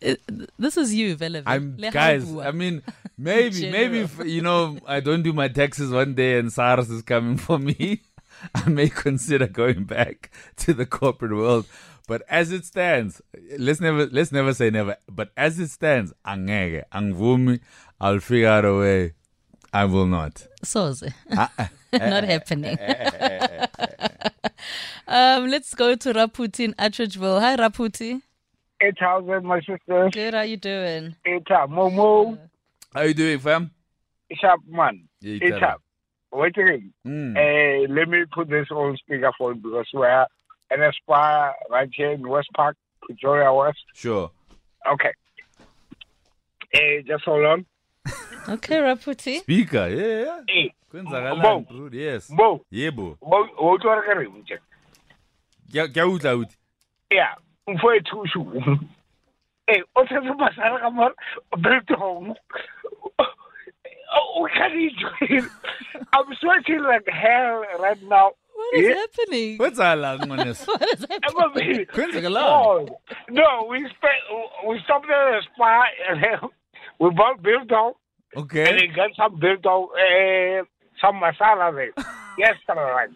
this 0.58 0.76
is 0.76 0.94
you, 0.94 1.16
Velev. 1.16 1.42
I'm 1.46 1.76
Le 1.78 1.90
guys. 1.90 2.24
I 2.36 2.50
mean, 2.52 2.82
maybe, 3.18 3.70
maybe 3.70 4.00
if, 4.00 4.18
you 4.24 4.42
know, 4.42 4.78
I 4.86 5.00
don't 5.00 5.22
do 5.22 5.32
my 5.32 5.48
taxes 5.48 5.90
one 5.90 6.14
day, 6.14 6.38
and 6.38 6.52
SARS 6.52 6.90
is 6.90 7.02
coming 7.02 7.36
for 7.36 7.58
me. 7.58 8.00
I 8.54 8.68
may 8.68 8.88
consider 8.88 9.46
going 9.46 9.84
back 9.84 10.30
to 10.58 10.74
the 10.74 10.86
corporate 10.86 11.32
world. 11.32 11.66
But 12.06 12.22
as 12.28 12.52
it 12.52 12.64
stands, 12.64 13.20
let's 13.58 13.80
never 13.80 14.06
let's 14.06 14.32
never 14.32 14.54
say 14.54 14.70
never. 14.70 14.96
But 15.10 15.30
as 15.36 15.58
it 15.58 15.68
stands, 15.68 16.12
angeke, 16.26 16.84
angvumi, 16.92 17.60
I'll 18.00 18.20
figure 18.20 18.48
out 18.48 18.64
a 18.64 18.74
way. 18.74 19.12
I 19.72 19.84
will 19.84 20.06
not. 20.06 20.46
Soze. 20.64 21.12
Ah, 21.30 21.70
Not 21.92 22.24
happening. 22.24 22.78
um, 25.06 25.48
let's 25.48 25.74
go 25.74 25.94
to 25.94 26.12
Raputi 26.12 26.60
in 26.64 26.74
Atteridgeville. 26.74 27.40
Hi, 27.40 27.56
Raputi. 27.56 28.22
8,000, 28.80 29.44
my 29.44 29.60
sisters. 29.60 30.10
Good. 30.12 30.34
How 30.34 30.42
you 30.42 30.56
doing? 30.56 31.16
8 31.26 31.50
up. 31.50 31.70
Momo, 31.70 32.38
How 32.94 33.02
you 33.02 33.14
doing, 33.14 33.38
fam? 33.38 33.70
sharp 34.40 34.60
man. 34.68 35.08
Yeah, 35.20 35.76
8 36.32 36.34
up. 36.34 36.38
Wait 36.38 36.56
a 36.56 36.64
minute. 36.64 36.82
Mm. 37.06 37.36
Uh, 37.36 37.92
let 37.92 38.08
me 38.08 38.24
put 38.32 38.48
this 38.48 38.66
on 38.70 38.96
speakerphone 39.08 39.62
because 39.62 39.86
we're 39.92 40.26
in 40.70 40.82
a 40.82 40.92
spa 40.92 41.52
right 41.70 41.88
here 41.94 42.12
in 42.12 42.28
West 42.28 42.48
Park, 42.54 42.76
Victoria 43.08 43.52
West. 43.52 43.78
Sure. 43.94 44.30
Okay. 44.90 45.12
Uh, 46.74 47.02
just 47.06 47.24
hold 47.24 47.44
on. 47.44 47.66
Okay, 48.48 48.76
Raputi. 48.76 49.40
Speaker, 49.40 49.88
yeah, 49.88 50.24
yeah. 50.24 50.40
Hey, 50.48 50.72
Kwenzakalani, 50.90 51.42
Bo. 51.42 51.60
bro? 51.60 51.88
Yes. 51.92 52.30
Mo, 52.30 52.62
Yebo. 52.72 53.18
mo, 53.20 53.46
mo 53.60 53.76
twa 53.76 54.00
re 54.00 54.14
re 54.14 54.26
mtse. 54.26 54.56
Ke 55.70 55.88
ke 55.92 56.00
a 56.00 56.06
utlwa 56.06 56.32
uthi. 56.34 56.56
Yeah, 57.10 57.34
mfo 57.68 57.94
e 57.94 58.00
thushu. 58.00 58.78
Eh, 59.68 59.82
o 59.94 60.04
tshetse 60.04 60.32
masara 60.38 60.80
ka 60.80 60.90
mara, 60.90 61.14
biltong. 61.60 62.34
Oh, 64.14 64.42
we 64.42 64.50
can't 64.50 64.72
enjoy 64.74 65.36
it. 65.38 65.44
I'm 66.12 66.24
sweating 66.40 66.82
like 66.82 67.06
hell 67.08 67.64
right 67.80 68.02
now. 68.04 68.30
What 68.54 68.74
is 68.74 68.88
Yeah. 68.88 68.94
happening? 68.94 69.58
What's 69.58 69.78
our 69.78 69.96
long 69.96 70.18
this? 70.36 70.64
What 70.66 70.82
is 70.82 71.00
happening? 71.00 71.20
I'm 71.28 71.50
a 71.50 71.54
bit- 71.54 71.88
Kwenzeka 71.92 72.30
la? 72.30 72.40
No, 72.42 72.98
no, 73.30 73.66
we 73.70 73.78
spent, 73.78 74.20
we 74.66 74.80
stopped 74.84 75.06
at 75.10 75.38
a 75.38 75.40
spa 75.54 75.84
and 76.10 76.22
then 76.22 76.38
we 77.00 77.10
bought 77.10 77.42
biltong 77.42 77.92
Okay. 78.36 78.60
and 78.66 78.76
Okay. 78.76 78.86
then 78.86 78.94
got 78.96 79.10
some 79.16 79.38
biltong, 79.38 79.88
uh, 79.94 80.64
some 81.00 81.20
masala 81.20 81.72
there. 81.74 81.92
yes, 82.38 82.56
right. 82.68 83.10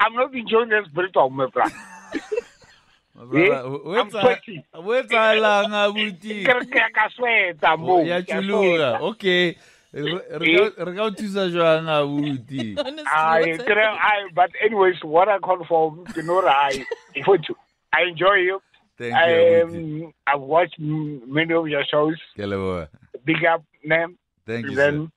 I'm 0.00 0.14
not 0.14 0.34
enjoying 0.34 0.68
this 0.70 0.86
biltong, 0.94 1.34
my 1.34 1.46
brother. 1.46 1.74
Eh? 3.18 3.62
What's 3.82 4.14
I'm 4.14 4.20
sweating. 4.22 4.62
What's 4.74 5.12
our 5.12 5.36
long 5.36 5.70
abuti? 5.70 6.46
Ke 6.46 6.54
re 6.54 7.54
a 7.62 7.72
oh, 7.72 7.76
mo. 7.76 8.02
Ya 8.02 8.22
ke 8.22 8.30
a 8.30 8.42
chuluga. 8.42 8.98
sweta. 8.98 9.00
Okay. 9.10 9.56
Eh? 9.94 10.18
Re 10.38 10.70
ka- 10.70 11.02
o 11.02 11.10
thusa 11.10 11.50
jwang 11.50 11.90
abuti? 11.90 12.78
Honestly, 12.78 13.04
I, 13.10 13.40
what's 13.40 13.64
ke 13.64 13.74
re, 13.74 13.82
happening? 13.82 14.00
I, 14.00 14.30
but 14.34 14.50
anyways, 14.62 15.02
what 15.02 15.28
I 15.28 15.38
confirm, 15.42 16.06
you 16.14 16.22
know, 16.22 16.46
I, 16.46 16.84
I 17.92 18.02
enjoy 18.02 18.34
you. 18.34 18.62
Thank 18.98 19.14
you. 19.14 20.04
Um, 20.06 20.12
I've 20.26 20.40
watched 20.40 20.78
many 20.78 21.54
of 21.54 21.68
your 21.68 21.84
shows. 21.90 22.16
Ke 22.36 22.46
a. 22.46 22.88
Big 23.24 23.44
up, 23.44 23.64
name. 23.84 24.16
Thank 24.46 24.66
you. 24.66 24.74
sir. 24.74 24.90
Then, 24.90 25.12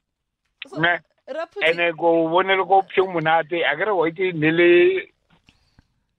ne, 0.77 0.97
Raputi, 1.29 1.69
ene 1.69 1.89
uh, 1.89 1.91
go 1.95 2.27
bonele 2.27 2.67
ko 2.67 2.81
pheng 2.93 3.13
monate 3.13 3.61
a 3.63 3.75
kere 3.77 3.93
wa 3.95 4.05
itse 4.09 4.33
ne 4.33 4.51
le 4.51 4.69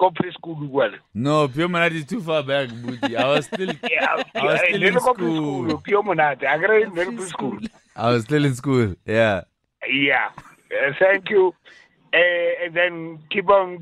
ko 0.03 0.11
preschool 0.21 0.69
kwale 0.77 0.99
No, 1.15 1.49
Pure 1.49 1.69
Manati 1.69 1.97
is 2.03 2.07
too 2.13 2.21
far 2.29 2.43
back, 2.43 2.69
Buti. 2.85 3.17
I 3.17 3.27
was 3.35 3.47
still, 3.47 3.71
Yeah, 3.95 4.23
I 4.35 4.45
was 4.45 4.61
still 4.67 4.83
in 4.91 5.01
school. 5.01 5.15
preschool 5.15 5.83
pio 5.89 6.03
monate 6.03 6.47
a 6.55 6.59
kere 6.65 6.79
ne 6.95 7.05
le 7.05 7.13
preschool 7.21 7.59
I 7.97 8.11
was 8.13 8.25
still 8.25 8.45
in 8.51 8.55
school. 8.63 8.95
Yeah. 9.07 9.43
yeah 10.07 10.31
Uh, 10.73 10.93
thank 10.99 11.29
you 11.31 11.49
uh, 12.21 12.65
and 12.65 12.75
then 12.77 12.95
keep 13.31 13.51
on 13.51 13.75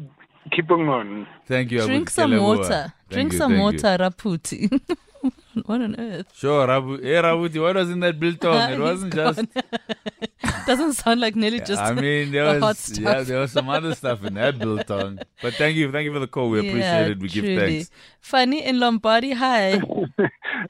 keeping 0.54 0.88
on 0.88 1.26
Thank 1.46 1.70
you. 1.70 1.86
drink 1.86 2.08
abuti. 2.08 2.12
Ke 2.12 2.16
some 2.16 2.36
water. 2.46 2.80
Thank 2.82 3.10
Drink 3.14 3.32
you, 3.32 3.38
some 3.38 3.52
thank 3.52 3.60
you. 3.60 3.88
water, 3.88 3.92
Raputi. 4.04 4.60
what 5.66 5.80
on 5.80 5.98
earth? 5.98 6.26
Sure, 6.34 6.66
Rabu. 6.66 7.02
Hey, 7.02 7.14
Rabuti, 7.14 7.60
what 7.60 7.76
was 7.76 7.90
in 7.90 8.00
that 8.00 8.18
biltong? 8.18 8.72
It 8.72 8.80
wasn't 8.88 9.14
just. 9.14 9.44
Doesn't 10.66 10.92
sound 10.94 11.20
like 11.20 11.36
Nelly 11.36 11.60
just. 11.60 11.80
I 11.80 11.92
mean, 11.92 12.30
there 12.32 12.44
the 12.54 12.60
hot 12.60 12.76
was 12.76 12.98
yeah, 12.98 13.22
there 13.22 13.40
was 13.40 13.52
some 13.52 13.68
other 13.68 13.94
stuff 13.94 14.24
in 14.24 14.34
that 14.34 14.58
biltong. 14.58 15.18
But 15.42 15.54
thank 15.54 15.76
you, 15.76 15.90
thank 15.90 16.04
you 16.04 16.12
for 16.12 16.20
the 16.20 16.26
call. 16.28 16.50
We 16.50 16.60
appreciate 16.60 17.10
it. 17.12 17.18
We 17.18 17.28
give 17.28 17.44
truly. 17.44 17.58
thanks. 17.58 17.90
Funny 18.20 18.64
in 18.64 18.78
Lombardi, 18.78 19.32
hi. 19.32 19.80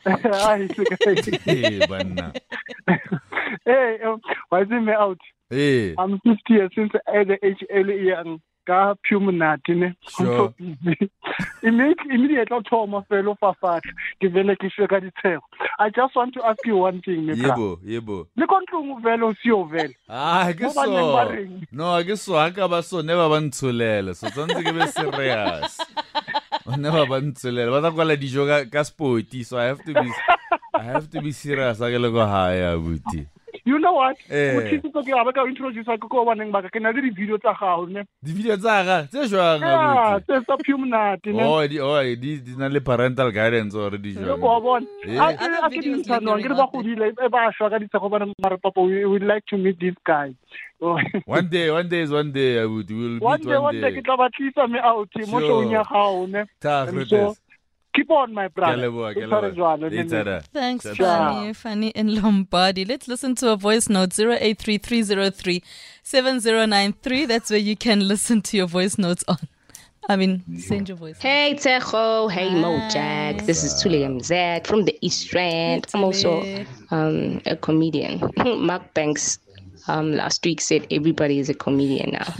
Hi, 0.06 0.68
Hey, 1.44 1.80
banna. 1.86 2.36
hey, 3.64 3.98
um, 4.04 4.20
why 4.48 4.62
is 4.62 4.68
me 4.68 4.92
out? 4.92 5.18
Hey, 5.50 5.94
I'm 5.98 6.18
50 6.20 6.38
years 6.48 6.70
since 6.74 6.92
I 7.06 7.24
the 7.24 7.44
age 7.44 7.64
early 7.70 8.06
young. 8.06 8.40
ka 8.66 8.94
pumonate 9.08 9.74
ne? 9.74 9.94
Immediately 11.62 12.56
o 12.56 12.62
thoma 12.62 13.04
fela 13.08 13.30
o 13.30 13.36
fafatlha 13.40 13.92
ke 14.20 14.28
vele 14.32 14.56
ke 14.56 14.70
swe 14.74 14.86
ka 14.86 15.00
ditshego 15.00 15.42
i 15.78 15.88
just 15.90 16.16
want 16.16 16.34
to 16.34 16.44
ask 16.44 16.64
you 16.66 16.76
one 16.76 17.00
thing 17.02 17.26
yebo 17.26 17.78
yebo. 17.84 18.26
Le 18.36 18.46
ko 18.46 18.60
ntlong 18.60 19.02
vele 19.02 19.24
o 19.24 19.32
seo 19.42 19.64
vele 19.70 19.94
ah 20.08 20.52
ke 20.52 20.70
so. 20.70 20.84
no 21.72 21.96
ke 22.04 22.16
so 22.16 22.36
a 22.36 22.50
ka 22.50 22.68
ba 22.68 22.82
so 22.82 23.00
ne 23.02 23.14
ba 23.14 23.28
ba 23.28 23.40
ntsholela 23.40 24.14
so 24.14 24.28
tshwanetse 24.28 24.62
ke 24.64 24.72
be 24.76 24.86
serious. 24.86 25.80
O 26.68 26.76
ne 26.76 26.90
ba 26.92 27.06
ba 27.08 27.20
ntsholela 27.24 27.72
ba 27.72 27.80
tla 27.80 27.90
kwala 27.96 28.16
dijo 28.16 28.46
ka 28.70 28.84
spoti 28.84 29.44
so 29.44 29.58
i 29.58 29.66
have 29.72 29.82
to 29.84 29.94
be 29.94 30.08
i 30.74 30.82
have 30.82 31.08
to 31.10 31.20
be 31.20 31.32
serious 31.32 31.80
a 31.80 31.90
ke 31.90 31.98
le 31.98 32.12
ko 32.12 32.26
haya 32.26 32.76
buti. 32.78 33.26
You 33.70 33.78
know 33.78 33.92
what? 33.94 34.16
Eh. 34.28 34.56
O 34.58 34.60
thitse 34.66 34.90
ke 35.06 35.12
aba 35.14 35.32
ka 35.36 35.44
introduce 35.46 35.86
ka 35.86 35.94
ko 36.14 36.24
baneng 36.28 36.50
ba 36.54 36.62
ka 36.66 36.70
ke 36.74 36.80
na 36.82 36.90
le 36.96 37.02
di 37.06 37.10
video 37.18 37.38
tsa 37.38 37.52
gago 37.60 37.86
ne. 37.96 38.02
Di 38.28 38.32
video 38.38 38.56
tsa 38.58 38.76
ga 38.88 38.96
tse 39.06 39.28
jwang 39.30 39.62
Yeah, 39.62 40.18
abuti? 40.18 40.26
tse 40.26 40.40
sa 40.48 40.56
pumunati 40.64 41.30
ne. 41.36 41.44
Oh, 41.46 41.62
di 41.74 41.78
oh, 41.78 42.02
di 42.24 42.32
di 42.48 42.56
na 42.58 42.66
le 42.66 42.80
parental 42.80 43.30
guidance 43.30 43.74
or 43.78 43.94
di 43.94 44.14
Ke 44.16 44.26
jwang. 44.26 44.40
bo 44.42 44.58
bona. 44.66 44.86
Eh. 45.06 45.18
A 45.22 45.30
ke 45.36 45.44
Other 45.46 45.60
ke 45.62 45.70
di 45.70 45.78
videos 45.78 46.02
ntsha 46.02 46.18
no, 46.18 46.34
lingering 46.34 46.42
ke 46.42 46.48
re 46.50 46.56
ba 46.58 46.66
out 46.66 46.72
there. 46.72 46.82
godile 46.82 47.06
e 47.14 47.28
ba 47.36 47.44
shwa 47.54 47.70
ka 47.70 47.78
ditshego 47.84 48.10
bana 48.16 48.26
mara 48.42 48.58
papa 48.58 48.80
we 48.82 49.04
would 49.06 49.22
like 49.22 49.46
to 49.46 49.56
meet 49.56 49.78
this 49.78 49.94
guy. 50.04 50.34
One 50.80 51.48
day, 51.52 51.70
one 51.70 51.88
day 51.92 52.00
is 52.08 52.10
one 52.10 52.32
day, 52.32 52.56
abuti. 52.64 52.96
We'll 52.96 53.20
one 53.20 53.42
day 53.44 53.58
one 53.60 53.78
day 53.80 53.92
ke 53.92 54.02
tla 54.02 54.16
ba 54.16 54.30
tlisa 54.34 54.66
me 54.66 54.80
out 54.82 55.12
mo 55.28 55.38
Sure. 55.38 55.62
ya 55.70 55.84
gago 55.84 56.26
ne 56.26 56.42
Ta 57.94 57.98
And 57.98 58.06
grotes. 58.06 58.06
so, 58.06 58.06
keep 58.06 58.10
on 58.10 58.34
my 58.34 58.48
Ke 58.48 58.54
brother 58.54 58.76
leboha, 58.76 59.14
ke 59.14 59.18
a 59.18 59.24
O 59.24 59.26
tshware 59.28 59.52
leboha. 59.52 59.56
jwalo, 59.56 59.90
ne, 59.90 59.96
Later, 60.02 60.24
ne. 60.24 60.24
da. 60.24 60.40
Thanks, 60.52 60.84
Ciao. 60.94 60.94
Fanny. 60.94 61.52
Fanny 61.54 61.88
in 61.88 62.14
Lombardi. 62.22 62.84
Let's 62.84 63.08
listen 63.08 63.34
to 63.36 63.50
a 63.50 63.56
voice 63.56 63.88
note 63.88 64.12
083303 64.12 65.62
7093. 66.02 67.26
That's 67.26 67.50
where 67.50 67.58
you 67.58 67.76
can 67.76 68.06
listen 68.08 68.42
to 68.42 68.56
your 68.56 68.66
voice 68.66 68.98
notes 68.98 69.24
on. 69.28 69.38
I 70.08 70.16
mean, 70.16 70.42
send 70.58 70.88
your 70.88 70.96
voice. 70.96 71.18
Hey 71.20 71.54
Tejo, 71.54 72.30
hey 72.30 72.48
Mojak. 72.50 73.46
This 73.46 73.62
is 73.62 73.80
Tuli 73.80 74.00
Mzak 74.00 74.66
from 74.66 74.84
the 74.84 74.96
East 75.02 75.32
Rand. 75.34 75.86
I'm 75.94 76.02
also 76.04 76.42
um, 76.90 77.40
a 77.46 77.54
comedian. 77.56 78.20
Mark 78.66 78.92
Banks 78.94 79.38
um, 79.88 80.12
last 80.14 80.44
week 80.44 80.60
said 80.62 80.86
everybody 80.90 81.38
is 81.38 81.48
a 81.48 81.54
comedian 81.54 82.12
now. 82.12 82.34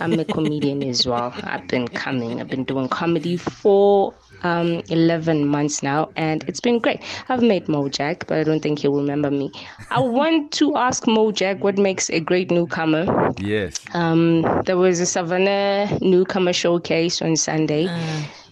I'm 0.00 0.18
a 0.20 0.24
comedian 0.24 0.82
as 0.84 1.06
well. 1.06 1.32
I've 1.42 1.66
been 1.66 1.88
coming. 1.88 2.40
I've 2.40 2.48
been 2.48 2.64
doing 2.64 2.88
comedy 2.88 3.36
for 3.36 4.14
um, 4.42 4.82
11 4.88 5.46
months 5.46 5.82
now, 5.82 6.10
and 6.16 6.44
it's 6.48 6.60
been 6.60 6.78
great. 6.78 7.00
I've 7.28 7.42
met 7.42 7.66
Mojak, 7.66 8.26
but 8.26 8.38
I 8.38 8.44
don't 8.44 8.60
think 8.60 8.78
he'll 8.80 8.96
remember 8.96 9.30
me. 9.30 9.50
I 9.90 10.00
want 10.00 10.52
to 10.52 10.76
ask 10.76 11.04
Mojak 11.04 11.60
what 11.60 11.78
makes 11.78 12.10
a 12.10 12.20
great 12.20 12.50
newcomer. 12.50 13.32
Yes. 13.38 13.78
Um, 13.94 14.42
there 14.64 14.76
was 14.76 15.00
a 15.00 15.06
Savanna 15.06 15.98
newcomer 16.00 16.52
showcase 16.52 17.22
on 17.22 17.36
Sunday. 17.36 17.88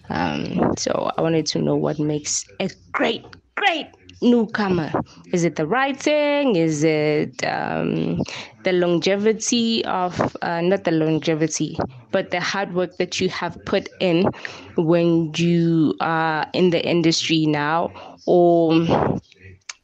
Um, 0.09 0.73
so 0.77 1.11
I 1.17 1.21
wanted 1.21 1.45
to 1.47 1.59
know 1.59 1.75
what 1.75 1.99
makes 1.99 2.45
a 2.59 2.69
great, 2.91 3.23
great 3.23 3.46
newcomer. 4.21 4.91
Is 5.31 5.43
it 5.43 5.55
the 5.55 5.65
writing? 5.67 6.55
Is 6.55 6.83
it 6.83 7.43
um, 7.45 8.21
the 8.63 8.73
longevity 8.73 9.83
of, 9.85 10.35
uh, 10.41 10.61
not 10.61 10.83
the 10.83 10.91
longevity, 10.91 11.77
but 12.11 12.31
the 12.31 12.39
hard 12.39 12.73
work 12.73 12.97
that 12.97 13.19
you 13.19 13.29
have 13.29 13.63
put 13.65 13.89
in 13.99 14.29
when 14.75 15.31
you 15.35 15.95
are 16.01 16.47
in 16.53 16.69
the 16.71 16.83
industry 16.85 17.45
now? 17.45 17.93
Or 18.25 19.19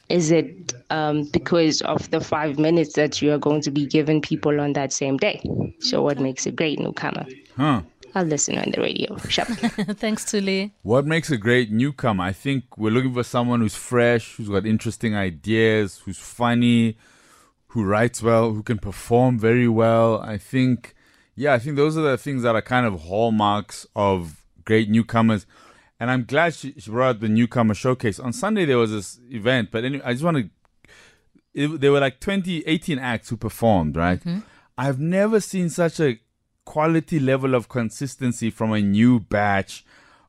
is 0.09 0.31
it 0.31 0.73
um, 0.89 1.25
because 1.25 1.81
of 1.81 2.09
the 2.11 2.21
five 2.21 2.59
minutes 2.59 2.93
that 2.93 3.21
you 3.21 3.31
are 3.31 3.37
going 3.37 3.61
to 3.61 3.71
be 3.71 3.85
giving 3.87 4.21
people 4.21 4.59
on 4.59 4.73
that 4.73 4.93
same 4.93 5.17
day? 5.17 5.41
So, 5.79 6.01
what 6.01 6.19
makes 6.19 6.45
a 6.45 6.51
great 6.51 6.79
newcomer? 6.79 7.27
Huh. 7.55 7.81
I'll 8.15 8.25
listen 8.25 8.57
on 8.57 8.71
the 8.71 8.81
radio. 8.81 9.17
Shop. 9.27 9.47
Thanks, 9.97 10.25
Tuli. 10.25 10.73
What 10.83 11.05
makes 11.05 11.31
a 11.31 11.37
great 11.37 11.71
newcomer? 11.71 12.23
I 12.23 12.31
think 12.31 12.77
we're 12.77 12.91
looking 12.91 13.13
for 13.13 13.23
someone 13.23 13.61
who's 13.61 13.75
fresh, 13.75 14.35
who's 14.35 14.49
got 14.49 14.65
interesting 14.65 15.15
ideas, 15.15 16.01
who's 16.05 16.19
funny, 16.19 16.97
who 17.67 17.83
writes 17.83 18.21
well, 18.21 18.53
who 18.53 18.61
can 18.61 18.77
perform 18.77 19.39
very 19.39 19.67
well. 19.67 20.21
I 20.21 20.37
think, 20.37 20.95
yeah, 21.35 21.53
I 21.53 21.59
think 21.59 21.75
those 21.75 21.97
are 21.97 22.01
the 22.01 22.17
things 22.17 22.43
that 22.43 22.55
are 22.55 22.61
kind 22.61 22.85
of 22.85 23.01
hallmarks 23.01 23.87
of 23.95 24.45
great 24.63 24.89
newcomers. 24.89 25.47
And 25.99 26.11
I'm 26.11 26.25
glad 26.25 26.53
she, 26.53 26.73
she 26.77 26.91
brought 26.91 27.15
up 27.15 27.19
the 27.21 27.29
newcomer 27.29 27.73
showcase. 27.73 28.19
On 28.19 28.31
Sunday, 28.31 28.65
there 28.65 28.77
was 28.77 28.91
this 28.91 29.19
event, 29.29 29.69
but 29.71 29.85
anyway, 29.85 30.03
I 30.05 30.13
just 30.13 30.23
want 30.23 30.37
to. 30.37 30.49
It, 31.55 31.81
there 31.81 31.91
were 31.91 31.99
like 31.99 32.19
20, 32.19 32.63
18 32.65 32.99
acts 32.99 33.29
who 33.29 33.37
performed, 33.37 33.95
right? 33.95 34.19
Mm-hmm. 34.19 34.39
I've 34.77 34.99
never 34.99 35.39
seen 35.39 35.69
such 35.69 35.99
a 35.99 36.19
quality 36.65 37.19
level 37.19 37.55
of 37.55 37.69
consistency 37.69 38.49
from 38.49 38.71
a 38.71 38.81
new 38.81 39.19
batch 39.19 39.85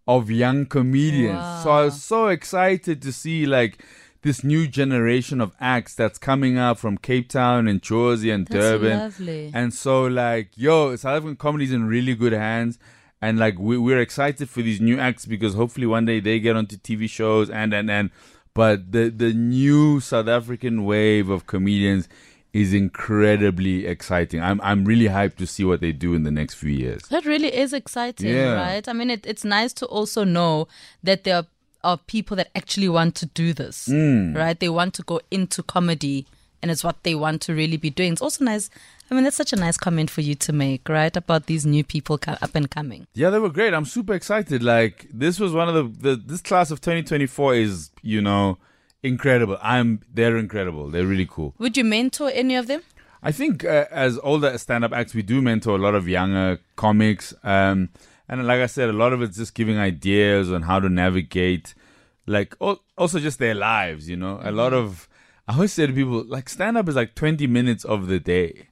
of 0.07 0.31
young 0.31 0.67
comedians. 0.67 1.63
So 1.63 1.71
I 1.71 1.85
was 1.87 2.03
so 2.03 2.29
excited 2.29 3.01
to 3.03 3.13
see 3.13 3.47
like 3.47 3.83
this 4.23 4.43
new 4.43 4.67
generation 4.67 5.41
of 5.41 5.53
acts 5.61 5.95
that's 5.95 6.19
coming 6.19 6.57
up 6.59 6.79
from 6.79 6.97
Cape 6.99 7.29
Town 7.29 7.69
and 7.69 7.83
Jersey 7.83 8.31
and 8.31 8.47
That's 8.47 8.61
Durban. 8.65 8.99
lovely. 8.99 9.51
And 9.55 9.73
so 9.73 10.05
like, 10.07 10.51
yo, 10.57 10.97
South 10.97 11.17
African 11.17 11.37
comedy 11.37 11.65
is 11.65 11.73
in 11.73 11.87
really 11.87 12.15
good 12.15 12.33
hands. 12.33 12.79
And 13.21 13.39
like 13.39 13.59
we, 13.59 13.79
we're 13.79 14.01
excited 14.01 14.51
for 14.51 14.61
these 14.63 14.81
new 14.81 14.99
acts 14.99 15.25
because 15.25 15.55
hopefully 15.55 15.87
one 15.87 16.05
day 16.05 16.21
they 16.21 16.41
get 16.41 16.57
onto 16.57 16.77
TV 16.77 17.09
shows 17.09 17.49
and 17.49 17.73
and 17.73 17.91
and 17.91 18.11
but 18.53 18.93
the 18.93 19.09
the 19.09 19.33
new 19.33 20.01
South 20.01 20.29
African 20.29 20.85
wave 20.85 21.29
of 21.31 21.47
comedians 21.47 22.09
is 22.55 22.73
incredibly 22.73 23.87
exciting. 23.87 24.41
I'm 24.41 24.61
I'm 24.63 24.85
really 24.85 25.07
hyped 25.09 25.37
to 25.37 25.47
see 25.47 25.65
what 25.65 25.81
they 25.81 25.93
do 25.93 26.15
in 26.15 26.23
the 26.23 26.31
next 26.31 26.55
few 26.55 26.71
years. 26.71 27.03
That 27.09 27.25
really 27.27 27.55
is 27.55 27.73
exciting, 27.73 28.31
Yeah. 28.35 28.55
right? 28.55 28.89
I 28.89 28.93
mean, 28.93 29.11
it, 29.11 29.27
it's 29.27 29.45
nice 29.45 29.73
to 29.75 29.87
also 29.87 30.25
know 30.25 30.69
that 31.03 31.25
there 31.25 31.37
are, 31.37 31.47
are 31.83 31.99
people 31.99 32.37
that 32.37 32.49
actually 32.55 32.89
want 32.89 33.15
to 33.17 33.27
do 33.27 33.53
this, 33.53 33.87
Hmm. 33.87 34.35
right? 34.35 34.59
They 34.59 34.69
want 34.71 34.95
to 34.95 35.03
go 35.03 35.21
into 35.31 35.63
comedy 35.63 36.27
and 36.63 36.71
it's 36.71 36.83
what 36.85 37.03
they 37.03 37.15
want 37.15 37.43
to 37.43 37.55
really 37.55 37.77
be 37.77 37.91
doing. 37.91 38.13
It's 38.13 38.23
also 38.23 38.45
nice. 38.45 38.71
I 39.11 39.15
mean, 39.15 39.25
that's 39.25 39.37
such 39.37 39.53
a 39.53 39.57
nice 39.57 39.77
comment 39.77 40.09
for 40.09 40.23
you 40.23 40.35
to 40.37 40.53
make, 40.53 40.89
right? 40.89 41.15
About 41.15 41.45
these 41.47 41.67
new 41.67 41.85
people 41.85 42.19
up 42.27 42.55
and 42.55 42.71
coming. 42.71 43.07
Yeah, 43.15 43.29
they 43.31 43.39
were 43.39 43.51
great. 43.51 43.75
I'm 43.75 43.85
super 43.85 44.15
excited. 44.15 44.63
Like 44.63 45.07
this 45.13 45.39
was 45.39 45.53
one 45.53 45.69
of 45.69 45.75
the, 45.75 46.11
the 46.11 46.17
this 46.17 46.41
class 46.41 46.71
of 46.71 46.81
2024 46.81 47.55
is 47.57 47.91
you 48.03 48.23
know 48.23 48.57
incredible. 49.05 49.59
I'm 49.63 50.01
they're 50.13 50.37
incredible. 50.37 50.89
They're 50.91 51.07
really 51.07 51.29
cool. 51.31 51.55
Would 51.59 51.77
you 51.77 51.85
mentor 51.85 52.31
any 52.33 52.57
of 52.57 52.67
them? 52.67 52.83
I 53.23 53.33
think 53.33 53.65
uh, 53.65 53.87
as 53.91 54.19
older 54.19 54.59
stand-up 54.59 54.93
acts, 54.93 55.15
we 55.15 55.23
do 55.23 55.41
mentor 55.41 55.77
a 55.77 55.79
lot 55.79 55.95
of 55.95 56.09
younger 56.09 56.59
comics, 56.77 57.33
um, 57.43 57.89
and 58.29 58.47
like 58.47 58.61
I 58.61 58.67
said, 58.67 58.91
a 58.91 58.93
lot 58.93 59.13
of 59.13 59.23
it's 59.23 59.37
just 59.37 59.55
giving 59.55 59.79
ideas 59.79 60.53
on 60.53 60.63
how 60.63 60.81
to 60.81 60.89
navigate, 60.89 61.75
like 62.27 62.55
also 62.61 63.19
just 63.21 63.39
their 63.39 63.55
lives. 63.55 64.09
You 64.09 64.17
know, 64.17 64.41
a 64.43 64.53
lot 64.53 64.73
of 64.75 65.09
I 65.49 65.55
always 65.55 65.73
say 65.73 65.87
to 65.87 65.93
people, 65.93 66.25
like 66.25 66.49
stand-up 66.49 66.89
is 66.89 66.97
like 66.97 67.15
twenty 67.15 67.47
minutes 67.47 67.85
of 67.85 68.09
the 68.09 68.21
day. 68.21 68.69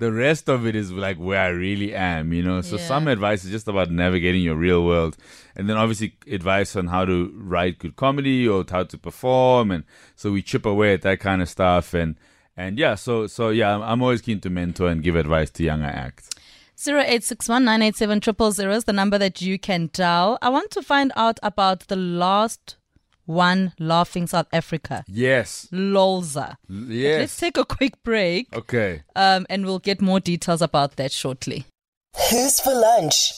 The 0.00 0.10
rest 0.12 0.48
of 0.48 0.66
it 0.66 0.74
is 0.74 0.90
like 0.90 1.18
where 1.18 1.40
I 1.40 1.48
really 1.48 1.94
am, 1.94 2.32
you 2.32 2.42
know. 2.42 2.60
So 2.62 2.76
Yeah. 2.76 2.86
some 2.88 3.06
advice 3.06 3.44
is 3.44 3.50
just 3.52 3.68
about 3.68 3.90
navigating 3.90 4.42
your 4.42 4.56
real 4.56 4.84
world, 4.84 5.16
and 5.54 5.68
then 5.68 5.76
obviously 5.76 6.16
advice 6.26 6.74
on 6.74 6.88
how 6.88 7.04
to 7.04 7.32
write 7.36 7.78
good 7.78 7.94
comedy 7.96 8.46
or 8.48 8.64
how 8.68 8.82
to 8.82 8.98
perform, 8.98 9.70
and 9.70 9.84
so 10.16 10.32
we 10.32 10.42
chip 10.42 10.66
away 10.66 10.94
at 10.94 11.02
that 11.02 11.20
kind 11.20 11.40
of 11.42 11.48
stuff, 11.48 11.94
and 11.94 12.16
and 12.56 12.76
yeah, 12.78 12.96
so 12.96 13.28
so 13.28 13.50
yeah, 13.50 13.74
I'm, 13.74 13.82
I'm 13.82 14.02
always 14.02 14.20
keen 14.20 14.40
to 14.40 14.50
mentor 14.50 14.88
and 14.88 15.02
give 15.02 15.14
advice 15.16 15.50
to 15.50 15.62
younger 15.62 15.86
acts. 15.86 16.28
Zero 16.76 17.02
eight 17.06 17.22
six 17.22 17.48
one 17.48 17.64
nine 17.64 17.80
eight 17.82 17.94
seven 17.94 18.18
triple 18.20 18.50
zero 18.50 18.74
is 18.74 18.84
the 18.84 18.92
number 18.92 19.16
that 19.18 19.40
you 19.40 19.60
can 19.60 19.90
dial. 19.92 20.38
I 20.42 20.48
want 20.48 20.72
to 20.72 20.82
find 20.82 21.12
out 21.14 21.38
about 21.42 21.86
the 21.86 21.94
last 21.96 22.76
one 23.26 23.72
laughing 23.78 24.26
South 24.26 24.46
Africa. 24.52 25.04
Yes, 25.08 25.68
Lolza. 25.72 26.56
L- 26.70 26.86
Let's 27.18 27.36
take 27.36 27.56
a 27.56 27.64
quick 27.64 28.02
break 28.02 28.48
Okay. 28.54 29.02
um, 29.16 29.46
and 29.48 29.64
we'll 29.64 29.78
get 29.78 30.00
more 30.00 30.20
details 30.20 30.60
about 30.62 30.96
that 30.96 31.12
shortly. 31.12 31.64
Who's 32.30 32.60
for 32.60 32.74
lunch? 32.74 33.32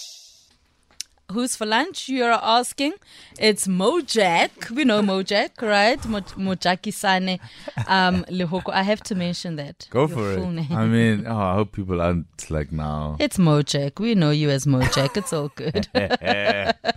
Who's 1.32 1.56
for 1.56 1.66
lunch? 1.66 2.08
You're 2.08 2.30
asking. 2.30 2.92
It's 3.36 3.66
Mojak. 3.66 4.70
We 4.70 4.84
know 4.84 5.02
Mojak, 5.02 5.60
right? 5.60 5.98
Mo- 6.06 6.20
Mojakisane 6.20 7.40
um, 7.88 8.24
Lehoko. 8.30 8.70
I 8.72 8.84
have 8.84 9.02
to 9.04 9.16
mention 9.16 9.56
that. 9.56 9.88
Go 9.90 10.02
Your 10.02 10.08
for 10.08 10.34
full 10.36 10.50
it. 10.50 10.52
name. 10.52 10.72
I 10.72 10.86
mean, 10.86 11.26
oh, 11.26 11.36
I 11.36 11.54
hope 11.54 11.72
people 11.72 12.00
aren't 12.00 12.48
like 12.48 12.70
now. 12.70 13.16
It's 13.18 13.38
Mojak. 13.38 13.98
We 13.98 14.14
know 14.14 14.30
you 14.30 14.50
as 14.50 14.66
Mojak. 14.66 15.16
It's 15.16 15.32
all 15.32 15.48
good. 15.48 15.88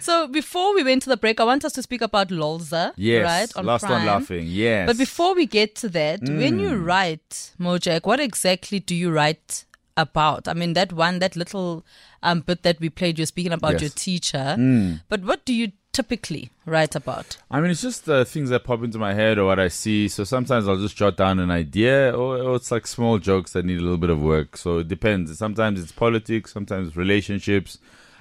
so 0.00 0.26
before 0.28 0.74
we 0.74 0.82
went 0.84 1.02
to 1.02 1.08
the 1.08 1.16
break, 1.16 1.40
I 1.40 1.44
want 1.44 1.64
us 1.64 1.72
to 1.74 1.82
speak 1.82 2.00
about 2.02 2.28
Lolza. 2.28 2.92
Yes, 2.96 3.24
right? 3.24 3.56
On 3.56 3.66
last 3.66 3.82
one 3.82 3.90
Prime. 3.92 4.06
laughing. 4.06 4.46
Yes, 4.46 4.86
But 4.86 4.98
before 4.98 5.34
we 5.34 5.46
get 5.46 5.74
to 5.76 5.88
that, 5.90 6.20
when 6.22 6.58
Mm. 6.58 6.60
you 6.60 6.76
write 6.76 7.52
Mojak, 7.58 8.06
what 8.06 8.20
exactly 8.20 8.80
do 8.80 8.94
you 8.94 9.10
write 9.10 9.64
about? 9.96 10.46
I 10.48 10.54
mean, 10.54 10.74
that 10.74 10.92
one, 10.92 11.18
that 11.20 11.36
little 11.36 11.84
um, 12.22 12.40
bit 12.40 12.62
that 12.64 12.80
we 12.80 12.88
played, 12.90 13.18
you're 13.18 13.26
speaking 13.26 13.52
about 13.52 13.72
Yes. 13.72 13.80
Mm. 13.80 13.82
your 13.82 13.90
teacher. 13.90 15.00
But 15.08 15.22
what 15.22 15.44
do 15.44 15.52
you 15.54 15.72
typically 15.92 16.50
write 16.66 16.94
about? 16.94 17.38
I 17.50 17.60
mean, 17.60 17.70
it's 17.72 17.80
just 17.82 18.08
uh, 18.08 18.24
things 18.24 18.50
that 18.50 18.62
pop 18.64 18.82
into 18.84 18.98
my 18.98 19.14
head 19.14 19.38
or 19.38 19.46
what 19.46 19.58
I 19.58 19.68
see. 19.68 20.06
So 20.08 20.22
sometimes 20.24 20.68
I'll 20.68 20.76
just 20.76 20.96
jot 20.96 21.16
down 21.16 21.38
an 21.40 21.50
idea, 21.50 22.12
or, 22.16 22.36
or 22.38 22.56
it's 22.56 22.70
like 22.70 22.86
small 22.86 23.18
jokes 23.18 23.52
that 23.54 23.64
need 23.64 23.78
a 23.78 23.82
little 23.82 23.98
bit 23.98 24.10
of 24.10 24.20
work. 24.22 24.56
So 24.56 24.78
it 24.78 24.88
depends. 24.88 25.36
Sometimes 25.36 25.80
it's 25.82 25.90
politics, 25.92 26.52
sometimes 26.52 26.96
relationships, 26.96 27.78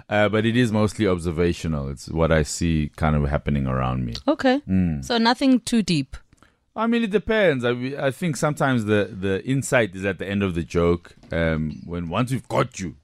uh, 0.09 0.29
but 0.29 0.45
it 0.45 0.55
is 0.55 0.71
mostly 0.71 1.07
observational. 1.07 1.89
It's 1.89 2.09
what 2.09 2.31
I 2.31 2.43
see 2.43 2.91
kind 2.95 3.15
of 3.15 3.29
happening 3.29 3.67
around 3.67 4.05
me. 4.05 4.13
Okay. 4.27 4.61
Mm. 4.67 5.03
So 5.03 5.17
nothing 5.17 5.59
too 5.61 5.81
deep. 5.81 6.15
I 6.75 6.85
mean, 6.85 7.03
it 7.03 7.09
depends. 7.09 7.65
I, 7.65 7.71
I 7.99 8.11
think 8.11 8.37
sometimes 8.37 8.85
the, 8.85 9.09
the 9.11 9.43
insight 9.43 9.95
is 9.95 10.05
at 10.05 10.19
the 10.19 10.27
end 10.27 10.43
of 10.43 10.53
the 10.53 10.63
joke. 10.63 11.15
Um, 11.31 11.81
when 11.85 12.07
once 12.07 12.31
we've 12.31 12.47
got 12.47 12.79
you, 12.79 12.95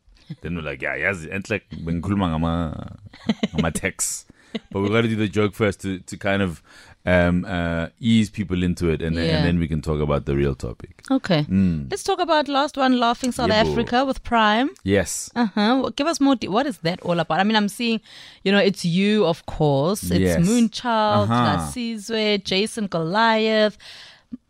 then 0.42 0.56
we're 0.56 0.62
like, 0.62 0.82
yeah, 0.82 0.96
yes, 0.96 1.26
and 1.30 1.50
like 1.50 1.66
when 1.84 2.02
ngama 2.02 3.74
text. 3.74 4.28
But 4.72 4.82
we 4.82 4.90
got 4.90 5.02
to 5.02 5.08
do 5.08 5.16
the 5.16 5.28
joke 5.28 5.56
first 5.56 5.82
to, 5.82 6.00
to 6.00 6.18
kind 6.18 6.44
of 6.44 6.62
um, 7.06 7.44
uh, 7.46 7.88
ease 8.00 8.30
people 8.30 8.64
into 8.64 8.90
it, 8.90 9.02
and, 9.02 9.18
then, 9.18 9.26
Yeah. 9.26 9.38
and 9.38 9.46
then 9.48 9.60
we 9.60 9.68
can 9.68 9.82
talk 9.82 10.00
about 10.00 10.26
the 10.26 10.36
real 10.36 10.56
topic. 10.56 11.02
Okay. 11.12 11.46
Let's 11.92 12.04
talk 12.04 12.20
about 12.22 12.48
last 12.48 12.78
one, 12.78 12.98
Laughing 12.98 13.32
South 13.34 13.50
Mm. 13.50 13.64
Bo. 13.66 13.72
Africa 13.72 14.06
with 14.06 14.24
Prime. 14.24 14.70
Yes. 14.84 15.30
Uh 15.36 15.48
huh. 15.54 15.90
Give 15.98 16.08
us 16.08 16.22
more. 16.22 16.36
De- 16.38 16.48
what 16.48 16.66
is 16.66 16.78
that 16.80 17.02
all 17.02 17.20
about? 17.20 17.40
I 17.42 17.44
mean, 17.44 17.58
I'm 17.58 17.68
seeing, 17.68 18.00
you 18.44 18.52
know, 18.54 18.60
it's 18.60 18.86
you, 18.86 19.26
of 19.26 19.46
course. 19.48 20.04
It's 20.04 20.20
Yes. 20.20 20.48
Moonchild, 20.48 21.24
Uh-huh. 21.30 21.58
Lasizwe, 21.58 22.44
Jason 22.44 22.88
Goliath. 22.88 23.78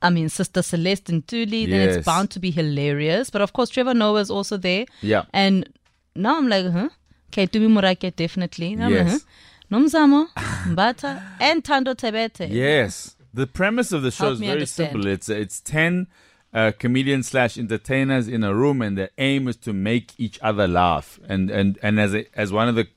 I 0.02 0.10
mean, 0.12 0.30
Sister 0.30 0.62
Celeste 0.62 1.10
and. 1.10 1.28
Then 1.28 1.68
Yes. 1.70 1.96
it's 1.98 2.06
bound 2.06 2.30
to 2.32 2.40
be 2.40 2.52
hilarious. 2.52 3.30
But 3.32 3.42
of 3.42 3.54
course, 3.54 3.70
Trevor 3.70 3.94
Noah 3.96 4.22
is 4.22 4.30
also 4.32 4.58
there. 4.58 4.86
Yeah. 5.02 5.24
And 5.34 5.68
now 6.16 6.38
I'm 6.38 6.48
like, 6.48 6.70
huh? 6.72 6.90
Okay, 7.30 7.48
Tumi 7.48 7.68
Morake, 7.68 8.16
definitely. 8.16 8.76
Now 8.76 8.86
I'm 8.86 8.94
like, 8.94 9.08
Yes. 9.08 9.12
huh? 9.14 9.20
Nomzamo, 9.72 10.28
Mbatha, 10.68 11.22
and 11.40 11.64
Thando 11.64 11.96
Thabethe. 11.96 12.50
Yes. 12.50 13.16
The 13.34 13.48
premise 13.48 13.92
of 13.92 14.04
the 14.04 14.12
show 14.12 14.26
Help 14.26 14.34
is 14.34 14.40
very 14.40 14.52
understand. 14.52 14.92
simple. 14.92 15.08
It's 15.08 15.30
it's 15.30 15.60
ten 15.60 16.08
uh, 16.54 16.72
comedians 16.78 17.28
slash 17.30 17.58
entertainers 17.58 18.28
in 18.28 18.44
a 18.44 18.54
room, 18.54 18.82
and 18.82 18.98
the 18.98 19.10
aim 19.18 19.48
is 19.48 19.56
to 19.58 19.74
make 19.74 20.14
each 20.20 20.40
other 20.42 20.68
laugh. 20.68 21.20
And 21.28 21.50
and 21.50 21.80
and 21.82 22.00
as 22.00 22.14
a, 22.14 22.26
as 22.40 22.52
one 22.52 22.68
of 22.68 22.76
the 22.76 22.88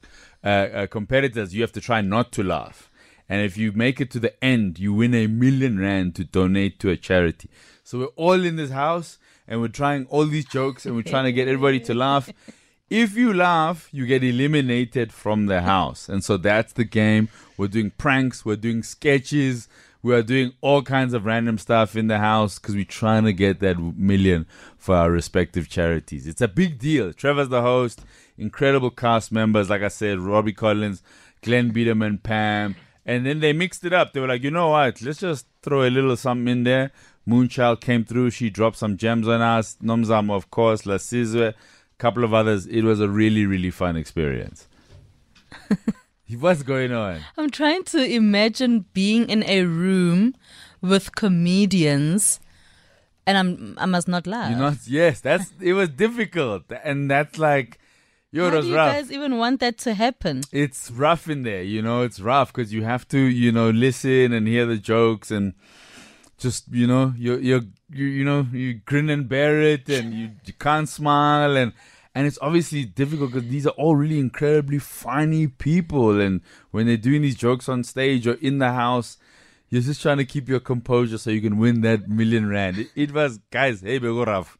uh, 0.44 0.48
uh, 0.48 0.86
competitors, 0.88 1.54
you 1.54 1.62
have 1.62 1.72
to 1.72 1.80
try 1.80 2.02
not 2.02 2.32
to 2.32 2.42
laugh. 2.42 2.90
And 3.28 3.40
if 3.42 3.56
you 3.56 3.72
make 3.72 4.00
it 4.00 4.10
to 4.12 4.20
the 4.20 4.44
end, 4.44 4.78
you 4.78 4.92
win 4.92 5.14
a 5.14 5.26
million 5.26 5.80
rand 5.80 6.14
to 6.16 6.24
donate 6.24 6.78
to 6.80 6.90
a 6.90 6.96
charity. 6.96 7.48
So 7.82 7.98
we're 7.98 8.04
all 8.16 8.44
in 8.44 8.56
this 8.56 8.70
house, 8.70 9.18
and 9.48 9.60
we're 9.60 9.68
trying 9.68 10.06
all 10.06 10.26
these 10.26 10.44
jokes, 10.44 10.84
and 10.86 10.94
we're 10.94 11.02
trying 11.02 11.24
to 11.24 11.32
get 11.32 11.48
everybody 11.48 11.80
to 11.80 11.94
laugh. 11.94 12.30
If 12.88 13.16
you 13.16 13.32
laugh, 13.32 13.88
you 13.90 14.06
get 14.06 14.22
eliminated 14.22 15.12
from 15.12 15.46
the 15.46 15.62
house. 15.62 16.08
And 16.08 16.22
so 16.22 16.36
that's 16.36 16.72
the 16.72 16.84
game. 16.84 17.28
We're 17.56 17.66
doing 17.66 17.90
pranks, 17.98 18.44
we're 18.44 18.54
doing 18.54 18.84
sketches, 18.84 19.68
we 20.02 20.14
are 20.14 20.22
doing 20.22 20.52
all 20.60 20.82
kinds 20.82 21.12
of 21.12 21.26
random 21.26 21.58
stuff 21.58 21.96
in 21.96 22.06
the 22.06 22.18
house 22.18 22.60
because 22.60 22.76
we're 22.76 22.84
trying 22.84 23.24
to 23.24 23.32
get 23.32 23.58
that 23.58 23.76
million 23.76 24.46
for 24.78 24.94
our 24.94 25.10
respective 25.10 25.68
charities. 25.68 26.28
It's 26.28 26.40
a 26.40 26.46
big 26.46 26.78
deal. 26.78 27.12
Trevor's 27.12 27.48
the 27.48 27.60
host, 27.60 28.02
incredible 28.38 28.90
cast 28.90 29.32
members, 29.32 29.68
like 29.68 29.82
I 29.82 29.88
said, 29.88 30.20
Robbie 30.20 30.52
Collins, 30.52 31.02
Glen 31.42 31.72
Biderman, 31.72 32.22
Pam. 32.22 32.76
And 33.04 33.26
then 33.26 33.40
they 33.40 33.52
mixed 33.52 33.84
it 33.84 33.92
up. 33.92 34.12
They 34.12 34.20
were 34.20 34.28
like, 34.28 34.44
you 34.44 34.52
know 34.52 34.68
what? 34.68 35.02
Let's 35.02 35.18
just 35.18 35.46
throw 35.60 35.82
a 35.82 35.90
little 35.90 36.16
something 36.16 36.46
in 36.46 36.62
there. 36.62 36.92
Moonchild 37.28 37.80
came 37.80 38.04
through. 38.04 38.30
She 38.30 38.48
dropped 38.48 38.76
some 38.76 38.96
gems 38.96 39.26
on 39.26 39.42
us. 39.42 39.76
Nomzamo, 39.82 40.36
of 40.36 40.52
course. 40.52 40.86
La 40.86 40.94
Lasizwe 40.94 41.54
couple 41.98 42.24
of 42.24 42.32
others. 42.34 42.66
It 42.66 42.82
was 42.82 43.00
a 43.00 43.08
really, 43.08 43.46
really 43.46 43.70
fun 43.70 43.96
experience. 43.96 44.68
What's 46.38 46.62
going 46.62 46.92
on? 46.92 47.20
I'm 47.38 47.50
trying 47.50 47.84
to 47.84 48.04
imagine 48.04 48.84
being 48.92 49.28
in 49.30 49.44
a 49.44 49.62
room 49.64 50.34
with 50.80 51.14
comedians, 51.14 52.40
and 53.26 53.38
I'm 53.38 53.78
I 53.78 53.86
must 53.86 54.08
not 54.08 54.26
laugh. 54.26 54.50
You 54.50 54.56
know, 54.56 54.74
yes, 54.86 55.20
that's 55.20 55.52
it 55.60 55.74
was 55.74 55.88
difficult, 55.90 56.64
and 56.82 57.08
that's 57.10 57.38
like, 57.38 57.78
yo, 58.32 58.42
How 58.42 58.48
it 58.48 58.50
do 58.50 58.56
was 58.58 58.66
you 58.68 58.74
rough. 58.74 58.92
guys 58.94 59.12
even 59.12 59.38
want 59.38 59.60
that 59.60 59.78
to 59.78 59.94
happen? 59.94 60.42
it's 60.52 60.90
rough 60.90 61.28
in 61.28 61.44
there, 61.44 61.62
you 61.62 61.80
know. 61.80 62.02
It's 62.02 62.18
rough 62.20 62.52
because 62.52 62.72
you 62.72 62.82
have 62.82 63.06
to, 63.08 63.18
you 63.18 63.52
know, 63.52 63.70
listen 63.70 64.32
and 64.32 64.48
hear 64.48 64.66
the 64.66 64.78
jokes 64.78 65.30
and 65.30 65.54
just, 66.38 66.68
you 66.70 66.86
know, 66.86 67.14
you 67.16 67.36
you 67.38 67.68
you 67.90 68.06
you 68.06 68.24
know, 68.24 68.46
you 68.52 68.74
grin 68.74 69.10
and 69.10 69.28
bear 69.28 69.60
it, 69.62 69.88
and 69.88 70.14
you 70.14 70.30
you 70.44 70.52
can't 70.52 70.88
smile 70.88 71.56
and. 71.56 71.72
And 72.14 72.26
it's 72.26 72.38
obviously 72.40 72.86
difficult 72.86 73.32
because 73.32 73.50
these 73.50 73.66
are 73.66 73.76
all 73.76 73.94
really 73.94 74.18
incredibly 74.18 74.78
funny 74.78 75.48
people. 75.48 76.18
And 76.18 76.40
when 76.70 76.86
they're 76.86 76.96
doing 76.96 77.20
these 77.20 77.34
jokes 77.34 77.68
on 77.68 77.84
stage 77.84 78.26
or 78.26 78.38
in 78.40 78.56
the 78.56 78.72
house, 78.72 79.18
you're 79.68 79.82
just 79.82 80.00
trying 80.00 80.16
to 80.16 80.24
keep 80.24 80.48
your 80.48 80.60
composure 80.60 81.18
so 81.18 81.28
you 81.28 81.42
can 81.42 81.58
win 81.58 81.82
that 81.82 82.08
million 82.08 82.48
rand. 82.48 82.78
It, 82.78 82.88
it 82.96 83.12
was, 83.12 83.38
guys, 83.50 83.82
hey, 83.82 84.00
Beguraf. 84.00 84.56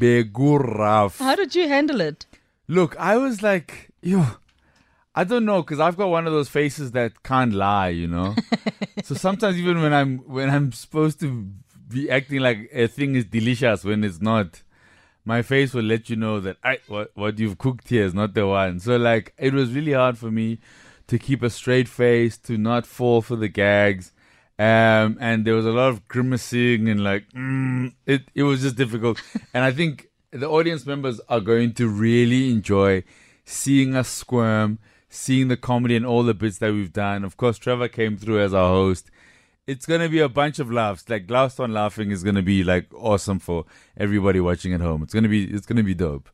Beguraf. 0.00 1.20
How 1.20 1.36
did 1.36 1.54
you 1.54 1.68
handle 1.68 2.00
it? 2.00 2.26
Look, 2.66 2.96
I 2.98 3.16
was 3.18 3.40
like, 3.40 3.90
yo, 4.02 4.26
I 5.18 5.24
don't 5.24 5.46
know, 5.46 5.62
because 5.62 5.80
I've 5.80 5.96
got 5.96 6.08
one 6.08 6.26
of 6.26 6.32
those 6.34 6.50
faces 6.50 6.92
that 6.92 7.22
can't 7.22 7.54
lie, 7.54 7.88
you 7.88 8.06
know. 8.06 8.34
so 9.02 9.14
sometimes 9.14 9.56
even 9.56 9.80
when 9.80 9.94
I'm 9.94 10.18
when 10.18 10.50
I'm 10.50 10.72
supposed 10.72 11.20
to 11.20 11.48
be 11.88 12.10
acting 12.10 12.40
like 12.40 12.68
a 12.70 12.86
thing 12.86 13.14
is 13.14 13.24
delicious 13.24 13.82
when 13.82 14.04
it's 14.04 14.20
not, 14.20 14.62
my 15.24 15.40
face 15.40 15.72
will 15.72 15.84
let 15.84 16.10
you 16.10 16.16
know 16.16 16.38
that 16.40 16.58
I 16.62 16.80
what 16.86 17.12
what 17.14 17.38
you've 17.38 17.56
cooked 17.56 17.88
here 17.88 18.04
is 18.04 18.12
not 18.12 18.34
the 18.34 18.46
one. 18.46 18.78
So 18.78 18.96
like, 18.96 19.32
it 19.38 19.54
was 19.54 19.72
really 19.72 19.94
hard 19.94 20.18
for 20.18 20.30
me 20.30 20.58
to 21.06 21.18
keep 21.18 21.42
a 21.42 21.48
straight 21.48 21.88
face, 21.88 22.36
to 22.38 22.58
not 22.58 22.86
fall 22.86 23.22
for 23.22 23.36
the 23.36 23.48
gags. 23.48 24.12
Um, 24.58 25.18
and 25.20 25.46
there 25.46 25.54
was 25.54 25.66
a 25.66 25.70
lot 25.70 25.88
of 25.88 26.08
grimacing 26.08 26.88
and 26.88 27.02
like, 27.02 27.30
mm, 27.32 27.94
it, 28.06 28.22
it 28.34 28.42
was 28.42 28.62
just 28.62 28.76
difficult. 28.76 29.22
and 29.54 29.64
I 29.64 29.72
think 29.72 30.08
the 30.30 30.48
audience 30.48 30.86
members 30.86 31.20
are 31.28 31.40
going 31.40 31.72
to 31.74 31.88
really 31.88 32.50
enjoy 32.50 33.04
seeing 33.44 33.94
us 33.94 34.08
squirm, 34.08 34.78
seeing 35.08 35.48
the 35.48 35.56
comedy 35.56 35.96
and 35.96 36.06
all 36.06 36.22
the 36.22 36.34
bits 36.34 36.58
that 36.58 36.72
we've 36.72 36.92
done. 36.92 37.24
Of 37.24 37.36
course, 37.36 37.58
Trevor 37.58 37.88
came 37.88 38.16
through 38.16 38.40
as 38.40 38.54
our 38.54 38.68
host. 38.68 39.10
It's 39.66 39.86
gonna 39.86 40.08
be 40.08 40.20
a 40.20 40.28
bunch 40.28 40.58
of 40.58 40.70
laughs. 40.70 41.08
Like 41.08 41.28
last 41.30 41.58
on 41.58 41.72
laughing 41.72 42.10
is 42.10 42.22
gonna 42.22 42.42
be 42.42 42.62
like 42.62 42.86
awesome 42.94 43.38
for 43.38 43.64
everybody 43.96 44.40
watching 44.40 44.72
at 44.72 44.80
home. 44.80 45.02
It's 45.02 45.14
gonna 45.14 45.28
be 45.28 45.44
it's 45.44 45.66
gonna 45.66 45.82
be 45.82 45.94
dope. 45.94 46.28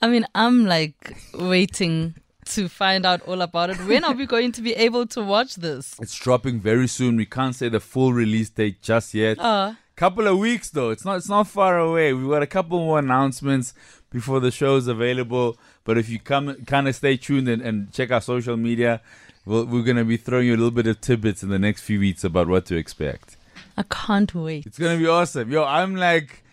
I 0.00 0.06
mean, 0.06 0.26
I'm 0.34 0.66
like 0.66 1.16
waiting 1.34 2.14
to 2.46 2.68
find 2.68 3.04
out 3.04 3.20
all 3.22 3.42
about 3.42 3.70
it. 3.70 3.76
When 3.84 4.04
are 4.04 4.14
we 4.14 4.26
going 4.26 4.52
to 4.52 4.62
be 4.62 4.74
able 4.74 5.06
to 5.08 5.22
watch 5.22 5.56
this? 5.56 5.96
It's 6.00 6.14
dropping 6.14 6.60
very 6.60 6.86
soon. 6.86 7.16
We 7.16 7.26
can't 7.26 7.54
say 7.54 7.68
the 7.68 7.80
full 7.80 8.12
release 8.12 8.48
date 8.48 8.80
just 8.80 9.12
yet. 9.12 9.38
Uh, 9.40 9.74
couple 9.98 10.28
of 10.28 10.38
weeks 10.38 10.70
though. 10.70 10.90
It's 10.90 11.04
not 11.04 11.16
it's 11.16 11.28
not 11.28 11.48
far 11.48 11.76
away. 11.76 12.12
We've 12.12 12.30
got 12.30 12.42
a 12.42 12.46
couple 12.46 12.78
more 12.78 13.00
announcements 13.00 13.74
before 14.10 14.38
the 14.38 14.52
show's 14.52 14.86
available. 14.86 15.58
But 15.88 15.96
if 15.96 16.10
you 16.10 16.18
come 16.18 16.66
kind 16.66 16.86
of 16.86 16.94
stay 16.94 17.16
tuned 17.16 17.48
and, 17.48 17.62
and 17.62 17.90
check 17.94 18.10
our 18.10 18.20
social 18.20 18.58
media, 18.58 19.00
we'll, 19.46 19.64
we're 19.64 19.82
gonna 19.82 20.04
be 20.04 20.18
throwing 20.18 20.48
you 20.48 20.52
a 20.52 20.60
little 20.60 20.70
bit 20.70 20.86
of 20.86 21.00
tidbits 21.00 21.42
in 21.42 21.48
the 21.48 21.58
next 21.58 21.80
few 21.80 21.98
weeks 21.98 22.24
about 22.24 22.46
what 22.46 22.66
to 22.66 22.76
expect. 22.76 23.38
I 23.74 23.84
can't 23.84 24.34
wait. 24.34 24.66
It's 24.66 24.78
gonna 24.78 24.98
be 24.98 25.06
awesome. 25.06 25.50
Yo, 25.50 25.64
I'm 25.64 25.96
like 25.96 26.44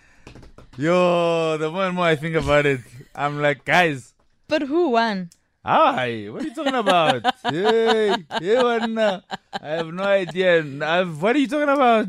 yo, 0.78 1.58
the 1.58 1.70
more 1.70 1.84
and 1.84 1.96
more 1.96 2.06
I 2.06 2.16
think 2.16 2.36
about 2.38 2.66
it, 2.66 2.80
I'm 3.14 3.42
like, 3.42 3.66
guys, 3.66 4.14
But 4.48 4.62
who 4.62 4.92
won? 4.92 5.32
Hi, 5.66 6.28
what 6.30 6.42
are 6.42 6.48
you 6.48 6.56
talking 6.56 6.76
about? 6.76 7.26
hey, 7.52 8.16
hey, 8.40 8.58
I 8.58 9.68
have 9.68 9.94
no 9.94 10.04
idea. 10.04 10.64
I've, 10.82 11.22
what 11.22 11.36
are 11.36 11.40
you 11.40 11.48
talking 11.50 11.68
about? 11.68 12.08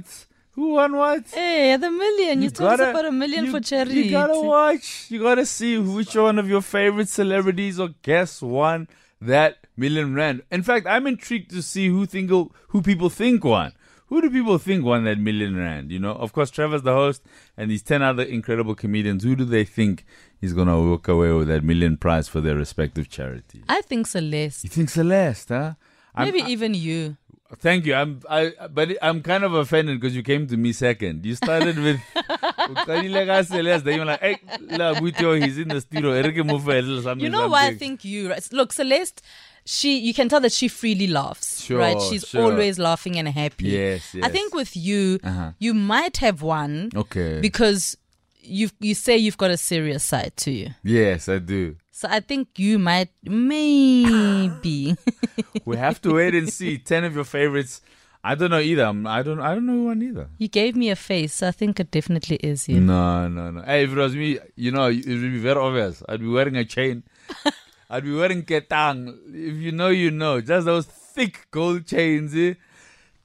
Who 0.57 0.71
won 0.73 0.97
what? 0.97 1.25
Hey, 1.33 1.77
the 1.77 1.91
million. 1.91 2.41
You, 2.43 2.49
told 2.51 2.73
us 2.73 2.81
about 2.81 3.05
a 3.05 3.13
million 3.13 3.45
you, 3.45 3.51
for 3.51 3.61
charity. 3.61 4.01
You 4.05 4.11
gotta 4.11 4.41
watch. 4.41 5.07
You 5.11 5.23
gotta 5.23 5.45
see 5.47 5.77
which 5.79 6.17
one 6.17 6.39
of 6.39 6.49
your 6.49 6.63
favorite 6.63 7.09
celebrities 7.11 7.79
or 7.79 7.91
guests 8.03 8.41
won 8.41 8.89
that 9.21 9.59
million 9.77 10.15
rand. 10.15 10.43
In 10.51 10.63
fact, 10.63 10.87
I'm 10.87 11.07
intrigued 11.07 11.51
to 11.51 11.63
see 11.63 11.89
who 11.89 12.07
think 12.07 12.31
who 12.69 12.81
people 12.83 13.11
think 13.11 13.45
won. 13.45 13.73
Who 14.09 14.23
do 14.23 14.31
people 14.31 14.57
think 14.57 14.85
won 14.85 15.05
that 15.05 15.19
million 15.19 15.57
rand? 15.57 15.91
You 15.91 15.99
know, 15.99 16.13
of 16.13 16.33
course, 16.33 16.51
Trevor's 16.51 16.83
the 16.83 16.93
host, 16.95 17.23
and 17.57 17.71
these 17.71 17.83
ten 17.83 18.03
other 18.03 18.23
incredible 18.23 18.75
comedians. 18.75 19.25
Who 19.25 19.37
do 19.37 19.45
they 19.45 19.65
think 19.65 20.07
is 20.41 20.55
gonna 20.55 20.81
walk 20.81 21.07
away 21.09 21.33
with 21.33 21.49
that 21.49 21.65
million 21.65 21.99
prize 21.99 22.29
for 22.29 22.41
their 22.41 22.57
respective 22.57 23.11
charities? 23.11 23.65
I 23.69 23.83
think 23.83 24.07
Celeste. 24.07 24.65
You 24.65 24.71
think 24.71 24.89
Celeste, 24.89 25.49
huh? 25.51 25.75
I'm- 26.15 26.33
Maybe 26.33 26.51
even 26.51 26.73
you. 26.73 27.19
Thank 27.59 27.87
you. 27.87 27.95
I'm 27.95 28.21
I 28.29 28.53
but 28.73 28.97
I'm 29.01 29.23
kind 29.23 29.45
of 29.45 29.55
offended 29.55 30.01
because 30.01 30.17
you 30.17 30.23
came 30.23 30.47
to 30.49 30.57
me 30.57 30.73
second. 30.73 31.25
You 31.25 31.35
started 31.37 31.79
with 31.79 32.01
uqalile 32.17 33.27
ka 33.27 33.43
Celeste, 33.43 33.85
then 33.85 33.97
you're 33.97 34.05
like, 34.05 34.21
hey, 34.21 34.39
la 34.61 34.95
he's 34.95 35.59
in 35.59 35.69
the 35.69 35.81
studio. 35.81 36.11
Ereke 36.13 36.45
mo 36.45 36.59
for 36.59 36.73
a 36.77 36.83
little 36.83 37.03
something, 37.03 37.25
You 37.25 37.31
know 37.31 37.49
why 37.49 37.67
I 37.69 37.75
think 37.75 38.05
you 38.05 38.31
right? 38.31 38.49
look 38.53 38.73
Celeste. 38.73 39.23
She, 39.69 39.99
you 39.99 40.15
can 40.15 40.29
tell 40.29 40.39
that 40.43 40.53
she 40.53 40.69
freely 40.69 41.09
laughs, 41.09 41.65
Sure, 41.65 41.79
right? 41.79 42.01
She's 42.01 42.25
sure. 42.29 42.43
always 42.53 42.79
laughing 42.79 43.17
and 43.19 43.27
happy. 43.27 43.67
Yes, 43.67 44.15
I 44.23 44.29
think 44.29 44.55
with 44.55 44.77
you, 44.77 45.19
Uh-huh. 45.25 45.53
you 45.59 45.75
might 45.75 46.19
have 46.19 46.41
won 46.41 46.91
Okay. 46.95 47.41
because 47.41 47.97
you 48.41 48.71
you 48.79 48.95
say 48.95 49.17
you've 49.17 49.37
got 49.39 49.51
a 49.51 49.57
serious 49.57 50.05
side 50.05 50.37
to 50.37 50.53
you. 50.53 50.69
yes, 50.85 51.29
I 51.29 51.39
do. 51.39 51.75
So 51.97 52.09
I 52.11 52.21
think 52.21 52.59
you 52.59 52.79
might 52.79 53.09
maybe. 53.25 54.97
We 55.65 55.79
have 55.79 55.99
to 56.03 56.13
wait 56.13 56.35
and 56.35 56.53
see. 56.53 56.77
Ten 56.77 57.05
of 57.05 57.15
your 57.15 57.25
favorites. 57.25 57.81
I 58.23 58.35
don't 58.35 58.51
know 58.51 58.61
either. 58.61 58.85
I'm, 58.85 59.07
I 59.07 59.23
don't. 59.23 59.41
I 59.41 59.55
don't 59.55 59.65
know 59.65 59.85
one 59.85 60.03
either. 60.03 60.29
you 60.37 60.49
gave 60.49 60.77
me 60.77 60.91
a 60.91 60.97
face, 60.97 61.33
so 61.33 61.49
I 61.49 61.53
think 61.53 61.81
it 61.81 61.91
definitely 61.91 62.37
is 62.37 62.69
you. 62.69 62.81
No, 62.81 63.29
no, 63.29 63.51
no. 63.51 63.63
Hey, 63.63 63.85
if 63.85 63.93
it 63.93 63.97
was 63.97 64.15
me, 64.15 64.39
you 64.57 64.73
know, 64.73 64.89
it 64.89 65.07
would 65.07 65.33
be 65.37 65.39
very 65.39 65.59
obvious. 65.59 66.03
I'd 66.07 66.21
be 66.21 66.29
wearing 66.29 66.59
a 66.59 66.67
chain. 66.67 67.03
I'd 67.91 68.05
be 68.05 68.15
wearing 68.15 68.43
ketang. 68.43 69.17
If 69.29 69.57
you 69.57 69.73
know, 69.73 69.89
you 69.89 70.11
know. 70.11 70.43
Just 70.43 70.67
those 70.67 70.85
thick 70.85 71.47
gold 71.51 71.87
chains. 71.87 72.37
Eh? 72.37 72.55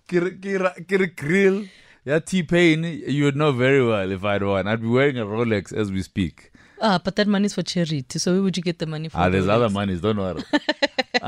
Grill. 0.07 1.65
Yeah, 2.05 2.19
T-Pain. 2.19 2.85
You 2.85 3.25
would 3.25 3.35
know 3.35 3.51
very 3.51 3.85
well 3.85 4.09
if 4.09 4.23
I'd 4.23 4.43
won. 4.43 4.69
I'd 4.69 4.81
be 4.81 4.87
wearing 4.87 5.17
a 5.17 5.25
Rolex 5.25 5.73
as 5.73 5.91
we 5.91 6.01
speak. 6.03 6.50
Ah, 6.81 6.99
but 7.03 7.15
that 7.15 7.27
money's 7.27 7.53
for 7.53 7.61
charity. 7.63 8.03
So 8.17 8.33
where 8.33 8.41
would 8.41 8.57
you 8.57 8.63
get 8.63 8.79
the 8.79 8.87
money 8.87 9.07
from? 9.07 9.21
Ah, 9.21 9.29
there's 9.29 9.47
other 9.47 9.69
monies. 9.69 10.01
Don't 10.01 10.17
worry. 10.17 10.41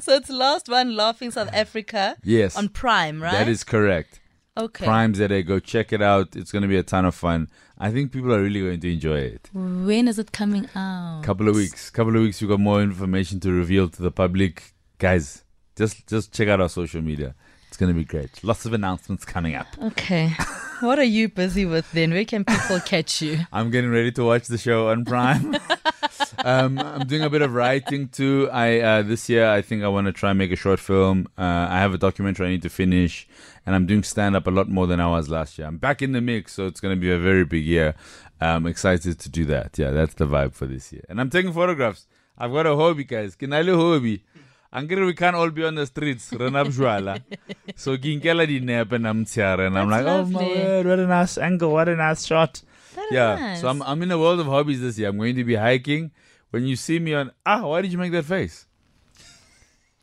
so 0.00 0.14
it's 0.14 0.28
last 0.30 0.68
one, 0.68 0.96
Laughing 0.96 1.30
South 1.30 1.50
Africa. 1.52 2.16
Yes. 2.24 2.56
On 2.56 2.68
Prime, 2.68 3.22
right? 3.22 3.32
That 3.32 3.48
is 3.48 3.64
correct. 3.64 4.20
okay. 4.56 4.84
Prime 4.84 5.14
ZA. 5.14 5.42
Go 5.42 5.58
check 5.60 5.92
it 5.92 6.02
out. 6.02 6.34
It's 6.36 6.50
going 6.52 6.62
to 6.62 6.68
be 6.68 6.76
a 6.76 6.82
ton 6.82 7.04
of 7.04 7.14
fun. 7.14 7.48
I 7.78 7.90
think 7.90 8.12
people 8.12 8.32
are 8.34 8.42
really 8.42 8.60
going 8.60 8.80
to 8.80 8.92
enjoy 8.92 9.18
it. 9.18 9.48
When 9.52 10.08
is 10.08 10.18
it 10.18 10.32
coming 10.32 10.68
out? 10.74 11.22
Couple 11.24 11.48
of 11.48 11.54
weeks. 11.54 11.88
Couple 11.90 12.14
of 12.16 12.22
weeks. 12.22 12.42
We 12.42 12.48
got 12.48 12.60
more 12.60 12.82
information 12.82 13.40
to 13.40 13.52
reveal 13.52 13.88
to 13.88 14.02
the 14.02 14.10
public, 14.10 14.74
guys. 14.98 15.44
Just 15.76 16.06
just 16.08 16.34
check 16.34 16.48
out 16.48 16.60
our 16.60 16.68
social 16.68 17.00
media. 17.00 17.34
It's 17.70 17.76
gonna 17.76 17.94
be 17.94 18.04
great. 18.04 18.42
Lots 18.42 18.66
of 18.66 18.72
announcements 18.72 19.24
coming 19.24 19.54
up. 19.54 19.68
Okay. 19.80 20.32
what 20.80 20.98
are 20.98 21.04
you 21.04 21.28
busy 21.28 21.64
with 21.64 21.90
then? 21.92 22.10
Where 22.10 22.24
can 22.24 22.44
people 22.44 22.80
catch 22.80 23.22
you? 23.22 23.46
I'm 23.52 23.70
getting 23.70 23.92
ready 23.92 24.10
to 24.10 24.24
watch 24.24 24.48
the 24.48 24.58
show 24.58 24.88
on 24.88 25.04
Prime. 25.04 25.54
um, 26.44 26.80
I'm 26.80 27.06
doing 27.06 27.22
a 27.22 27.30
bit 27.30 27.42
of 27.42 27.54
writing 27.54 28.08
too. 28.08 28.50
I 28.52 28.80
uh, 28.80 29.02
this 29.02 29.28
year 29.28 29.48
I 29.48 29.62
think 29.62 29.84
I 29.84 29.88
want 29.88 30.08
to 30.08 30.12
try 30.12 30.30
and 30.30 30.38
make 30.40 30.50
a 30.50 30.56
short 30.56 30.80
film. 30.80 31.28
Uh, 31.38 31.68
I 31.70 31.78
have 31.78 31.94
a 31.94 31.98
documentary 31.98 32.48
I 32.48 32.50
need 32.50 32.62
to 32.62 32.68
finish, 32.68 33.28
and 33.64 33.76
I'm 33.76 33.86
doing 33.86 34.02
stand 34.02 34.34
up 34.34 34.48
a 34.48 34.50
lot 34.50 34.68
more 34.68 34.88
than 34.88 34.98
I 34.98 35.06
was 35.06 35.28
last 35.28 35.56
year. 35.56 35.68
I'm 35.68 35.78
back 35.78 36.02
in 36.02 36.10
the 36.10 36.20
mix, 36.20 36.54
so 36.54 36.66
it's 36.66 36.80
gonna 36.80 36.96
be 36.96 37.12
a 37.12 37.18
very 37.18 37.44
big 37.44 37.64
year. 37.64 37.94
I'm 38.40 38.66
excited 38.66 39.20
to 39.20 39.28
do 39.28 39.44
that. 39.44 39.78
Yeah, 39.78 39.90
that's 39.90 40.14
the 40.14 40.26
vibe 40.26 40.54
for 40.54 40.66
this 40.66 40.92
year. 40.92 41.04
And 41.08 41.20
I'm 41.20 41.30
taking 41.30 41.52
photographs. 41.52 42.08
I've 42.36 42.52
got 42.52 42.66
a 42.66 42.74
hobby, 42.74 43.04
guys. 43.04 43.36
Can 43.36 43.52
I 43.52 43.62
hobby? 43.62 44.24
Angere 44.72 45.04
we 45.04 45.14
can't 45.14 45.34
all 45.34 45.50
be 45.50 45.64
on 45.64 45.74
the 45.74 45.84
streets, 45.84 46.30
jwala. 46.30 47.20
So 47.76 47.96
ginkela 47.96 48.46
di 48.46 48.60
nap 48.60 48.92
and 48.92 49.06
I'm 49.08 49.24
tiara 49.24 49.66
and 49.66 49.76
I'm 49.76 49.88
That's 49.88 50.04
like, 50.04 50.14
oh 50.14 50.24
my 50.26 50.38
lovely. 50.38 50.56
word, 50.56 50.86
what 50.86 50.98
a 51.00 51.06
nice 51.06 51.38
angle, 51.38 51.72
what 51.72 51.88
a 51.88 51.96
nice 51.96 52.24
shot. 52.24 52.62
That 52.94 53.06
is 53.06 53.12
yeah. 53.12 53.34
nice. 53.34 53.60
So 53.60 53.68
I'm 53.68 53.82
I'm 53.82 54.00
in 54.02 54.12
a 54.12 54.18
world 54.18 54.38
of 54.38 54.46
hobbies 54.46 54.80
this 54.80 54.96
year. 54.96 55.08
I'm 55.08 55.18
going 55.18 55.34
to 55.34 55.44
be 55.44 55.56
hiking. 55.56 56.12
When 56.50 56.66
you 56.66 56.76
see 56.76 57.00
me 57.00 57.14
on 57.14 57.32
ah, 57.44 57.66
why 57.66 57.82
did 57.82 57.90
you 57.90 57.98
make 57.98 58.12
that 58.12 58.24
face? 58.24 58.66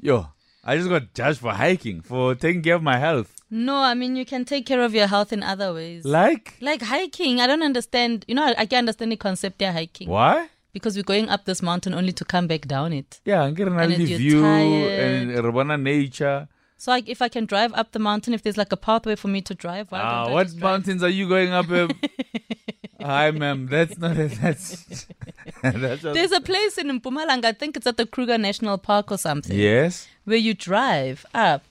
Yo, 0.02 0.28
I 0.66 0.76
just 0.76 0.90
got 0.90 1.14
judged 1.14 1.40
for 1.40 1.54
hiking, 1.54 2.02
for 2.02 2.36
taking 2.36 2.62
care 2.62 2.76
of 2.76 2.84
my 2.84 2.98
health. 2.98 3.34
No, 3.50 3.78
I 3.78 3.94
mean 3.94 4.18
you 4.18 4.26
can 4.26 4.44
take 4.44 4.66
care 4.66 4.82
of 4.82 4.94
your 4.94 5.08
health 5.08 5.32
in 5.32 5.44
other 5.44 5.74
ways. 5.74 6.04
Like 6.04 6.56
Like 6.60 6.82
hiking, 6.82 7.40
I 7.40 7.48
don't 7.48 7.64
understand. 7.64 8.26
You 8.28 8.36
know, 8.36 8.44
I, 8.44 8.56
I 8.58 8.66
can 8.66 8.80
understand 8.80 9.14
the 9.14 9.16
concept 9.16 9.62
of 9.62 9.74
hiking. 9.74 10.10
why? 10.10 10.50
Because 10.78 10.96
we're 10.98 11.04
going 11.16 11.28
up 11.30 11.42
this 11.46 11.62
mountain 11.70 11.94
only 12.00 12.14
to 12.14 12.26
come 12.34 12.46
back 12.48 12.64
down 12.68 12.94
it. 12.94 13.20
Yeah, 13.26 13.44
And 13.44 13.60
if 13.60 14.10
you're 14.10 14.20
view 14.20 14.42
tired. 14.42 15.00
and 15.00 15.32
Rabana 15.46 15.78
nature. 15.82 16.48
So 16.78 16.92
like, 16.92 17.10
if 17.10 17.22
I 17.22 17.30
can 17.30 17.46
drive 17.46 17.74
up 17.74 17.92
the 17.92 18.00
mountain, 18.00 18.34
if 18.38 18.42
there's 18.44 18.58
like 18.58 18.72
a 18.72 18.78
pathway 18.78 19.16
for 19.16 19.30
me 19.36 19.42
to 19.42 19.54
drive, 19.56 19.86
why 19.92 20.00
Ah, 20.00 20.10
don't 20.26 20.32
I 20.32 20.34
what 20.36 20.48
drive? 20.48 20.62
mountains 20.62 21.02
are 21.04 21.10
you 21.20 21.26
going 21.28 21.52
up? 21.60 21.66
eh? 21.72 21.88
Hi, 23.02 23.32
ma'am. 23.32 23.68
That's 23.72 23.98
not 23.98 24.18
a, 24.18 24.28
that's 24.28 24.86
that's 25.64 26.04
a, 26.04 26.14
There's 26.14 26.32
a 26.32 26.42
place 26.42 26.78
in 26.78 26.88
Mpumalanga, 27.00 27.46
I 27.46 27.54
think 27.54 27.78
it's 27.78 27.88
at 27.88 27.98
the 27.98 28.06
Kruger 28.06 28.38
National 28.38 28.78
Park 28.78 29.12
or 29.12 29.18
something, 29.18 29.58
yes. 29.58 30.08
where 30.26 30.38
you 30.38 30.54
drive 30.54 31.26
up 31.34 31.64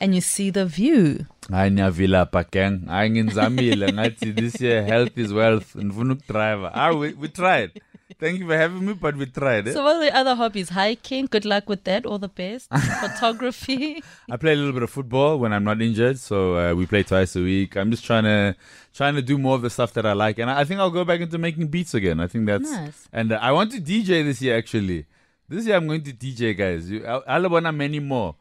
and 0.00 0.14
you 0.14 0.20
see 0.20 0.50
the 0.50 0.66
view. 0.66 1.26
hayi 1.50 1.70
niyavila 1.70 2.26
gang 2.52 2.80
hayi 2.86 3.10
ngenzamile 3.10 3.92
ngathi 3.92 4.32
this 4.32 4.60
year 4.60 4.84
health 4.84 5.18
is 5.18 5.32
wealth 5.32 5.74
ndifuna 5.74 6.12
ukudriva 6.14 6.74
ah 6.74 6.90
we, 6.92 7.14
we 7.20 7.28
tried 7.28 7.70
thank 8.18 8.38
you 8.38 8.46
for 8.46 8.56
having 8.56 8.84
me 8.86 8.92
but 8.94 9.16
we 9.16 9.26
tried 9.26 9.68
it. 9.68 9.72
So 9.74 9.82
what 9.84 9.96
are 9.96 10.00
the 10.04 10.14
other 10.14 10.34
hobbies? 10.34 10.70
Hiking, 10.70 11.26
good 11.26 11.44
luck 11.44 11.68
with 11.68 11.84
that, 11.84 12.04
all 12.06 12.18
the 12.18 12.28
best. 12.28 12.68
Photography. 13.00 14.02
I 14.30 14.36
play 14.36 14.52
a 14.52 14.56
little 14.56 14.72
bit 14.72 14.82
of 14.82 14.90
football 14.90 15.38
when 15.38 15.52
I'm 15.52 15.64
not 15.64 15.80
injured, 15.82 16.18
so 16.18 16.56
uh, 16.56 16.74
we 16.74 16.86
play 16.86 17.02
twice 17.02 17.36
a 17.36 17.40
week. 17.40 17.76
I'm 17.76 17.90
just 17.90 18.04
trying 18.04 18.24
to 18.24 18.54
trying 18.94 19.14
to 19.14 19.22
do 19.22 19.38
more 19.38 19.54
of 19.54 19.62
the 19.62 19.70
stuff 19.70 19.92
that 19.94 20.06
I 20.06 20.12
like, 20.12 20.38
and 20.38 20.50
I, 20.50 20.60
I 20.60 20.64
think 20.64 20.80
I'll 20.80 20.90
go 20.90 21.04
back 21.04 21.20
into 21.20 21.38
making 21.38 21.68
beats 21.68 21.94
again. 21.94 22.20
I 22.20 22.26
think 22.26 22.46
that's 22.46 22.70
Nice. 22.70 23.08
and 23.12 23.32
uh, 23.32 23.38
I 23.40 23.52
want 23.52 23.72
to 23.72 23.80
DJ 23.80 24.24
this 24.24 24.40
year 24.42 24.56
actually. 24.58 25.06
This 25.48 25.64
year 25.66 25.76
I'm 25.76 25.86
going 25.86 26.02
to 26.02 26.12
DJ, 26.12 26.56
guys. 26.56 26.90
You- 26.90 27.06
I- 27.06 27.22
I'll 27.36 27.48
want 27.48 27.72
many 27.74 28.00
more. 28.00 28.34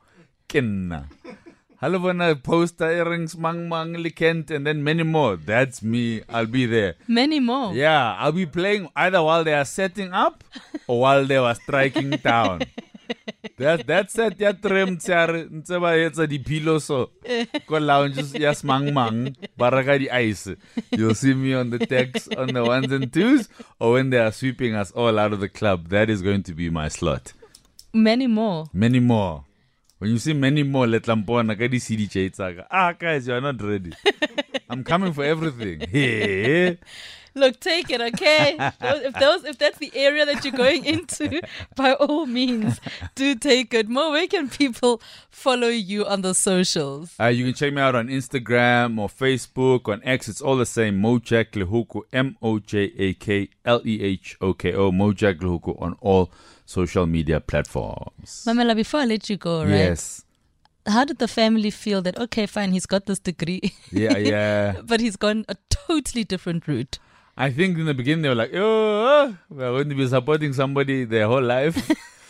Kenna. 0.47 1.07
Want 1.79 2.43
poster 2.43 2.91
earrings, 2.91 3.37
mang 3.37 3.69
mang 3.69 3.93
likent, 3.93 4.49
and 4.49 4.65
then 4.65 4.83
many 4.83 5.03
more. 5.03 5.35
That's 5.35 5.83
me. 5.83 6.23
I'll 6.27 6.47
be 6.47 6.65
there. 6.65 6.95
Many 7.07 7.39
more. 7.39 7.73
Yeah, 7.73 8.15
I'll 8.17 8.31
be 8.31 8.47
playing 8.47 8.89
either 8.95 9.21
while 9.21 9.43
they 9.43 9.53
are 9.53 9.65
setting 9.65 10.11
up 10.11 10.43
or 10.87 11.01
while 11.01 11.25
they 11.25 11.39
were 11.39 11.53
striking 11.53 12.09
down. 12.11 12.61
That 13.57 13.87
that 13.87 14.11
set 14.11 14.39
ya 14.39 14.51
trim 14.51 14.97
tsare 14.97 15.45
ntse 15.49 15.79
ba 15.81 15.93
etsa 15.95 16.27
dipilo 16.27 16.81
so 16.81 17.09
ko 17.65 17.79
lounges 17.79 18.33
ya 18.33 18.51
smang 18.53 18.93
mang 18.93 19.35
ba 19.57 19.69
reka 19.71 19.97
di 19.97 20.09
ice. 20.09 20.57
You'll 20.91 21.15
see 21.15 21.33
me 21.33 21.53
on 21.53 21.69
the 21.69 21.79
decks 21.79 22.27
on 22.37 22.53
the 22.53 22.65
ones 22.65 22.91
and 22.91 23.11
twos 23.11 23.49
or 23.79 23.93
when 23.93 24.09
they 24.09 24.19
are 24.19 24.31
sweeping 24.31 24.75
us 24.75 24.91
all 24.91 25.17
out 25.17 25.33
of 25.33 25.39
the 25.39 25.49
club. 25.49 25.89
That 25.89 26.09
is 26.09 26.21
going 26.21 26.43
to 26.43 26.53
be 26.53 26.69
my 26.69 26.87
slot. 26.87 27.33
Many 27.93 28.27
more. 28.27 28.65
Many 28.73 28.99
more. 28.99 29.46
When 29.99 30.11
you 30.11 30.19
see 30.19 30.33
many 30.33 30.61
more, 30.61 30.85
let 30.85 31.03
lampona 31.03 31.57
ka 31.57 31.67
di 31.67 31.79
CDJ 31.79 32.31
tsaka. 32.33 32.67
Ah, 32.69 32.93
guys, 32.93 33.27
you 33.27 33.33
are 33.33 33.41
not 33.41 33.61
ready. 33.61 33.93
I'm 34.69 34.83
coming 34.83 35.13
for 35.13 35.23
everything. 35.23 35.81
Hey. 35.91 36.77
Look, 37.33 37.59
take 37.59 37.91
it, 37.91 38.01
okay? 38.01 38.57
If 38.81 39.13
those, 39.13 39.43
if 39.43 39.59
that's 39.59 39.77
the 39.77 39.91
area 39.93 40.25
that 40.25 40.43
you're 40.43 40.57
going 40.57 40.83
into, 40.85 41.39
by 41.75 41.93
all 41.93 42.25
means, 42.25 42.79
do 43.13 43.35
take 43.35 43.75
it. 43.75 43.87
more 43.87 44.09
where 44.11 44.25
can 44.25 44.49
people 44.49 45.01
follow 45.29 45.67
you 45.67 46.03
on 46.05 46.21
the 46.21 46.33
socials? 46.33 47.13
Uh, 47.19 47.25
you 47.27 47.45
can 47.45 47.53
check 47.53 47.73
me 47.73 47.81
out 47.81 47.93
on 47.93 48.07
Instagram 48.07 48.97
or 48.97 49.07
Facebook, 49.07 49.87
on 49.87 50.01
X. 50.03 50.27
It's 50.27 50.41
all 50.41 50.57
the 50.57 50.65
same. 50.65 50.99
Mojak 50.99 51.51
Lehoko, 51.51 52.01
M 52.11 52.37
O 52.41 52.57
J 52.57 52.91
A 52.97 53.13
K 53.13 53.49
L 53.65 53.81
E 53.85 54.01
H 54.01 54.35
O 54.41 54.53
K 54.53 54.73
O. 54.73 54.91
Mojak 54.91 55.39
Lehoko 55.39 55.79
on 55.79 55.95
all 56.01 56.31
social 56.67 57.05
media 57.07 57.39
platforms. 57.39 58.43
Mamela, 58.45 58.75
before 58.75 58.99
I 58.99 59.05
let 59.05 59.29
you 59.29 59.37
go, 59.37 59.61
right? 59.63 59.69
Yes. 59.69 60.23
How 60.85 61.03
did 61.05 61.17
the 61.17 61.27
family 61.27 61.69
feel 61.71 62.01
that, 62.03 62.17
okay, 62.17 62.45
fine, 62.45 62.71
he's 62.71 62.85
got 62.85 63.05
this 63.07 63.19
degree, 63.19 63.73
Yeah, 63.91 64.17
yeah. 64.33 64.75
but 64.85 64.99
he's 64.99 65.15
gone 65.15 65.45
a 65.49 65.55
totally 65.69 66.23
different 66.23 66.67
route? 66.67 66.99
I 67.37 67.51
think 67.51 67.77
in 67.77 67.85
the 67.85 67.93
beginning 67.93 68.21
they 68.23 68.29
were 68.29 68.35
like, 68.35 68.51
oh, 68.53 68.59
oh 69.29 69.37
we're 69.49 69.71
going 69.71 69.89
to 69.89 69.95
be 69.95 70.07
supporting 70.07 70.53
somebody 70.53 71.05
their 71.05 71.27
whole 71.27 71.41
life. 71.43 71.77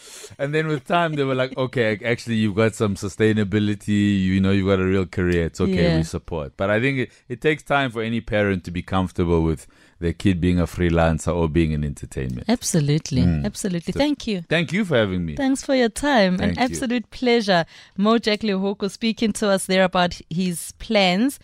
and 0.40 0.54
then 0.54 0.68
with 0.68 0.86
time 0.86 1.14
they 1.14 1.24
were 1.24 1.36
like, 1.36 1.56
okay, 1.58 2.00
actually 2.04 2.36
you've 2.36 2.56
got 2.56 2.76
some 2.76 2.96
sustainability, 2.96 4.22
you 4.24 4.40
know, 4.42 4.52
you've 4.52 4.68
got 4.68 4.80
a 4.80 4.86
real 4.86 5.06
career. 5.06 5.46
It's 5.46 5.62
okay, 5.62 5.92
Yeah. 5.92 5.98
we 5.98 6.04
support. 6.04 6.54
But 6.58 6.70
I 6.70 6.80
think 6.82 6.98
it, 7.00 7.12
it 7.30 7.42
takes 7.42 7.64
time 7.64 7.90
for 7.92 8.02
any 8.02 8.22
parent 8.22 8.64
to 8.66 8.72
be 8.72 8.82
comfortable 8.82 9.44
with 9.44 9.66
their 10.00 10.14
kid 10.14 10.40
being 10.40 10.60
a 10.60 10.66
freelancer 10.66 11.36
or 11.36 11.50
being 11.50 11.72
in 11.72 11.84
entertainment. 11.84 12.46
Absolutely. 12.48 13.24
Mm. 13.24 13.46
Absolutely. 13.46 13.94
So- 13.94 13.98
Thank 14.00 14.28
you. 14.28 14.44
Thank 14.50 14.72
you 14.72 14.86
for 14.86 14.96
having 14.96 15.26
me. 15.26 15.36
Thanks 15.36 15.64
for 15.64 15.74
your 15.76 15.90
time. 15.90 16.38
Thank 16.38 16.52
An 16.54 16.58
you. 16.58 16.64
absolute 16.64 17.10
pleasure. 17.12 17.66
Mojak 17.98 18.42
Lehoko 18.42 18.90
speaking 18.92 19.34
to 19.34 19.50
us 19.50 19.66
there 19.66 19.84
about 19.84 20.20
his 20.30 20.74
plans. 20.80 21.40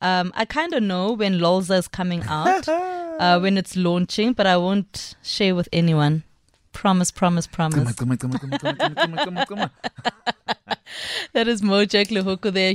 Um, 0.00 0.32
I 0.36 0.44
kind 0.44 0.72
of 0.72 0.82
know 0.82 1.12
when 1.12 1.38
Lolza 1.38 1.78
is 1.78 1.88
coming 1.88 2.22
out, 2.24 2.68
uh, 2.68 3.38
when 3.40 3.58
it's 3.58 3.76
launching, 3.76 4.32
but 4.34 4.46
I 4.46 4.56
won't 4.56 5.16
share 5.22 5.54
with 5.54 5.68
anyone. 5.72 6.22
Promise, 6.72 7.10
promise, 7.10 7.48
promise. 7.48 7.94
come 7.96 8.10
on, 8.12 8.16
come 8.16 8.32
on, 8.32 8.38
come 8.38 8.52
on, 8.52 8.58
come 8.58 8.68
on, 8.68 8.78
come 8.94 9.14
on, 9.14 9.16
come 9.18 9.38
on, 9.38 9.46
come 9.46 9.58
on. 9.58 9.70
That 11.32 11.46
is 11.48 11.62
Mojak 11.62 12.08
Lehoko 12.08 12.52
there. 12.52 12.74